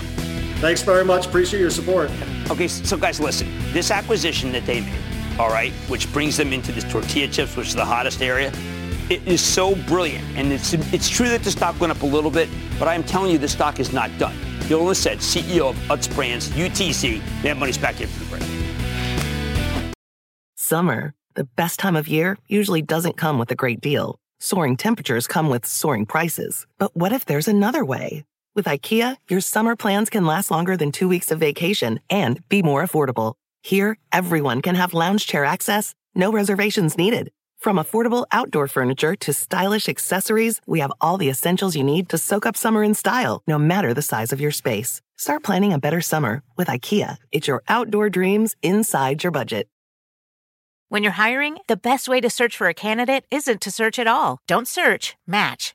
Thanks 0.62 0.81
very 0.81 1.05
much. 1.05 1.27
Appreciate 1.27 1.61
your 1.61 1.69
support. 1.69 2.11
Okay, 2.51 2.67
so 2.67 2.97
guys, 2.97 3.21
listen. 3.21 3.47
This 3.75 3.91
acquisition 3.91 4.53
that 4.53 4.64
they 4.64 4.81
made, 4.81 5.38
all 5.38 5.51
right, 5.51 5.73
which 5.91 6.11
brings 6.14 6.38
them 6.38 6.55
into 6.55 6.73
this 6.73 6.91
tortilla 6.91 7.29
chips, 7.29 7.59
which 7.59 7.69
is 7.69 7.75
the 7.75 7.85
hottest 7.85 8.23
area, 8.23 8.51
it 9.11 9.27
is 9.27 9.40
so 9.40 9.75
brilliant. 9.87 10.25
And 10.37 10.53
it's, 10.53 10.75
it's 10.75 11.09
true 11.09 11.29
that 11.29 11.42
the 11.42 11.51
stock 11.51 11.81
went 11.81 11.90
up 11.90 12.03
a 12.03 12.07
little 12.07 12.31
bit, 12.31 12.49
but 12.79 12.88
I 12.88 12.94
am 12.94 13.03
telling 13.03 13.33
you 13.33 13.38
the 13.38 13.49
stock 13.49 13.81
is 13.81 13.92
not 13.92 14.11
done. 14.18 14.37
Dylan 14.68 14.94
said, 14.94 15.18
CEO 15.18 15.71
of 15.71 15.77
Utz 15.88 16.14
Brands, 16.14 16.51
UTZ. 16.51 17.23
Mad 17.42 17.59
Money's 17.59 17.79
back 17.79 18.01
in 18.01 18.09
for 18.09 18.25
the 18.25 18.31
break. 18.37 19.94
Summer, 20.57 21.14
the 21.35 21.44
best 21.44 21.81
time 21.81 21.97
of 21.97 22.09
year, 22.09 22.37
usually 22.49 22.83
doesn't 22.83 23.16
come 23.16 23.38
with 23.38 23.51
a 23.51 23.55
great 23.55 23.81
deal. 23.81 24.18
Soaring 24.40 24.77
temperatures 24.77 25.27
come 25.27 25.49
with 25.49 25.64
soaring 25.64 26.05
prices. 26.05 26.66
But 26.79 26.94
what 26.94 27.12
if 27.12 27.25
there's 27.25 27.49
another 27.49 27.85
way? 27.85 28.25
With 28.55 28.66
IKEA, 28.66 29.16
your 29.31 29.40
summer 29.40 29.77
plans 29.77 30.11
can 30.11 30.27
last 30.27 30.51
longer 30.51 30.77
than 30.77 30.92
two 30.92 31.09
weeks 31.09 31.31
of 31.31 31.38
vacation 31.38 32.01
and 32.11 32.47
be 32.49 32.62
more 32.62 32.83
affordable. 32.83 33.35
Here, 33.62 33.97
everyone 34.12 34.62
can 34.62 34.75
have 34.75 34.94
lounge 34.94 35.27
chair 35.27 35.44
access, 35.44 35.94
no 36.14 36.31
reservations 36.31 36.99
needed. 36.99 37.31
From 37.59 37.77
affordable 37.77 38.25
outdoor 38.31 38.68
furniture 38.68 39.16
to 39.16 39.33
stylish 39.33 39.88
accessories, 39.88 40.61
we 40.64 40.79
have 40.79 40.92
all 41.01 41.18
the 41.18 41.29
essentials 41.29 41.75
you 41.75 41.83
need 41.83 42.09
to 42.11 42.18
soak 42.18 42.47
up 42.47 42.57
summer 42.57 42.85
in 42.85 42.94
style, 42.94 43.42
no 43.49 43.59
matter 43.59 43.92
the 43.92 44.03
size 44.03 44.33
of 44.33 44.40
your 44.40 44.53
space. 44.53 45.03
Start 45.16 45.42
planning 45.42 45.73
a 45.73 45.79
better 45.79 46.01
summer 46.01 46.42
with 46.57 46.68
IKEA. 46.68 47.16
It's 47.33 47.49
your 47.49 47.64
outdoor 47.68 48.11
dreams 48.11 48.55
inside 48.62 49.25
your 49.25 49.33
budget. 49.33 49.66
When 50.88 51.03
you're 51.03 51.12
hiring, 51.12 51.59
the 51.66 51.77
best 51.77 52.09
way 52.09 52.21
to 52.21 52.31
search 52.31 52.57
for 52.57 52.68
a 52.68 52.75
candidate 52.75 53.25
isn't 53.31 53.61
to 53.62 53.71
search 53.73 53.99
at 53.99 54.07
all. 54.07 54.38
Don't 54.47 54.68
search, 54.68 55.16
match 55.27 55.75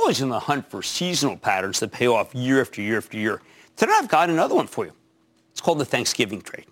Always 0.00 0.22
in 0.22 0.30
the 0.30 0.40
hunt 0.40 0.68
for 0.70 0.82
seasonal 0.82 1.36
patterns 1.36 1.78
that 1.80 1.92
pay 1.92 2.06
off 2.06 2.34
year 2.34 2.62
after 2.62 2.80
year 2.80 2.96
after 2.96 3.18
year. 3.18 3.42
Today 3.76 3.92
I've 3.94 4.08
got 4.08 4.30
another 4.30 4.54
one 4.54 4.66
for 4.66 4.86
you. 4.86 4.92
It's 5.52 5.60
called 5.60 5.78
the 5.78 5.84
Thanksgiving 5.84 6.40
trade. 6.40 6.64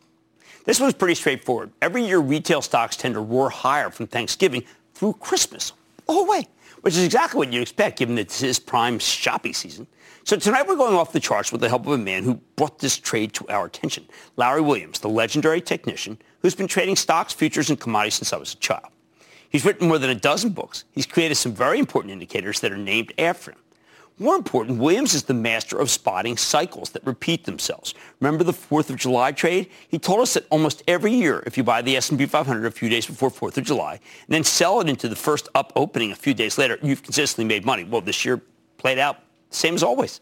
This 0.64 0.80
one's 0.80 0.94
pretty 0.94 1.14
straightforward. 1.14 1.70
Every 1.82 2.02
year 2.02 2.20
retail 2.20 2.62
stocks 2.62 2.96
tend 2.96 3.14
to 3.14 3.20
roar 3.20 3.50
higher 3.50 3.90
from 3.90 4.06
Thanksgiving 4.06 4.64
through 4.94 5.12
Christmas, 5.20 5.74
the 6.06 6.24
way, 6.24 6.48
which 6.80 6.94
is 6.96 7.04
exactly 7.04 7.36
what 7.36 7.52
you 7.52 7.60
expect 7.60 7.98
given 7.98 8.14
that 8.14 8.28
this 8.28 8.42
is 8.42 8.58
prime 8.58 8.98
shopping 8.98 9.52
season. 9.52 9.86
So 10.24 10.38
tonight 10.38 10.66
we're 10.66 10.76
going 10.76 10.94
off 10.94 11.12
the 11.12 11.20
charts 11.20 11.52
with 11.52 11.60
the 11.60 11.68
help 11.68 11.86
of 11.86 11.92
a 11.92 11.98
man 11.98 12.24
who 12.24 12.40
brought 12.56 12.78
this 12.78 12.96
trade 12.96 13.34
to 13.34 13.48
our 13.50 13.66
attention, 13.66 14.06
Larry 14.36 14.62
Williams, 14.62 15.00
the 15.00 15.08
legendary 15.08 15.60
technician 15.60 16.16
who's 16.40 16.54
been 16.54 16.66
trading 16.66 16.96
stocks, 16.96 17.34
futures, 17.34 17.68
and 17.68 17.78
commodities 17.78 18.14
since 18.14 18.32
I 18.32 18.38
was 18.38 18.54
a 18.54 18.56
child. 18.56 18.86
He's 19.50 19.64
written 19.64 19.88
more 19.88 19.98
than 19.98 20.10
a 20.10 20.14
dozen 20.14 20.50
books. 20.50 20.84
He's 20.92 21.06
created 21.06 21.36
some 21.36 21.52
very 21.52 21.78
important 21.78 22.12
indicators 22.12 22.60
that 22.60 22.72
are 22.72 22.76
named 22.76 23.12
after 23.18 23.52
him. 23.52 23.58
More 24.20 24.34
important, 24.34 24.80
Williams 24.80 25.14
is 25.14 25.22
the 25.22 25.34
master 25.34 25.78
of 25.78 25.90
spotting 25.90 26.36
cycles 26.36 26.90
that 26.90 27.06
repeat 27.06 27.44
themselves. 27.44 27.94
Remember 28.18 28.42
the 28.42 28.52
4th 28.52 28.90
of 28.90 28.96
July 28.96 29.30
trade? 29.30 29.68
He 29.88 29.98
told 29.98 30.20
us 30.20 30.34
that 30.34 30.44
almost 30.50 30.82
every 30.88 31.12
year, 31.12 31.44
if 31.46 31.56
you 31.56 31.62
buy 31.62 31.82
the 31.82 31.96
S&P 31.96 32.26
500 32.26 32.66
a 32.66 32.70
few 32.72 32.88
days 32.88 33.06
before 33.06 33.30
4th 33.30 33.58
of 33.58 33.64
July, 33.64 33.92
and 33.92 34.00
then 34.28 34.42
sell 34.42 34.80
it 34.80 34.88
into 34.88 35.08
the 35.08 35.14
first 35.14 35.48
up 35.54 35.72
opening 35.76 36.10
a 36.10 36.16
few 36.16 36.34
days 36.34 36.58
later, 36.58 36.78
you've 36.82 37.04
consistently 37.04 37.44
made 37.44 37.64
money. 37.64 37.84
Well, 37.84 38.00
this 38.00 38.24
year 38.24 38.42
played 38.76 38.98
out 38.98 39.18
same 39.50 39.74
as 39.74 39.84
always. 39.84 40.20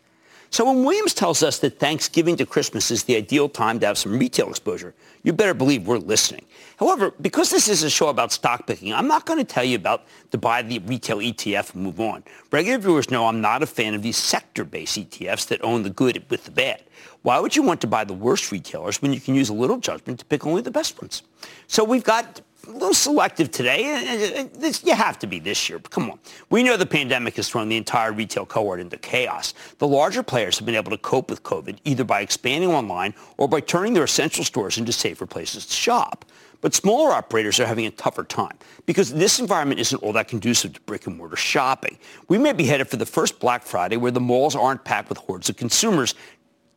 So 0.56 0.64
when 0.64 0.84
Williams 0.84 1.12
tells 1.12 1.42
us 1.42 1.58
that 1.58 1.78
Thanksgiving 1.78 2.34
to 2.36 2.46
Christmas 2.46 2.90
is 2.90 3.04
the 3.04 3.14
ideal 3.14 3.46
time 3.46 3.78
to 3.80 3.86
have 3.86 3.98
some 3.98 4.18
retail 4.18 4.48
exposure, 4.48 4.94
you 5.22 5.34
better 5.34 5.52
believe 5.52 5.86
we're 5.86 5.98
listening. 5.98 6.46
However, 6.78 7.12
because 7.20 7.50
this 7.50 7.68
is 7.68 7.82
a 7.82 7.90
show 7.90 8.08
about 8.08 8.32
stock 8.32 8.66
picking, 8.66 8.94
I'm 8.94 9.06
not 9.06 9.26
going 9.26 9.38
to 9.38 9.44
tell 9.44 9.64
you 9.64 9.76
about 9.76 10.06
to 10.30 10.38
buy 10.38 10.62
the 10.62 10.78
retail 10.78 11.18
ETF 11.18 11.74
and 11.74 11.82
move 11.82 12.00
on. 12.00 12.24
Regular 12.50 12.78
viewers 12.78 13.10
know 13.10 13.26
I'm 13.26 13.42
not 13.42 13.62
a 13.62 13.66
fan 13.66 13.92
of 13.92 14.00
these 14.00 14.16
sector-based 14.16 14.96
ETFs 14.96 15.46
that 15.48 15.62
own 15.62 15.82
the 15.82 15.90
good 15.90 16.24
with 16.30 16.44
the 16.44 16.52
bad. 16.52 16.82
Why 17.26 17.40
would 17.40 17.56
you 17.56 17.62
want 17.64 17.80
to 17.80 17.88
buy 17.88 18.04
the 18.04 18.14
worst 18.14 18.52
retailers 18.52 19.02
when 19.02 19.12
you 19.12 19.18
can 19.18 19.34
use 19.34 19.48
a 19.48 19.52
little 19.52 19.78
judgment 19.78 20.20
to 20.20 20.24
pick 20.26 20.46
only 20.46 20.62
the 20.62 20.70
best 20.70 21.02
ones? 21.02 21.24
So 21.66 21.82
we've 21.82 22.04
got 22.04 22.40
a 22.68 22.70
little 22.70 22.94
selective 22.94 23.50
today. 23.50 24.48
You 24.84 24.94
have 24.94 25.18
to 25.18 25.26
be 25.26 25.40
this 25.40 25.68
year. 25.68 25.80
But 25.80 25.90
come 25.90 26.08
on. 26.08 26.20
We 26.50 26.62
know 26.62 26.76
the 26.76 26.86
pandemic 26.86 27.34
has 27.34 27.48
thrown 27.48 27.68
the 27.68 27.76
entire 27.76 28.12
retail 28.12 28.46
cohort 28.46 28.78
into 28.78 28.96
chaos. 28.96 29.54
The 29.78 29.88
larger 29.88 30.22
players 30.22 30.56
have 30.58 30.66
been 30.66 30.76
able 30.76 30.92
to 30.92 30.98
cope 30.98 31.28
with 31.28 31.42
COVID 31.42 31.78
either 31.84 32.04
by 32.04 32.20
expanding 32.20 32.70
online 32.70 33.12
or 33.38 33.48
by 33.48 33.58
turning 33.58 33.94
their 33.94 34.04
essential 34.04 34.44
stores 34.44 34.78
into 34.78 34.92
safer 34.92 35.26
places 35.26 35.66
to 35.66 35.72
shop. 35.72 36.26
But 36.62 36.74
smaller 36.74 37.12
operators 37.12 37.60
are 37.60 37.66
having 37.66 37.86
a 37.86 37.90
tougher 37.90 38.24
time 38.24 38.56
because 38.86 39.12
this 39.12 39.38
environment 39.38 39.78
isn't 39.78 40.02
all 40.02 40.12
that 40.14 40.26
conducive 40.26 40.72
to 40.72 40.80
brick 40.80 41.06
and 41.06 41.16
mortar 41.16 41.36
shopping. 41.36 41.98
We 42.28 42.38
may 42.38 42.52
be 42.54 42.64
headed 42.64 42.88
for 42.88 42.96
the 42.96 43.06
first 43.06 43.38
Black 43.40 43.62
Friday 43.62 43.96
where 43.96 44.10
the 44.10 44.20
malls 44.20 44.56
aren't 44.56 44.82
packed 44.82 45.08
with 45.08 45.18
hordes 45.18 45.50
of 45.50 45.56
consumers 45.56 46.14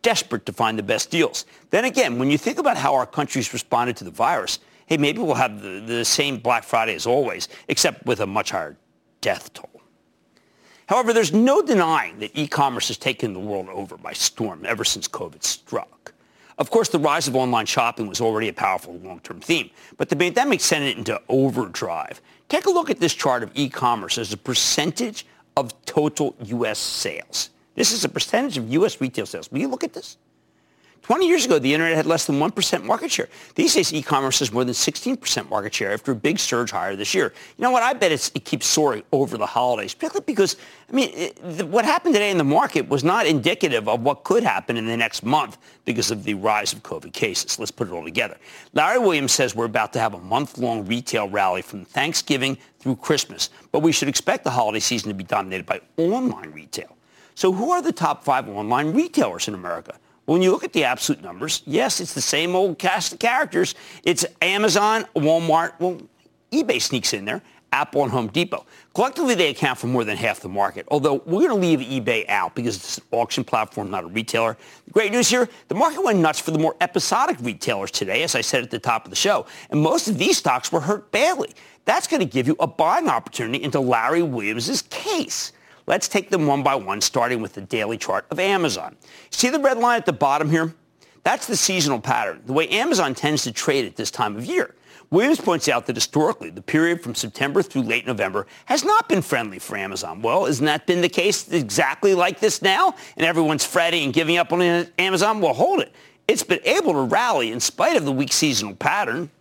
desperate 0.02 0.46
to 0.46 0.54
find 0.54 0.78
the 0.78 0.84
best 0.84 1.12
deals. 1.12 1.46
Then 1.70 1.86
again, 1.86 2.20
when 2.20 2.30
you 2.32 2.38
think 2.38 2.58
about 2.58 2.78
how 2.78 2.96
our 2.96 3.06
country's 3.06 3.54
responded 3.54 3.98
to 3.98 4.04
the 4.04 4.12
virus, 4.12 4.60
hey, 4.86 4.98
maybe 4.98 5.20
we'll 5.20 5.36
have 5.36 5.62
the, 5.62 5.80
the 5.80 6.06
same 6.06 6.38
Black 6.38 6.64
Friday 6.64 6.96
as 6.96 7.06
always, 7.06 7.48
except 7.68 8.06
with 8.06 8.20
a 8.22 8.28
much 8.28 8.52
higher 8.52 8.78
death 9.22 9.54
toll. 9.54 9.70
However, 10.88 11.14
there's 11.14 11.32
no 11.32 11.62
denying 11.62 12.18
that 12.20 12.32
e-commerce 12.34 12.88
has 12.88 12.98
taken 12.98 13.34
the 13.34 13.40
world 13.40 13.70
over 13.70 13.96
by 13.96 14.14
storm 14.14 14.66
ever 14.66 14.84
since 14.84 15.08
COVID 15.08 15.44
struck. 15.44 16.14
Of 16.58 16.72
course, 16.72 16.90
the 16.90 17.00
rise 17.00 17.28
of 17.28 17.36
online 17.36 17.68
shopping 17.68 18.08
was 18.08 18.20
already 18.20 18.50
a 18.50 18.54
powerful 18.54 18.98
long-term 18.98 19.40
theme, 19.40 19.70
but 19.98 20.10
the 20.10 20.16
pandemic 20.16 20.60
sent 20.60 20.84
it 20.84 20.98
into 20.98 21.22
overdrive. 21.30 22.22
Take 22.50 22.66
a 22.66 22.72
look 22.72 22.90
at 22.90 23.00
this 23.00 23.14
chart 23.14 23.44
of 23.44 23.52
e-commerce 23.54 24.18
as 24.18 24.34
a 24.34 24.38
percentage 24.38 25.26
of 25.56 25.74
total 25.86 26.36
U.S. 26.46 26.80
sales. 26.80 27.52
This 27.80 27.94
is 27.94 28.04
a 28.04 28.10
percentage 28.10 28.58
of 28.58 28.70
U.S. 28.74 29.00
retail 29.00 29.26
sales. 29.26 29.50
Will 29.50 29.60
you 29.60 29.70
look 29.70 29.86
at 29.86 29.94
this? 29.94 30.18
20 31.04 31.26
years 31.26 31.46
ago, 31.46 31.60
the 31.60 31.74
internet 31.74 31.96
had 31.96 32.06
less 32.06 32.26
than 32.26 32.38
1% 32.38 32.84
market 32.84 33.10
share. 33.10 33.30
These 33.56 33.74
days, 33.74 33.94
e-commerce 33.94 34.40
has 34.40 34.52
more 34.52 34.66
than 34.66 34.74
16% 34.74 35.50
market 35.50 35.74
share 35.74 35.94
after 35.94 36.12
a 36.12 36.16
big 36.16 36.40
surge 36.40 36.72
higher 36.72 36.98
this 36.98 37.14
year. 37.14 37.34
You 37.58 37.62
know 37.62 37.72
what? 37.72 37.82
I 37.82 37.94
bet 37.94 38.12
it 38.12 38.44
keeps 38.44 38.66
soaring 38.66 39.04
over 39.14 39.38
the 39.38 39.46
holidays, 39.46 39.94
particularly 39.94 40.26
because, 40.26 40.58
I 40.90 40.92
mean, 40.92 41.10
it, 41.14 41.68
what 41.70 41.86
happened 41.86 42.16
today 42.16 42.32
in 42.32 42.38
the 42.38 42.44
market 42.44 42.90
was 42.90 43.06
not 43.06 43.26
indicative 43.26 43.88
of 43.88 44.02
what 44.02 44.26
could 44.26 44.44
happen 44.44 44.76
in 44.76 44.86
the 44.86 44.98
next 44.98 45.24
month 45.24 45.58
because 45.86 46.12
of 46.12 46.26
the 46.26 46.34
rise 46.34 46.74
of 46.74 46.84
COVID 46.84 47.14
cases. 47.14 47.60
Let's 47.60 47.72
put 47.72 47.88
it 47.88 47.94
all 47.94 48.04
together. 48.04 48.36
Larry 48.74 49.00
Williams 49.00 49.32
says 49.32 49.56
we're 49.56 49.64
about 49.64 49.94
to 49.94 50.00
have 50.00 50.16
a 50.16 50.20
month-long 50.20 50.86
retail 50.86 51.30
rally 51.30 51.62
from 51.62 51.86
Thanksgiving 51.86 52.58
through 52.80 52.98
Christmas, 52.98 53.52
but 53.72 53.80
we 53.80 53.94
should 53.94 54.10
expect 54.10 54.44
the 54.44 54.52
holiday 54.52 54.82
season 54.82 55.08
to 55.08 55.16
be 55.16 55.24
dominated 55.24 55.66
by 55.66 55.80
online 55.96 56.52
retail. 56.52 56.98
So 57.40 57.54
who 57.54 57.72
are 57.72 57.82
the 57.82 57.94
top 57.94 58.26
five 58.26 58.50
online 58.50 58.92
retailers 58.92 59.48
in 59.48 59.54
America? 59.54 59.98
When 60.26 60.42
you 60.42 60.52
look 60.52 60.66
at 60.66 60.74
the 60.74 60.84
absolute 60.84 61.24
numbers, 61.24 61.64
yes, 61.66 62.02
it's 62.02 62.14
the 62.14 62.20
same 62.20 62.54
old 62.54 62.78
cast 62.78 63.14
of 63.14 63.20
characters. 63.20 63.76
It's 64.04 64.26
Amazon, 64.42 65.06
Walmart, 65.16 65.72
well, 65.80 66.02
eBay 66.52 66.82
sneaks 66.82 67.14
in 67.14 67.24
there, 67.24 67.42
Apple 67.72 68.04
and 68.04 68.12
Home 68.12 68.28
Depot. 68.28 68.66
Collectively, 68.94 69.36
they 69.36 69.52
account 69.52 69.80
for 69.80 69.88
more 69.88 70.04
than 70.04 70.18
half 70.18 70.42
the 70.42 70.50
market, 70.50 70.86
although 70.92 71.24
we're 71.26 71.48
going 71.48 71.62
to 71.62 71.66
leave 71.66 71.80
eBay 71.80 72.28
out 72.28 72.56
because 72.56 72.76
it's 72.76 72.98
an 72.98 73.06
auction 73.12 73.46
platform, 73.46 73.90
not 73.90 74.04
a 74.04 74.08
retailer. 74.08 74.58
Great 74.92 75.14
news 75.14 75.30
here, 75.30 75.48
the 75.70 75.76
market 75.76 76.04
went 76.04 76.20
nuts 76.20 76.42
for 76.42 76.52
the 76.52 76.60
more 76.60 76.76
episodic 76.82 77.38
retailers 77.40 77.90
today, 77.90 78.24
as 78.24 78.36
I 78.36 78.42
said 78.42 78.64
at 78.64 78.70
the 78.70 78.80
top 78.80 79.06
of 79.06 79.12
the 79.12 79.16
show, 79.16 79.46
and 79.70 79.80
most 79.80 80.10
of 80.10 80.18
these 80.18 80.38
stocks 80.38 80.74
were 80.74 80.82
hurt 80.82 81.10
badly. 81.14 81.54
That's 81.86 82.06
going 82.06 82.20
to 82.20 82.26
give 82.26 82.48
you 82.48 82.58
a 82.60 82.68
buying 82.68 83.08
opportunity 83.08 83.64
into 83.64 83.80
Larry 83.80 84.24
Williams' 84.24 84.82
case. 84.90 85.54
Let's 85.90 86.08
take 86.08 86.30
them 86.30 86.46
one 86.46 86.62
by 86.62 86.76
one, 86.76 87.02
starting 87.02 87.42
with 87.42 87.54
the 87.54 87.62
daily 87.62 87.98
chart 87.98 88.28
of 88.30 88.40
Amazon. 88.40 88.96
See 89.32 89.50
the 89.50 89.58
red 89.58 89.80
line 89.80 89.98
at 89.98 90.06
the 90.06 90.14
bottom 90.14 90.52
here? 90.52 90.76
That's 91.24 91.48
the 91.48 91.58
seasonal 91.58 92.00
pattern, 92.00 92.44
the 92.46 92.54
way 92.54 92.70
Amazon 92.70 93.16
tends 93.16 93.42
to 93.46 93.52
trade 93.52 93.86
at 93.86 93.96
this 93.96 94.12
time 94.12 94.38
of 94.38 94.46
year. 94.46 94.76
Williams 95.10 95.42
points 95.42 95.68
out 95.68 95.88
that 95.88 95.96
historically, 95.96 96.52
the 96.52 96.62
period 96.62 97.02
from 97.02 97.16
September 97.16 97.64
through 97.64 97.82
late 97.82 98.06
November 98.06 98.46
has 98.66 98.84
not 98.84 99.10
been 99.10 99.24
friendly 99.24 99.58
for 99.58 99.78
Amazon. 99.78 100.22
Well, 100.22 100.46
hasn't 100.46 100.68
that 100.68 100.86
been 100.86 101.02
the 101.02 101.10
case 101.10 101.52
exactly 101.52 102.14
like 102.14 102.40
this 102.40 102.62
now? 102.62 102.94
And 103.18 103.26
everyone's 103.26 103.66
fretting 103.66 104.04
and 104.04 104.14
giving 104.14 104.38
up 104.38 104.54
on 104.54 104.62
Amazon? 105.00 105.42
Well, 105.42 105.56
hold 105.56 105.80
it. 105.80 105.92
It's 106.28 106.44
been 106.44 106.62
able 106.66 106.94
to 106.94 107.02
rally 107.02 107.52
in 107.52 107.60
spite 107.60 107.98
of 107.98 108.06
the 108.06 108.12
weak 108.12 108.32
seasonal 108.32 108.76
pattern. 108.76 109.32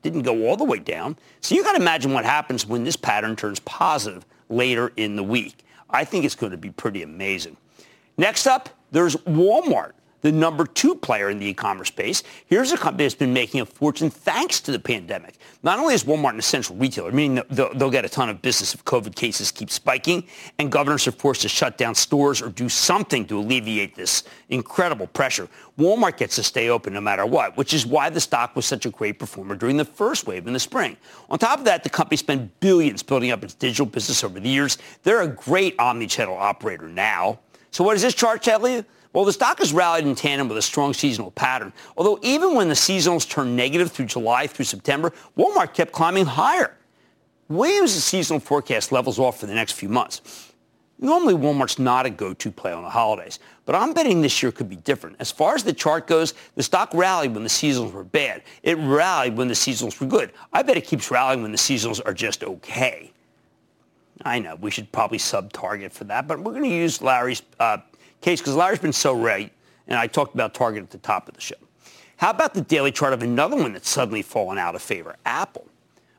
Didn't 0.00 0.22
go 0.22 0.46
all 0.48 0.56
the 0.56 0.64
way 0.64 0.78
down. 0.78 1.18
So 1.42 1.54
you 1.54 1.62
got 1.62 1.72
to 1.72 1.82
imagine 1.82 2.14
what 2.14 2.24
happens 2.24 2.66
when 2.66 2.84
this 2.84 2.96
pattern 2.96 3.36
turns 3.36 3.60
positive 3.60 4.24
later 4.48 4.90
in 4.96 5.16
the 5.16 5.22
week. 5.22 5.63
I 5.94 6.04
think 6.04 6.24
it's 6.24 6.34
going 6.34 6.52
to 6.52 6.58
be 6.58 6.70
pretty 6.70 7.02
amazing. 7.02 7.56
Next 8.18 8.46
up, 8.46 8.68
there's 8.90 9.16
Walmart, 9.16 9.92
the 10.24 10.32
number 10.32 10.64
two 10.64 10.94
player 10.94 11.28
in 11.28 11.38
the 11.38 11.44
e-commerce 11.44 11.88
space. 11.88 12.22
Here's 12.46 12.72
a 12.72 12.78
company 12.78 13.04
that's 13.04 13.14
been 13.14 13.34
making 13.34 13.60
a 13.60 13.66
fortune 13.66 14.08
thanks 14.08 14.58
to 14.62 14.72
the 14.72 14.78
pandemic. 14.78 15.34
Not 15.62 15.78
only 15.78 15.92
is 15.92 16.04
Walmart 16.04 16.30
an 16.30 16.38
essential 16.38 16.74
retailer, 16.76 17.12
meaning 17.12 17.44
they'll, 17.50 17.90
get 17.90 18.06
a 18.06 18.08
ton 18.08 18.30
of 18.30 18.40
business 18.40 18.74
if 18.74 18.82
COVID 18.86 19.14
cases 19.14 19.52
keep 19.52 19.68
spiking 19.68 20.24
and 20.58 20.72
governors 20.72 21.06
are 21.06 21.12
forced 21.12 21.42
to 21.42 21.48
shut 21.50 21.76
down 21.76 21.94
stores 21.94 22.40
or 22.40 22.48
do 22.48 22.70
something 22.70 23.26
to 23.26 23.38
alleviate 23.38 23.94
this 23.94 24.24
incredible 24.48 25.06
pressure. 25.08 25.46
Walmart 25.78 26.16
gets 26.16 26.36
to 26.36 26.42
stay 26.42 26.70
open 26.70 26.94
no 26.94 27.02
matter 27.02 27.26
what, 27.26 27.58
which 27.58 27.74
is 27.74 27.84
why 27.84 28.08
the 28.08 28.20
stock 28.20 28.56
was 28.56 28.64
such 28.64 28.86
a 28.86 28.90
great 28.90 29.18
performer 29.18 29.54
during 29.54 29.76
the 29.76 29.84
first 29.84 30.26
wave 30.26 30.46
in 30.46 30.54
the 30.54 30.58
spring. 30.58 30.96
On 31.28 31.38
top 31.38 31.58
of 31.58 31.66
that, 31.66 31.82
the 31.82 31.90
company 31.90 32.16
spent 32.16 32.60
billions 32.60 33.02
building 33.02 33.30
up 33.30 33.44
its 33.44 33.52
digital 33.52 33.84
business 33.84 34.24
over 34.24 34.40
the 34.40 34.48
years. 34.48 34.78
They're 35.02 35.20
a 35.20 35.28
great 35.28 35.78
omni-channel 35.78 36.34
operator 36.34 36.88
now. 36.88 37.40
So 37.72 37.84
what 37.84 37.92
does 37.92 38.02
this 38.02 38.14
chart 38.14 38.42
tell 38.42 38.66
you? 38.66 38.86
Well, 39.14 39.24
the 39.24 39.32
stock 39.32 39.60
has 39.60 39.72
rallied 39.72 40.06
in 40.06 40.16
tandem 40.16 40.48
with 40.48 40.58
a 40.58 40.62
strong 40.62 40.92
seasonal 40.92 41.30
pattern. 41.30 41.72
Although 41.96 42.18
even 42.22 42.54
when 42.54 42.68
the 42.68 42.74
seasonals 42.74 43.28
turned 43.28 43.56
negative 43.56 43.92
through 43.92 44.06
July 44.06 44.48
through 44.48 44.64
September, 44.64 45.12
Walmart 45.38 45.72
kept 45.72 45.92
climbing 45.92 46.26
higher. 46.26 46.76
Williams' 47.48 47.92
seasonal 47.92 48.40
forecast 48.40 48.90
levels 48.90 49.20
off 49.20 49.38
for 49.38 49.46
the 49.46 49.54
next 49.54 49.72
few 49.72 49.88
months. 49.88 50.50
Normally, 50.98 51.34
Walmart's 51.34 51.78
not 51.78 52.06
a 52.06 52.10
go-to 52.10 52.50
play 52.50 52.72
on 52.72 52.82
the 52.82 52.90
holidays, 52.90 53.38
but 53.66 53.76
I'm 53.76 53.92
betting 53.92 54.20
this 54.20 54.42
year 54.42 54.50
could 54.50 54.68
be 54.68 54.76
different. 54.76 55.16
As 55.20 55.30
far 55.30 55.54
as 55.54 55.62
the 55.62 55.72
chart 55.72 56.06
goes, 56.08 56.34
the 56.56 56.62
stock 56.62 56.92
rallied 56.92 57.34
when 57.34 57.42
the 57.44 57.48
seasonals 57.48 57.92
were 57.92 58.04
bad. 58.04 58.42
It 58.62 58.78
rallied 58.78 59.36
when 59.36 59.46
the 59.46 59.54
seasonals 59.54 60.00
were 60.00 60.06
good. 60.06 60.32
I 60.52 60.62
bet 60.62 60.76
it 60.76 60.86
keeps 60.86 61.10
rallying 61.10 61.42
when 61.42 61.52
the 61.52 61.58
seasonals 61.58 62.00
are 62.04 62.14
just 62.14 62.42
okay. 62.42 63.12
I 64.24 64.38
know 64.38 64.56
we 64.56 64.70
should 64.70 64.90
probably 64.90 65.18
sub-target 65.18 65.92
for 65.92 66.04
that, 66.04 66.26
but 66.26 66.38
we're 66.38 66.52
going 66.52 66.64
to 66.64 66.76
use 66.76 67.02
Larry's 67.02 67.42
uh, 67.60 67.78
case 68.24 68.40
because 68.40 68.56
Larry's 68.56 68.78
been 68.78 68.92
so 68.92 69.12
right, 69.14 69.52
and 69.86 69.98
I 69.98 70.06
talked 70.06 70.34
about 70.34 70.54
Target 70.54 70.82
at 70.82 70.90
the 70.90 70.98
top 70.98 71.28
of 71.28 71.34
the 71.34 71.40
show. 71.40 71.56
How 72.16 72.30
about 72.30 72.54
the 72.54 72.62
daily 72.62 72.90
chart 72.90 73.12
of 73.12 73.22
another 73.22 73.56
one 73.56 73.74
that's 73.74 73.88
suddenly 73.88 74.22
fallen 74.22 74.56
out 74.56 74.74
of 74.74 74.82
favor, 74.82 75.16
Apple? 75.26 75.66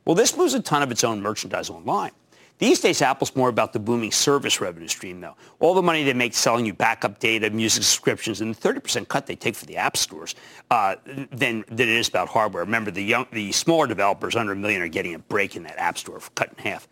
Well, 0.06 0.16
this 0.16 0.38
moves 0.38 0.54
a 0.54 0.62
ton 0.62 0.84
of 0.84 0.92
its 0.92 1.04
own 1.04 1.22
merchandise 1.22 1.70
online. 1.70 2.12
These 2.58 2.80
days, 2.80 3.02
Apple's 3.02 3.36
more 3.36 3.50
about 3.50 3.74
the 3.74 3.80
booming 3.80 4.12
service 4.12 4.62
revenue 4.62 4.88
stream, 4.88 5.20
though. 5.20 5.36
All 5.60 5.74
the 5.74 5.82
money 5.82 6.04
they 6.04 6.14
make 6.14 6.34
selling 6.34 6.66
you 6.66 6.74
backup 6.74 7.20
data, 7.20 7.50
music 7.50 7.84
subscriptions, 7.84 8.40
and 8.40 8.56
the 8.56 8.70
30% 8.70 9.08
cut 9.10 9.26
they 9.26 9.36
take 9.36 9.56
for 9.56 9.66
the 9.66 9.76
app 9.76 9.98
stores 9.98 10.36
uh, 10.72 10.96
than, 11.32 11.66
than 11.68 11.90
it 11.90 11.98
is 11.98 12.08
about 12.08 12.30
hardware. 12.30 12.64
Remember, 12.64 12.92
the, 12.92 13.04
young, 13.04 13.26
the 13.32 13.52
smaller 13.52 13.88
developers 13.88 14.36
under 14.36 14.54
a 14.54 14.56
million 14.56 14.82
are 14.82 14.88
getting 14.88 15.16
a 15.16 15.20
break 15.20 15.56
in 15.56 15.64
that 15.64 15.78
app 15.78 15.98
store, 15.98 16.22
cut 16.36 16.54
in 16.58 16.64
half. 16.64 16.88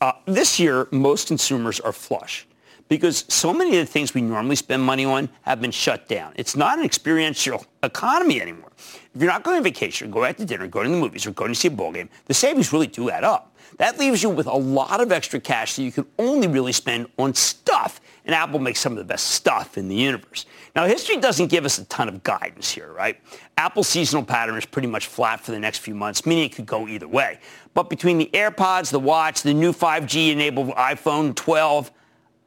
Uh, 0.00 0.12
this 0.26 0.60
year, 0.60 0.86
most 0.92 1.26
consumers 1.26 1.80
are 1.80 1.92
flush 1.92 2.46
because 2.92 3.24
so 3.26 3.54
many 3.54 3.78
of 3.78 3.86
the 3.86 3.90
things 3.90 4.12
we 4.12 4.20
normally 4.20 4.54
spend 4.54 4.82
money 4.82 5.06
on 5.06 5.26
have 5.42 5.62
been 5.62 5.70
shut 5.70 6.08
down. 6.08 6.30
It's 6.36 6.54
not 6.54 6.78
an 6.78 6.84
experiential 6.84 7.64
economy 7.82 8.38
anymore. 8.38 8.70
If 8.76 9.22
you're 9.22 9.30
not 9.30 9.44
going 9.44 9.56
on 9.56 9.62
vacation, 9.62 10.08
or 10.08 10.12
going 10.12 10.28
out 10.28 10.36
to 10.36 10.44
dinner, 10.44 10.66
going 10.66 10.88
to 10.88 10.92
the 10.92 11.00
movies, 11.00 11.26
or 11.26 11.30
going 11.30 11.50
to 11.50 11.54
see 11.58 11.68
a 11.68 11.70
ball 11.70 11.90
game, 11.90 12.10
the 12.26 12.34
savings 12.34 12.70
really 12.70 12.86
do 12.86 13.08
add 13.08 13.24
up. 13.24 13.56
That 13.78 13.98
leaves 13.98 14.22
you 14.22 14.28
with 14.28 14.46
a 14.46 14.54
lot 14.54 15.00
of 15.00 15.10
extra 15.10 15.40
cash 15.40 15.76
that 15.76 15.84
you 15.84 15.90
can 15.90 16.04
only 16.18 16.48
really 16.48 16.72
spend 16.72 17.06
on 17.16 17.32
stuff. 17.32 17.98
And 18.26 18.34
Apple 18.34 18.58
makes 18.58 18.78
some 18.78 18.92
of 18.92 18.98
the 18.98 19.04
best 19.04 19.28
stuff 19.28 19.78
in 19.78 19.88
the 19.88 19.94
universe. 19.94 20.44
Now, 20.76 20.84
history 20.84 21.16
doesn't 21.16 21.46
give 21.46 21.64
us 21.64 21.78
a 21.78 21.86
ton 21.86 22.10
of 22.10 22.22
guidance 22.22 22.70
here, 22.70 22.92
right? 22.92 23.18
Apple's 23.56 23.88
seasonal 23.88 24.22
pattern 24.22 24.58
is 24.58 24.66
pretty 24.66 24.88
much 24.88 25.06
flat 25.06 25.40
for 25.40 25.52
the 25.52 25.58
next 25.58 25.78
few 25.78 25.94
months, 25.94 26.26
meaning 26.26 26.44
it 26.44 26.54
could 26.54 26.66
go 26.66 26.86
either 26.86 27.08
way. 27.08 27.40
But 27.72 27.88
between 27.88 28.18
the 28.18 28.28
AirPods, 28.34 28.90
the 28.90 29.00
watch, 29.00 29.40
the 29.40 29.54
new 29.54 29.72
5G-enabled 29.72 30.72
iPhone 30.72 31.34
12, 31.34 31.90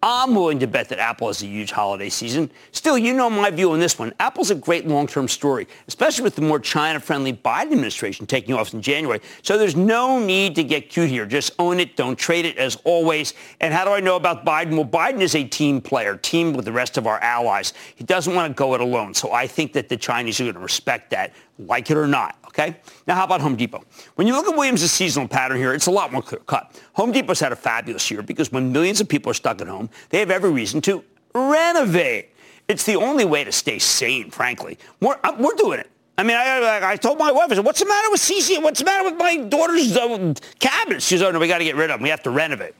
I'm 0.03 0.36
willing 0.36 0.60
to 0.60 0.67
bet 0.67 0.89
that 0.89 0.99
Apple 0.99 1.27
has 1.27 1.41
a 1.41 1.47
huge 1.47 1.71
holiday 1.71 2.10
season. 2.10 2.51
Still, 2.71 2.95
you 2.95 3.13
know 3.13 3.27
my 3.27 3.49
view 3.49 3.71
on 3.71 3.79
this 3.79 3.97
one. 3.97 4.13
Apple's 4.19 4.51
a 4.51 4.55
great 4.55 4.88
long-term 4.88 5.27
story, 5.27 5.67
especially 5.88 6.23
with 6.23 6.36
the 6.36 6.43
more 6.43 6.60
China-friendly 6.60 7.34
Biden 7.34 7.71
administration 7.71 8.27
taking 8.27 8.53
office 8.53 8.73
in 8.73 8.84
January. 8.84 9.19
So 9.41 9.58
there's 9.58 9.75
no 9.75 10.19
need 10.19 10.53
to 10.55 10.63
get 10.63 10.89
cute 10.89 11.10
here. 11.10 11.25
Just 11.25 11.53
own 11.58 11.79
it. 11.79 11.95
Don't 11.95 12.19
trade 12.19 12.45
it 12.45 12.58
as 12.58 12.75
always. 12.84 13.34
And 13.62 13.73
how 13.73 13.84
do 13.84 13.91
I 13.91 13.99
know 13.99 14.15
about 14.15 14.45
Biden? 14.45 14.73
Well, 14.73 14.86
Biden 14.86 15.21
is 15.21 15.34
a 15.34 15.43
team 15.43 15.81
player, 15.81 16.17
team 16.17 16.53
with 16.53 16.65
the 16.65 16.71
rest 16.71 16.97
of 16.97 17.08
our 17.08 17.19
allies. 17.19 17.73
He 17.95 18.03
doesn't 18.03 18.36
want 18.36 18.51
to 18.51 18.53
go 18.53 18.75
it 18.75 18.81
alone. 18.81 19.15
So 19.15 19.31
I 19.31 19.47
think 19.47 19.73
that 19.73 19.89
the 19.89 19.97
Chinese 19.97 20.39
are 20.39 20.43
going 20.43 20.53
to 20.53 20.60
respect 20.60 21.10
that 21.12 21.34
like 21.59 21.89
it 21.91 21.97
or 21.97 22.07
not. 22.07 22.37
Okay? 22.47 22.77
Now, 23.07 23.15
how 23.15 23.25
about 23.25 23.41
Home 23.41 23.55
Depot? 23.55 23.83
When 24.15 24.27
you 24.27 24.33
look 24.33 24.47
at 24.47 24.55
Williams' 24.55 24.89
seasonal 24.91 25.27
pattern 25.27 25.57
here, 25.57 25.73
it's 25.73 25.87
a 25.87 25.91
lot 25.91 26.11
more 26.11 26.21
clear 26.21 26.39
cut. 26.47 26.79
Home 26.93 27.11
Depot's 27.11 27.39
had 27.39 27.51
a 27.51 27.55
fabulous 27.55 28.09
year 28.09 28.21
because 28.21 28.51
when 28.51 28.71
millions 28.71 29.01
of 29.01 29.09
people 29.09 29.29
are 29.29 29.35
stuck 29.35 29.61
at 29.61 29.67
home, 29.67 29.89
they 30.09 30.19
have 30.19 30.31
every 30.31 30.51
reason 30.51 30.81
to 30.81 31.03
renovate. 31.33 32.29
It's 32.67 32.83
the 32.83 32.95
only 32.95 33.25
way 33.25 33.43
to 33.43 33.51
stay 33.51 33.77
sane, 33.77 34.31
frankly. 34.31 34.77
We're, 35.01 35.19
uh, 35.23 35.35
we're 35.37 35.53
doing 35.55 35.79
it. 35.79 35.91
I 36.17 36.23
mean, 36.23 36.37
I, 36.37 36.91
I, 36.91 36.95
told 36.95 37.19
my 37.19 37.31
wife, 37.31 37.51
I 37.51 37.55
said, 37.55 37.65
what's 37.65 37.81
the 37.81 37.85
matter 37.85 38.09
with 38.09 38.21
CC? 38.21 38.61
What's 38.63 38.79
the 38.79 38.85
matter 38.85 39.03
with 39.03 39.19
my 39.19 39.35
daughter's 39.35 39.95
uh, 39.97 40.33
cabinet? 40.59 41.01
She 41.01 41.17
said, 41.17 41.27
oh, 41.27 41.31
no, 41.31 41.39
we 41.39 41.47
got 41.49 41.57
to 41.57 41.65
get 41.65 41.75
rid 41.75 41.89
of 41.89 41.95
them. 41.95 42.03
We 42.03 42.09
have 42.09 42.23
to 42.23 42.29
renovate. 42.29 42.73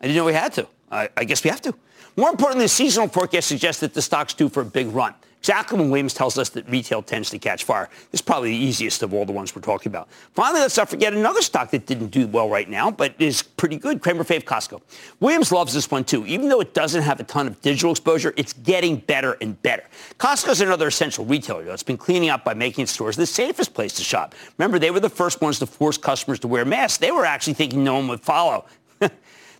I 0.00 0.06
didn't 0.06 0.16
know 0.16 0.24
we 0.24 0.32
had 0.32 0.52
to. 0.52 0.68
I, 0.90 1.08
I 1.16 1.24
guess 1.24 1.42
we 1.42 1.50
have 1.50 1.60
to. 1.62 1.74
More 2.16 2.30
importantly, 2.30 2.66
the 2.66 2.70
seasonal 2.70 3.08
forecast 3.08 3.48
suggests 3.48 3.80
that 3.80 3.92
the 3.92 4.00
stock's 4.00 4.34
due 4.34 4.48
for 4.48 4.60
a 4.60 4.64
big 4.64 4.86
run. 4.88 5.14
When 5.46 5.90
Williams 5.90 6.12
tells 6.12 6.38
us 6.38 6.48
that 6.50 6.68
retail 6.68 7.02
tends 7.02 7.30
to 7.30 7.38
catch 7.38 7.64
fire. 7.64 7.88
This 8.10 8.20
is 8.20 8.22
probably 8.22 8.50
the 8.50 8.56
easiest 8.56 9.04
of 9.04 9.14
all 9.14 9.24
the 9.24 9.32
ones 9.32 9.54
we're 9.54 9.62
talking 9.62 9.90
about. 9.90 10.08
Finally, 10.34 10.60
let's 10.60 10.76
not 10.76 10.88
forget 10.88 11.14
another 11.14 11.40
stock 11.40 11.70
that 11.70 11.86
didn't 11.86 12.08
do 12.08 12.26
well 12.26 12.48
right 12.48 12.68
now, 12.68 12.90
but 12.90 13.14
is 13.20 13.42
pretty 13.42 13.76
good. 13.76 14.00
Cramer 14.00 14.24
Fave 14.24 14.42
Costco. 14.42 14.80
Williams 15.20 15.52
loves 15.52 15.72
this 15.72 15.88
one 15.88 16.02
too. 16.02 16.26
Even 16.26 16.48
though 16.48 16.60
it 16.60 16.74
doesn't 16.74 17.02
have 17.02 17.20
a 17.20 17.24
ton 17.24 17.46
of 17.46 17.60
digital 17.62 17.92
exposure, 17.92 18.34
it's 18.36 18.54
getting 18.54 18.96
better 18.96 19.36
and 19.40 19.60
better. 19.62 19.84
Costco's 20.18 20.60
another 20.60 20.88
essential 20.88 21.24
retailer 21.24 21.64
that's 21.64 21.84
been 21.84 21.96
cleaning 21.96 22.30
up 22.30 22.44
by 22.44 22.54
making 22.54 22.86
stores 22.86 23.14
the 23.16 23.26
safest 23.26 23.72
place 23.72 23.92
to 23.94 24.02
shop. 24.02 24.34
Remember, 24.58 24.80
they 24.80 24.90
were 24.90 25.00
the 25.00 25.08
first 25.08 25.40
ones 25.40 25.60
to 25.60 25.66
force 25.66 25.96
customers 25.96 26.40
to 26.40 26.48
wear 26.48 26.64
masks. 26.64 26.98
They 26.98 27.12
were 27.12 27.24
actually 27.24 27.54
thinking 27.54 27.84
no 27.84 27.94
one 27.94 28.08
would 28.08 28.20
follow. 28.20 28.64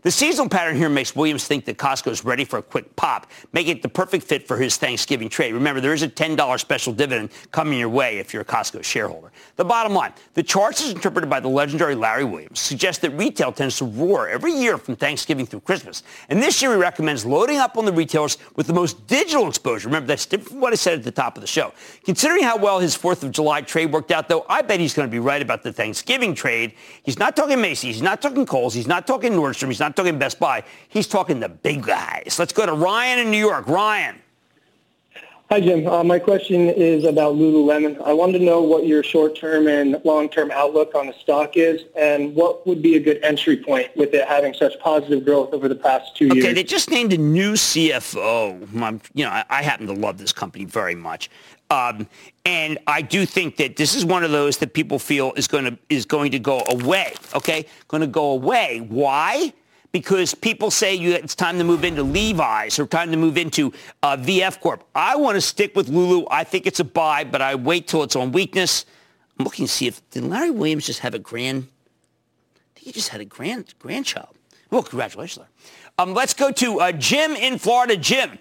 The 0.07 0.13
seasonal 0.13 0.49
pattern 0.49 0.77
here 0.77 0.89
makes 0.89 1.17
Williams 1.17 1.49
think 1.49 1.65
that 1.65 1.79
Costco 1.79 2.13
is 2.13 2.25
ready 2.25 2.45
for 2.45 2.61
a 2.61 2.63
quick 2.63 2.95
pop, 2.95 3.27
making 3.53 3.79
it 3.79 3.83
the 3.83 3.89
perfect 3.89 4.23
fit 4.25 4.47
for 4.47 4.57
his 4.57 4.77
Thanksgiving 4.77 5.29
trade. 5.29 5.53
Remember, 5.53 5.81
there 5.81 5.95
is 5.95 6.05
a 6.05 6.09
$10 6.09 6.61
special 6.61 6.93
dividend 6.93 7.31
coming 7.51 7.81
your 7.81 7.89
way 7.89 8.19
if 8.19 8.33
you're 8.33 8.43
a 8.43 8.45
Costco 8.45 8.85
shareholder. 8.85 9.33
The 9.57 9.65
bottom 9.65 9.95
line, 9.95 10.13
the 10.35 10.45
charts 10.45 10.81
as 10.81 10.93
interpreted 10.93 11.29
by 11.29 11.41
the 11.41 11.49
legendary 11.49 11.97
Larry 11.97 12.23
Williams 12.23 12.61
suggest 12.61 13.01
that 13.01 13.11
retail 13.19 13.51
tends 13.51 13.79
to 13.79 13.85
roar 13.85 14.29
every 14.29 14.53
year 14.53 14.79
from 14.79 14.95
Thanksgiving 14.95 15.45
through 15.45 15.63
Christmas. 15.63 16.05
And 16.29 16.41
this 16.41 16.63
year 16.63 16.71
he 16.71 16.79
recommends 16.79 17.27
loading 17.27 17.59
up 17.59 17.77
on 17.77 17.85
the 17.85 17.93
retailers 17.93 18.39
with 18.55 18.69
the 18.69 18.75
most 18.75 19.09
digital 19.09 19.49
exposure. 19.49 19.89
Remember, 19.89 20.07
that's 20.07 20.27
different 20.27 20.51
from 20.51 20.61
what 20.61 20.73
I 20.73 20.77
said 20.77 21.01
at 21.01 21.03
the 21.03 21.11
top 21.11 21.37
of 21.37 21.41
the 21.41 21.49
show. 21.49 21.73
Considering 22.05 22.45
how 22.45 22.57
well 22.57 22.79
his 22.79 22.97
4th 22.97 23.25
of 23.25 23.33
July 23.33 23.61
trade 23.63 23.91
worked 23.91 24.13
out, 24.13 24.29
though, 24.29 24.47
I 24.49 24.63
bet 24.63 24.79
he's 24.79 24.95
going 24.95 25.09
to 25.09 25.11
be 25.11 25.19
right 25.19 25.43
about 25.43 25.65
the 25.65 25.73
Thanksgiving 25.73 26.33
trade. 26.33 26.75
He's 27.03 27.19
not 27.19 27.35
talking 27.35 27.61
Macy's. 27.61 27.97
He's 27.97 28.03
not 28.03 28.23
talking 28.23 28.47
Kohl's. 28.47 28.73
He's 28.73 28.87
not 28.87 29.05
talking 29.05 29.33
Nordstrom. 29.33 29.67
He's 29.67 29.81
not 29.81 29.96
talking 29.97 30.19
Best 30.19 30.39
Buy. 30.39 30.63
He's 30.89 31.09
talking 31.09 31.41
the 31.41 31.49
big 31.49 31.83
guys. 31.83 32.37
Let's 32.39 32.53
go 32.53 32.67
to 32.67 32.73
Ryan 32.73 33.19
in 33.21 33.31
New 33.31 33.39
York. 33.39 33.67
Ryan. 33.67 34.21
Hi, 35.49 35.61
Jim. 35.61 35.87
Uh, 35.87 36.03
my 36.03 36.19
question 36.19 36.63
is 36.71 37.05
about 37.05 37.37
Lululemon. 37.37 38.03
I 38.03 38.13
wanted 38.13 38.41
to 38.41 38.45
know 38.45 38.63
what 38.63 38.85
your 38.85 39.05
short-term 39.05 39.69
and 39.69 39.97
long-term 40.05 40.51
outlook 40.51 40.97
on 40.97 41.07
the 41.07 41.13
stock 41.13 41.57
is, 41.57 41.83
and 41.95 42.35
what 42.35 42.67
would 42.67 42.83
be 42.83 42.97
a 42.97 43.01
good 43.01 43.21
entry 43.23 43.57
point 43.57 43.97
with 43.97 44.13
it 44.13 44.27
having 44.27 44.55
such 44.55 44.77
positive 44.81 45.25
growth 45.25 45.55
over 45.55 45.69
the 45.69 45.77
past 45.77 46.17
two 46.17 46.27
okay, 46.27 46.35
years. 46.35 46.45
Okay, 46.47 46.53
they 46.53 46.65
just 46.65 46.91
named 46.91 47.13
a 47.13 47.17
new 47.17 47.53
CFO. 47.53 48.83
I'm, 48.83 49.01
you 49.15 49.25
know, 49.25 49.31
I, 49.31 49.45
I, 49.49 49.63
happen 49.63 49.87
to 49.87 49.93
love 49.93 50.19
this 50.19 50.33
company 50.33 50.65
very 50.65 50.97
much, 50.97 51.31
um, 51.71 52.09
and 52.45 52.77
I 52.89 53.01
do 53.03 53.25
think 53.25 53.57
that 53.59 53.77
this 53.77 53.95
is 53.95 54.05
one 54.05 54.25
of 54.25 54.33
those 54.33 54.57
that 54.57 54.75
people 54.75 54.99
feel 54.99 55.33
is 55.37 55.47
going 55.47 55.65
to 55.67 55.79
is 55.89 56.07
going 56.07 56.33
to 56.33 56.41
go 56.41 56.65
away. 56.69 57.15
Okay, 57.37 57.67
going 57.87 58.01
to 58.01 58.09
go 58.09 58.33
away. 58.33 58.85
Why? 58.89 59.53
Because 59.93 60.35
people 60.35 60.71
say 60.71 60.95
you, 60.95 61.13
it's 61.13 61.35
time 61.35 61.59
to 61.59 61.65
move 61.65 61.85
into 61.85 62.03
Levi's 62.03 62.79
or 62.79 62.87
time 62.87 63.11
to 63.11 63.17
move 63.17 63.37
into 63.37 63.73
uh, 64.03 64.17
VF 64.17 64.61
Corp. 64.61 64.85
I 64.95 65.17
want 65.17 65.37
to 65.37 65.41
stick 65.41 65.75
with 65.77 65.89
Lulu. 65.89 66.27
I 66.31 66.45
think 66.45 66.67
it's 66.67 66.81
a 66.81 66.85
buy, 66.85 67.25
but 67.25 67.43
I 67.43 67.55
wait 67.55 67.89
till 67.89 68.03
it's 68.03 68.17
on 68.17 68.33
weakness. 68.33 68.85
I'm 69.39 69.45
looking 69.45 69.67
to 69.67 69.73
see 69.73 69.87
if 69.87 70.09
did 70.11 70.25
Larry 70.25 70.51
Williams 70.51 70.87
just 70.87 71.01
have 71.01 71.15
a 71.15 71.19
grand. 71.19 71.69
I 72.55 72.59
think 72.75 72.87
he 72.87 72.93
just 72.93 73.09
had 73.09 73.21
a 73.21 73.25
grand 73.25 73.75
grandchild. 73.79 74.37
Well, 74.71 74.83
congratulations, 74.83 75.39
Larry. 75.39 75.51
Um, 75.99 76.15
let's 76.15 76.35
go 76.35 76.51
to 76.53 76.81
uh, 76.81 76.93
Jim 76.93 77.33
in 77.33 77.59
Florida. 77.59 77.97
Jim. 77.97 78.39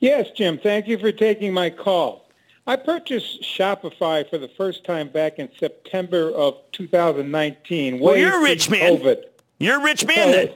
Yes, 0.00 0.28
Jim. 0.36 0.58
Thank 0.58 0.88
you 0.88 0.98
for 0.98 1.12
taking 1.12 1.52
my 1.52 1.70
call. 1.70 2.28
I 2.66 2.76
purchased 2.76 3.42
Shopify 3.42 4.28
for 4.28 4.38
the 4.38 4.48
first 4.48 4.84
time 4.84 5.08
back 5.08 5.38
in 5.38 5.50
September 5.58 6.30
of 6.30 6.56
2019. 6.72 8.00
Well, 8.00 8.16
you're 8.16 8.38
a 8.38 8.42
rich 8.42 8.70
man. 8.70 8.96
COVID. 8.96 9.24
You're 9.64 9.80
a 9.80 9.82
rich 9.82 10.04
man 10.04 10.30
then. 10.30 10.50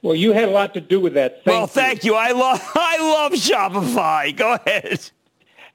Well, 0.00 0.14
you 0.14 0.32
had 0.32 0.48
a 0.48 0.50
lot 0.50 0.72
to 0.72 0.80
do 0.80 0.98
with 0.98 1.12
that. 1.12 1.44
Thank 1.44 1.46
well, 1.46 1.66
thank 1.66 2.04
you. 2.04 2.12
you. 2.12 2.16
I 2.16 2.32
love 2.32 2.58
I 2.74 2.98
love 2.98 3.32
Shopify. 3.32 4.34
Go 4.34 4.54
ahead. 4.54 5.10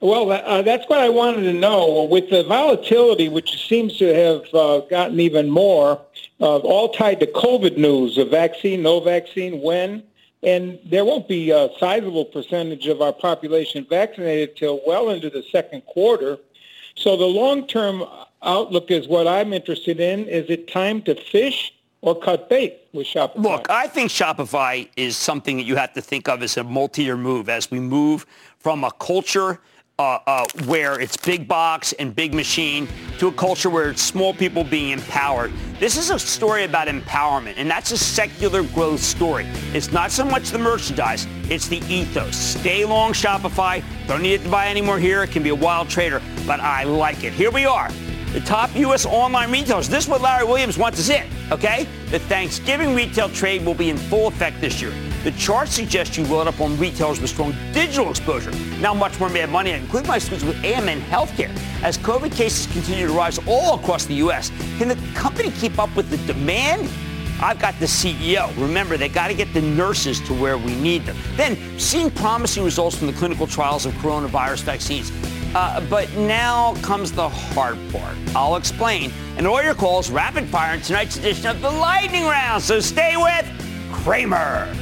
Well, 0.00 0.32
uh, 0.32 0.62
that's 0.62 0.84
what 0.88 0.98
I 0.98 1.08
wanted 1.08 1.42
to 1.42 1.52
know. 1.52 2.02
With 2.10 2.28
the 2.28 2.42
volatility, 2.42 3.28
which 3.28 3.68
seems 3.68 3.96
to 3.98 4.12
have 4.12 4.52
uh, 4.52 4.80
gotten 4.90 5.20
even 5.20 5.48
more, 5.48 6.00
uh, 6.40 6.56
all 6.58 6.88
tied 6.88 7.20
to 7.20 7.26
COVID 7.26 7.78
news, 7.78 8.18
a 8.18 8.24
vaccine, 8.24 8.82
no 8.82 8.98
vaccine, 8.98 9.62
when, 9.62 10.02
and 10.42 10.78
there 10.84 11.04
won't 11.04 11.28
be 11.28 11.50
a 11.50 11.70
sizable 11.78 12.24
percentage 12.24 12.88
of 12.88 13.00
our 13.00 13.12
population 13.12 13.86
vaccinated 13.88 14.56
till 14.56 14.80
well 14.84 15.08
into 15.10 15.30
the 15.30 15.44
second 15.52 15.82
quarter. 15.86 16.36
So 16.96 17.16
the 17.16 17.26
long-term 17.26 18.04
outlook 18.42 18.90
is 18.90 19.06
what 19.06 19.28
I'm 19.28 19.52
interested 19.52 20.00
in. 20.00 20.26
Is 20.26 20.50
it 20.50 20.68
time 20.68 21.00
to 21.02 21.14
fish 21.14 21.72
or 22.00 22.18
cut 22.18 22.48
bait 22.48 22.88
with 22.92 23.06
Shopify. 23.06 23.42
Look, 23.42 23.70
I 23.70 23.86
think 23.86 24.10
Shopify 24.10 24.88
is 24.96 25.16
something 25.16 25.56
that 25.56 25.64
you 25.64 25.76
have 25.76 25.92
to 25.94 26.00
think 26.00 26.28
of 26.28 26.42
as 26.42 26.56
a 26.56 26.64
multi-year 26.64 27.16
move 27.16 27.48
as 27.48 27.70
we 27.70 27.80
move 27.80 28.26
from 28.58 28.84
a 28.84 28.90
culture 28.92 29.60
uh, 29.98 30.18
uh, 30.26 30.44
where 30.66 31.00
it's 31.00 31.16
big 31.16 31.48
box 31.48 31.94
and 31.94 32.14
big 32.14 32.34
machine 32.34 32.86
to 33.18 33.28
a 33.28 33.32
culture 33.32 33.70
where 33.70 33.88
it's 33.88 34.02
small 34.02 34.34
people 34.34 34.62
being 34.62 34.90
empowered. 34.90 35.50
This 35.80 35.96
is 35.96 36.10
a 36.10 36.18
story 36.18 36.64
about 36.64 36.86
empowerment, 36.86 37.54
and 37.56 37.70
that's 37.70 37.92
a 37.92 37.98
secular 37.98 38.62
growth 38.62 39.00
story. 39.00 39.46
It's 39.72 39.92
not 39.92 40.10
so 40.10 40.24
much 40.24 40.50
the 40.50 40.58
merchandise, 40.58 41.26
it's 41.48 41.68
the 41.68 41.78
ethos. 41.88 42.36
Stay 42.36 42.84
long 42.84 43.12
Shopify. 43.12 43.82
Don't 44.06 44.22
need 44.22 44.34
it 44.34 44.42
to 44.42 44.50
buy 44.50 44.66
any 44.66 44.82
more 44.82 44.98
here. 44.98 45.22
It 45.22 45.30
can 45.30 45.42
be 45.42 45.50
a 45.50 45.54
wild 45.54 45.88
trader, 45.88 46.20
but 46.46 46.60
I 46.60 46.84
like 46.84 47.24
it. 47.24 47.32
Here 47.32 47.50
we 47.50 47.64
are 47.64 47.90
the 48.32 48.40
top 48.40 48.74
U.S. 48.76 49.06
online 49.06 49.50
retailers. 49.50 49.88
This 49.88 50.04
is 50.04 50.10
what 50.10 50.20
Larry 50.20 50.44
Williams 50.44 50.78
wants 50.78 50.98
us 51.00 51.08
in, 51.08 51.26
okay? 51.50 51.86
The 52.10 52.18
Thanksgiving 52.18 52.94
retail 52.94 53.28
trade 53.28 53.64
will 53.64 53.74
be 53.74 53.90
in 53.90 53.96
full 53.96 54.26
effect 54.28 54.60
this 54.60 54.80
year. 54.80 54.92
The 55.24 55.32
chart 55.32 55.68
suggests 55.68 56.16
you 56.16 56.24
load 56.26 56.46
up 56.46 56.60
on 56.60 56.78
retailers 56.78 57.20
with 57.20 57.30
strong 57.30 57.52
digital 57.72 58.10
exposure. 58.10 58.52
Now 58.80 58.94
much 58.94 59.18
more 59.18 59.28
mad 59.28 59.50
money, 59.50 59.72
including 59.72 60.08
my 60.08 60.18
students 60.18 60.44
with 60.44 60.56
AMN 60.62 61.00
Healthcare. 61.00 61.50
As 61.82 61.98
COVID 61.98 62.34
cases 62.34 62.72
continue 62.72 63.06
to 63.08 63.12
rise 63.12 63.38
all 63.46 63.74
across 63.74 64.06
the 64.06 64.14
U.S., 64.14 64.50
can 64.78 64.88
the 64.88 64.96
company 65.14 65.50
keep 65.52 65.78
up 65.78 65.94
with 65.96 66.10
the 66.10 66.32
demand? 66.32 66.88
I've 67.40 67.58
got 67.58 67.78
the 67.80 67.86
CEO. 67.86 68.48
Remember, 68.56 68.96
they 68.96 69.08
got 69.08 69.28
to 69.28 69.34
get 69.34 69.52
the 69.52 69.60
nurses 69.60 70.20
to 70.28 70.32
where 70.32 70.56
we 70.56 70.74
need 70.76 71.04
them. 71.04 71.16
Then, 71.34 71.56
seeing 71.78 72.10
promising 72.10 72.64
results 72.64 72.96
from 72.96 73.08
the 73.08 73.12
clinical 73.12 73.46
trials 73.46 73.84
of 73.84 73.92
coronavirus 73.94 74.62
vaccines. 74.62 75.10
Uh, 75.54 75.80
but 75.88 76.12
now 76.16 76.74
comes 76.82 77.12
the 77.12 77.28
hard 77.28 77.78
part. 77.90 78.16
I'll 78.34 78.56
explain. 78.56 79.12
And 79.36 79.46
all 79.46 79.62
your 79.62 79.74
calls 79.74 80.10
rapid 80.10 80.48
fire 80.48 80.74
in 80.74 80.80
tonight's 80.80 81.16
edition 81.16 81.46
of 81.46 81.60
the 81.60 81.70
Lightning 81.70 82.24
Round. 82.24 82.62
So 82.62 82.80
stay 82.80 83.16
with 83.16 83.46
Cramer. 83.92 84.72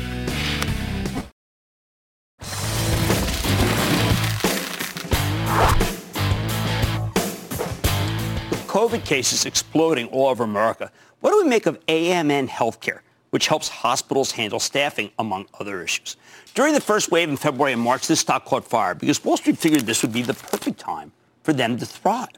COVID 8.75 9.05
cases 9.05 9.47
exploding 9.47 10.09
all 10.09 10.27
over 10.27 10.43
America, 10.43 10.91
what 11.21 11.31
do 11.31 11.41
we 11.41 11.49
make 11.49 11.67
of 11.67 11.79
AMN 11.87 12.49
Healthcare, 12.49 12.99
which 13.31 13.47
helps 13.47 13.69
hospitals 13.69 14.33
handle 14.33 14.59
staffing, 14.59 15.13
among 15.17 15.47
other 15.61 15.81
issues? 15.81 16.17
During 16.55 16.73
the 16.73 16.81
first 16.81 17.11
wave 17.11 17.29
in 17.29 17.37
February 17.37 17.73
and 17.73 17.83
March, 17.83 18.07
this 18.07 18.21
stock 18.21 18.45
caught 18.45 18.65
fire 18.65 18.95
because 18.95 19.25
Wall 19.25 19.37
Street 19.37 19.59
figured 19.59 19.83
this 19.83 20.03
would 20.03 20.13
be 20.13 20.23
the 20.23 20.35
perfect 20.35 20.79
time 20.79 21.11
for 21.43 21.53
them 21.53 21.77
to 21.79 21.85
thrive 21.85 22.29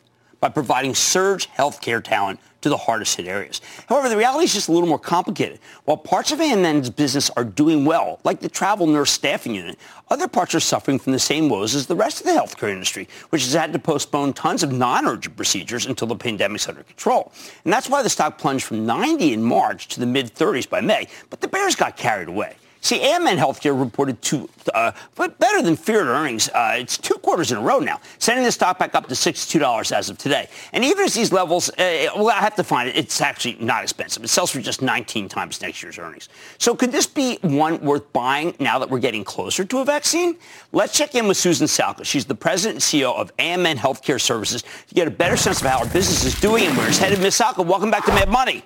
by 0.40 0.48
providing 0.48 0.94
surge 0.94 1.50
healthcare 1.50 2.02
talent 2.02 2.40
to 2.62 2.70
the 2.70 2.78
hardest 2.78 3.18
hit 3.18 3.26
areas. 3.26 3.60
However, 3.90 4.08
the 4.08 4.16
reality 4.16 4.44
is 4.44 4.54
just 4.54 4.68
a 4.68 4.72
little 4.72 4.88
more 4.88 4.98
complicated. 4.98 5.60
While 5.84 5.98
parts 5.98 6.32
of 6.32 6.38
AMN's 6.38 6.88
business 6.88 7.28
are 7.36 7.44
doing 7.44 7.84
well, 7.84 8.18
like 8.24 8.40
the 8.40 8.48
travel 8.48 8.86
nurse 8.86 9.10
staffing 9.10 9.54
unit, 9.54 9.78
other 10.08 10.28
parts 10.28 10.54
are 10.54 10.60
suffering 10.60 10.98
from 10.98 11.12
the 11.12 11.18
same 11.18 11.50
woes 11.50 11.74
as 11.74 11.86
the 11.86 11.94
rest 11.94 12.20
of 12.20 12.26
the 12.26 12.32
healthcare 12.32 12.72
industry, 12.72 13.08
which 13.28 13.44
has 13.44 13.52
had 13.52 13.70
to 13.74 13.78
postpone 13.78 14.32
tons 14.32 14.62
of 14.62 14.72
non-urgent 14.72 15.36
procedures 15.36 15.84
until 15.84 16.08
the 16.08 16.16
pandemic's 16.16 16.66
under 16.68 16.82
control. 16.84 17.32
And 17.64 17.72
that's 17.72 17.90
why 17.90 18.02
the 18.02 18.08
stock 18.08 18.38
plunged 18.38 18.64
from 18.64 18.86
90 18.86 19.34
in 19.34 19.42
March 19.42 19.88
to 19.88 20.00
the 20.00 20.06
mid-30s 20.06 20.70
by 20.70 20.80
May. 20.80 21.06
But 21.28 21.42
the 21.42 21.48
bears 21.48 21.76
got 21.76 21.98
carried 21.98 22.28
away. 22.28 22.56
See, 22.86 23.00
AMN 23.00 23.36
Healthcare 23.36 23.76
reported 23.76 24.22
two, 24.22 24.48
uh, 24.72 24.92
but 25.16 25.40
better 25.40 25.60
than 25.60 25.74
feared 25.74 26.06
earnings. 26.06 26.48
Uh, 26.50 26.76
it's 26.76 26.96
two 26.96 27.14
quarters 27.14 27.50
in 27.50 27.58
a 27.58 27.60
row 27.60 27.80
now, 27.80 28.00
sending 28.20 28.44
the 28.44 28.52
stock 28.52 28.78
back 28.78 28.94
up 28.94 29.08
to 29.08 29.14
$62 29.14 29.90
as 29.90 30.08
of 30.08 30.18
today. 30.18 30.48
And 30.72 30.84
even 30.84 31.04
as 31.04 31.12
these 31.12 31.32
levels, 31.32 31.68
uh, 31.70 32.10
well, 32.14 32.28
I 32.28 32.34
have 32.34 32.54
to 32.54 32.62
find 32.62 32.88
it. 32.88 32.96
It's 32.96 33.20
actually 33.20 33.56
not 33.58 33.82
expensive. 33.82 34.22
It 34.22 34.28
sells 34.28 34.52
for 34.52 34.60
just 34.60 34.82
19 34.82 35.28
times 35.28 35.60
next 35.60 35.82
year's 35.82 35.98
earnings. 35.98 36.28
So 36.58 36.76
could 36.76 36.92
this 36.92 37.08
be 37.08 37.40
one 37.42 37.80
worth 37.80 38.12
buying 38.12 38.54
now 38.60 38.78
that 38.78 38.88
we're 38.88 39.00
getting 39.00 39.24
closer 39.24 39.64
to 39.64 39.78
a 39.78 39.84
vaccine? 39.84 40.36
Let's 40.70 40.96
check 40.96 41.16
in 41.16 41.26
with 41.26 41.36
Susan 41.36 41.66
Salka. 41.66 42.04
She's 42.04 42.24
the 42.24 42.36
president 42.36 42.76
and 42.76 42.82
CEO 43.02 43.12
of 43.16 43.36
AMN 43.38 43.78
Healthcare 43.78 44.20
Services 44.20 44.62
to 44.62 44.94
get 44.94 45.08
a 45.08 45.10
better 45.10 45.36
sense 45.36 45.60
of 45.60 45.66
how 45.66 45.80
our 45.80 45.86
business 45.86 46.24
is 46.24 46.40
doing 46.40 46.66
and 46.66 46.76
where 46.76 46.86
it's 46.86 46.98
headed. 46.98 47.18
Ms. 47.18 47.36
Salka, 47.36 47.66
welcome 47.66 47.90
back 47.90 48.04
to 48.04 48.12
Mad 48.12 48.28
Money. 48.28 48.62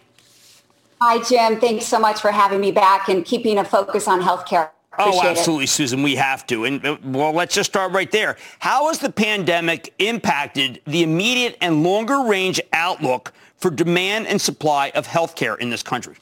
Hi, 1.03 1.23
Jim. 1.23 1.59
Thanks 1.59 1.87
so 1.87 1.99
much 1.99 2.21
for 2.21 2.31
having 2.31 2.61
me 2.61 2.73
back 2.73 3.09
and 3.09 3.25
keeping 3.25 3.59
a 3.59 3.65
focus 3.65 4.07
on 4.07 4.21
healthcare 4.21 4.71
oh, 5.01 5.23
absolutely, 5.23 5.65
it. 5.65 5.69
Susan. 5.69 6.03
We 6.03 6.17
have 6.17 6.47
to. 6.49 6.65
And 6.65 6.85
uh, 6.85 6.97
well, 7.05 7.33
let's 7.33 7.55
just 7.55 7.71
start 7.71 7.93
right 7.93 8.11
there. 8.11 8.37
How 8.59 8.89
has 8.89 8.99
the 8.99 9.11
pandemic 9.11 9.95
impacted 9.99 10.81
the 10.87 11.03
immediate 11.03 11.57
and 11.61 11.83
longer 11.83 12.23
range 12.23 12.61
outlook 12.73 13.33
for 13.57 13.71
demand 13.71 14.27
and 14.27 14.41
supply 14.41 14.91
of 14.95 15.07
health 15.07 15.37
care 15.37 15.55
in 15.55 15.71
this 15.71 15.83
country? 15.83 16.17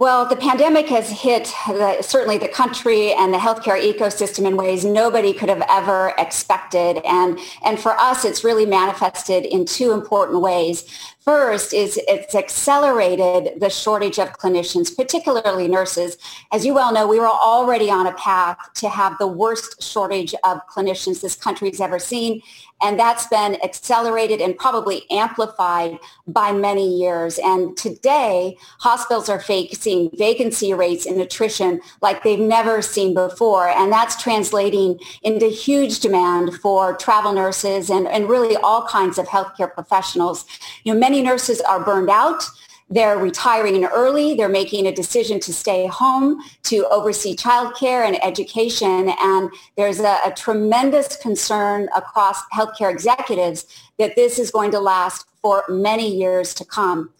Well, 0.00 0.24
the 0.24 0.34
pandemic 0.34 0.88
has 0.88 1.10
hit 1.10 1.52
the, 1.66 2.00
certainly 2.00 2.38
the 2.38 2.48
country 2.48 3.12
and 3.12 3.34
the 3.34 3.38
healthcare 3.38 3.78
ecosystem 3.78 4.46
in 4.46 4.56
ways 4.56 4.82
nobody 4.82 5.34
could 5.34 5.50
have 5.50 5.62
ever 5.68 6.14
expected. 6.16 7.02
And, 7.04 7.38
and 7.62 7.78
for 7.78 7.92
us, 8.00 8.24
it's 8.24 8.42
really 8.42 8.64
manifested 8.64 9.44
in 9.44 9.66
two 9.66 9.92
important 9.92 10.40
ways. 10.40 10.86
First 11.20 11.74
is 11.74 12.00
it's 12.08 12.34
accelerated 12.34 13.60
the 13.60 13.68
shortage 13.68 14.18
of 14.18 14.32
clinicians, 14.38 14.96
particularly 14.96 15.68
nurses. 15.68 16.16
As 16.50 16.64
you 16.64 16.72
well 16.72 16.94
know, 16.94 17.06
we 17.06 17.20
were 17.20 17.28
already 17.28 17.90
on 17.90 18.06
a 18.06 18.14
path 18.14 18.56
to 18.76 18.88
have 18.88 19.18
the 19.18 19.26
worst 19.26 19.82
shortage 19.82 20.34
of 20.44 20.66
clinicians 20.66 21.20
this 21.20 21.36
country's 21.36 21.78
ever 21.78 21.98
seen. 21.98 22.40
And 22.82 22.98
that's 22.98 23.26
been 23.26 23.62
accelerated 23.62 24.40
and 24.40 24.56
probably 24.56 25.02
amplified 25.10 25.98
by 26.26 26.52
many 26.52 26.98
years. 26.98 27.38
And 27.38 27.76
today, 27.76 28.56
hospitals 28.78 29.28
are 29.28 29.40
facing 29.40 30.10
vacancy 30.16 30.72
rates 30.72 31.06
and 31.06 31.20
attrition 31.20 31.80
like 32.00 32.22
they've 32.22 32.38
never 32.38 32.82
seen 32.82 33.14
before. 33.14 33.68
And 33.68 33.92
that's 33.92 34.20
translating 34.20 34.98
into 35.22 35.46
huge 35.46 36.00
demand 36.00 36.54
for 36.54 36.96
travel 36.96 37.32
nurses 37.32 37.90
and, 37.90 38.06
and 38.08 38.28
really 38.28 38.56
all 38.56 38.86
kinds 38.86 39.18
of 39.18 39.26
healthcare 39.26 39.72
professionals. 39.72 40.44
You 40.84 40.94
know, 40.94 41.00
many 41.00 41.22
nurses 41.22 41.60
are 41.60 41.84
burned 41.84 42.10
out. 42.10 42.44
They're 42.90 43.18
retiring 43.18 43.84
early. 43.84 44.34
They're 44.34 44.48
making 44.48 44.86
a 44.86 44.92
decision 44.92 45.38
to 45.40 45.52
stay 45.52 45.86
home 45.86 46.42
to 46.64 46.86
oversee 46.88 47.36
childcare 47.36 48.04
and 48.04 48.22
education. 48.24 49.12
And 49.20 49.50
there's 49.76 50.00
a, 50.00 50.18
a, 50.26 50.32
tremendous 50.36 51.16
concern 51.16 51.88
across 51.94 52.42
healthcare 52.52 52.90
executives 52.90 53.64
that 53.98 54.16
this 54.16 54.40
is 54.40 54.50
going 54.50 54.72
to 54.72 54.80
last 54.80 55.26
for 55.40 55.62
many 55.68 56.12
years 56.12 56.52
to 56.54 56.64
come. 56.64 57.10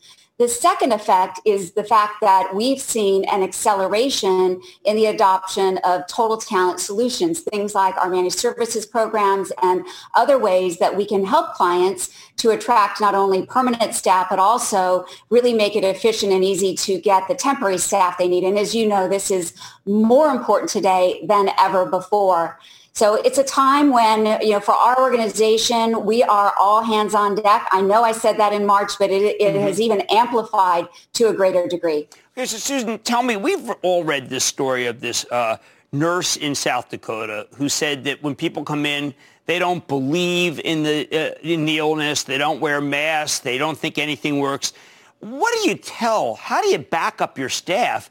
The 0.41 0.49
second 0.49 0.95
effect 0.95 1.39
is 1.45 1.73
the 1.73 1.85
fact 1.85 2.23
that 2.23 2.55
we've 2.55 2.81
seen 2.81 3.25
an 3.25 3.43
acceleration 3.43 4.63
in 4.87 4.97
the 4.97 5.05
adoption 5.05 5.77
of 5.85 6.07
total 6.07 6.39
talent 6.39 6.81
solutions, 6.81 7.41
things 7.41 7.75
like 7.75 7.95
our 7.99 8.09
managed 8.09 8.39
services 8.39 8.87
programs 8.87 9.53
and 9.63 9.85
other 10.15 10.39
ways 10.39 10.79
that 10.79 10.97
we 10.97 11.05
can 11.05 11.27
help 11.27 11.53
clients 11.53 12.09
to 12.39 12.49
attract 12.53 13.03
not 13.03 13.15
only 13.15 13.45
permanent 13.45 13.95
staff, 13.95 14.29
but 14.31 14.39
also 14.39 15.05
really 15.29 15.53
make 15.53 15.77
it 15.77 15.85
efficient 15.85 16.33
and 16.33 16.43
easy 16.43 16.75
to 16.75 16.99
get 16.99 17.29
the 17.29 17.35
temporary 17.35 17.77
staff 17.77 18.17
they 18.17 18.27
need. 18.27 18.43
And 18.43 18.59
as 18.59 18.75
you 18.75 18.89
know, 18.89 19.09
this 19.09 19.31
is 19.31 19.53
more 19.85 20.29
important 20.29 20.71
today 20.71 21.23
than 21.29 21.51
ever 21.59 21.85
before. 21.85 22.59
So 22.93 23.15
it's 23.15 23.39
a 23.39 23.45
time 23.45 23.91
when, 23.91 24.41
you 24.43 24.51
know, 24.51 24.61
for 24.61 24.75
our 24.75 25.01
organization, 25.01 26.05
we 26.05 26.23
are 26.23 26.53
all 26.61 26.83
hands 26.83 27.15
on 27.15 27.37
deck. 27.37 27.69
I 27.71 27.81
know 27.81 28.03
I 28.03 28.13
said 28.13 28.37
that 28.39 28.53
in 28.53 28.67
March, 28.67 28.93
but 28.99 29.11
it, 29.11 29.23
it 29.23 29.41
mm-hmm. 29.41 29.61
has 29.61 29.81
even 29.81 30.01
amplified 30.11 30.89
to 31.15 31.29
a 31.29 31.33
greater 31.33 31.67
degree. 31.67 32.09
Okay, 32.37 32.47
so 32.47 32.57
Susan, 32.59 32.99
tell 32.99 33.23
me, 33.23 33.37
we've 33.37 33.71
all 33.83 34.05
read 34.05 34.29
this 34.29 34.45
story 34.45 34.87
of 34.87 35.01
this 35.01 35.25
uh, 35.31 35.57
nurse 35.93 36.37
in 36.37 36.55
South 36.55 36.89
Dakota 36.91 37.47
who 37.57 37.69
said 37.69 38.05
that 38.05 38.23
when 38.23 38.35
people 38.35 38.65
come 38.65 38.85
in, 38.85 39.15
they 39.47 39.59
don't 39.59 39.87
believe 39.89 40.61
in 40.61 40.83
the, 40.83 41.09
uh, 41.13 41.39
in 41.43 41.65
the 41.65 41.79
illness. 41.79 42.25
They 42.25 42.39
don't 42.39 42.61
wear 42.61 42.81
masks. 42.81 43.41
They 43.41 43.59
don't 43.59 43.79
think 43.79 43.99
anything 43.99 44.41
works. 44.41 44.73
What 45.21 45.55
do 45.61 45.69
you 45.69 45.77
tell? 45.77 46.35
How 46.35 46.63
do 46.63 46.69
you 46.69 46.79
back 46.79 47.21
up 47.21 47.39
your 47.39 47.49
staff 47.49 48.11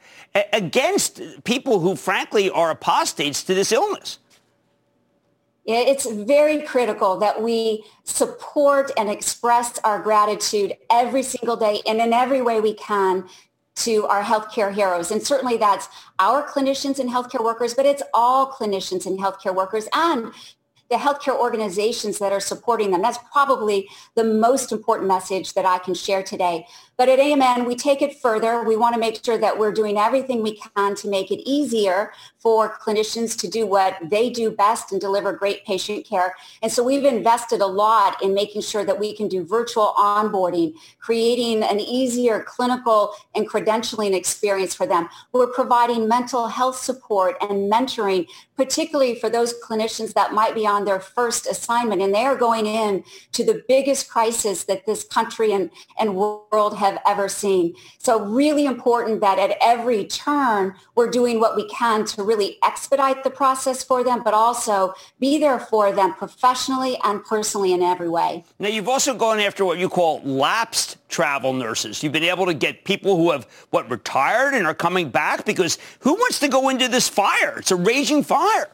against 0.53 1.21
people 1.43 1.79
who, 1.79 1.95
frankly, 1.95 2.49
are 2.49 2.71
apostates 2.71 3.43
to 3.43 3.53
this 3.53 3.71
illness? 3.71 4.19
It's 5.71 6.09
very 6.09 6.63
critical 6.63 7.17
that 7.17 7.43
we 7.43 7.85
support 8.03 8.91
and 8.97 9.07
express 9.07 9.77
our 9.83 9.99
gratitude 9.99 10.75
every 10.89 11.21
single 11.21 11.55
day 11.55 11.81
and 11.85 12.01
in 12.01 12.11
every 12.11 12.41
way 12.41 12.59
we 12.59 12.73
can 12.73 13.29
to 13.75 14.07
our 14.07 14.23
healthcare 14.23 14.73
heroes. 14.73 15.11
And 15.11 15.21
certainly 15.21 15.57
that's 15.57 15.87
our 16.17 16.43
clinicians 16.43 16.97
and 16.97 17.07
healthcare 17.07 17.43
workers, 17.43 17.75
but 17.75 17.85
it's 17.85 18.01
all 18.15 18.51
clinicians 18.51 19.05
and 19.05 19.19
healthcare 19.19 19.53
workers 19.53 19.87
and 19.93 20.33
the 20.89 20.95
healthcare 20.95 21.37
organizations 21.37 22.17
that 22.17 22.33
are 22.33 22.39
supporting 22.39 22.89
them. 22.89 23.03
That's 23.03 23.19
probably 23.31 23.87
the 24.15 24.23
most 24.23 24.71
important 24.71 25.07
message 25.07 25.53
that 25.53 25.65
I 25.65 25.77
can 25.77 25.93
share 25.93 26.23
today. 26.23 26.65
But 26.99 27.07
at 27.07 27.17
AMN, 27.17 27.65
we 27.65 27.77
take 27.77 28.01
it 28.01 28.19
further. 28.19 28.61
We 28.61 28.75
want 28.75 28.93
to 28.93 28.99
make 28.99 29.23
sure 29.23 29.37
that 29.37 29.57
we're 29.57 29.71
doing 29.71 29.97
everything 29.97 30.43
we 30.43 30.59
can 30.75 30.95
to 30.95 31.07
make 31.07 31.31
it 31.31 31.39
easier 31.49 32.11
for 32.39 32.77
clinicians 32.77 33.39
to 33.39 33.47
do 33.47 33.65
what 33.65 33.97
they 34.03 34.29
do 34.29 34.51
best 34.51 34.91
and 34.91 34.99
deliver 34.99 35.31
great 35.31 35.65
patient 35.65 36.05
care. 36.05 36.35
And 36.61 36.69
so 36.69 36.83
we've 36.83 37.05
invested 37.05 37.61
a 37.61 37.65
lot 37.65 38.21
in 38.21 38.33
making 38.33 38.63
sure 38.63 38.83
that 38.83 38.99
we 38.99 39.15
can 39.15 39.29
do 39.29 39.45
virtual 39.45 39.93
onboarding, 39.97 40.73
creating 40.99 41.63
an 41.63 41.79
easier 41.79 42.43
clinical 42.43 43.13
and 43.33 43.49
credentialing 43.49 44.13
experience 44.13 44.75
for 44.75 44.85
them. 44.85 45.07
We're 45.31 45.47
providing 45.47 46.09
mental 46.09 46.49
health 46.49 46.75
support 46.75 47.37
and 47.39 47.71
mentoring, 47.71 48.27
particularly 48.57 49.15
for 49.15 49.29
those 49.29 49.53
clinicians 49.61 50.15
that 50.15 50.33
might 50.33 50.53
be 50.53 50.67
on 50.67 50.83
their 50.83 50.99
first 50.99 51.47
assignment 51.47 52.01
and 52.01 52.13
they 52.13 52.25
are 52.25 52.35
going 52.35 52.65
in 52.65 53.05
to 53.31 53.45
the 53.45 53.63
biggest 53.69 54.09
crisis 54.09 54.65
that 54.65 54.85
this 54.85 55.05
country 55.05 55.53
and, 55.53 55.69
and 55.97 56.17
world 56.17 56.75
has 56.75 56.88
have 56.89 57.01
ever 57.05 57.29
seen. 57.29 57.75
So 57.97 58.23
really 58.23 58.65
important 58.65 59.21
that 59.21 59.39
at 59.39 59.57
every 59.61 60.05
turn, 60.05 60.75
we're 60.95 61.09
doing 61.09 61.39
what 61.39 61.55
we 61.55 61.67
can 61.69 62.05
to 62.05 62.23
really 62.23 62.57
expedite 62.63 63.23
the 63.23 63.29
process 63.29 63.83
for 63.83 64.03
them, 64.03 64.23
but 64.23 64.33
also 64.33 64.93
be 65.19 65.37
there 65.37 65.59
for 65.59 65.91
them 65.91 66.13
professionally 66.13 66.97
and 67.03 67.23
personally 67.23 67.73
in 67.73 67.81
every 67.81 68.09
way. 68.09 68.43
Now, 68.59 68.69
you've 68.69 68.89
also 68.89 69.13
gone 69.15 69.39
after 69.39 69.65
what 69.65 69.77
you 69.77 69.89
call 69.89 70.21
lapsed 70.23 70.97
travel 71.09 71.53
nurses. 71.53 72.03
You've 72.03 72.13
been 72.13 72.23
able 72.23 72.45
to 72.45 72.53
get 72.53 72.83
people 72.83 73.17
who 73.17 73.31
have, 73.31 73.45
what, 73.71 73.89
retired 73.89 74.53
and 74.53 74.65
are 74.65 74.73
coming 74.73 75.09
back 75.09 75.45
because 75.45 75.77
who 75.99 76.13
wants 76.13 76.39
to 76.39 76.47
go 76.47 76.69
into 76.69 76.87
this 76.87 77.09
fire? 77.09 77.59
It's 77.59 77.71
a 77.71 77.75
raging 77.75 78.23
fire. 78.23 78.69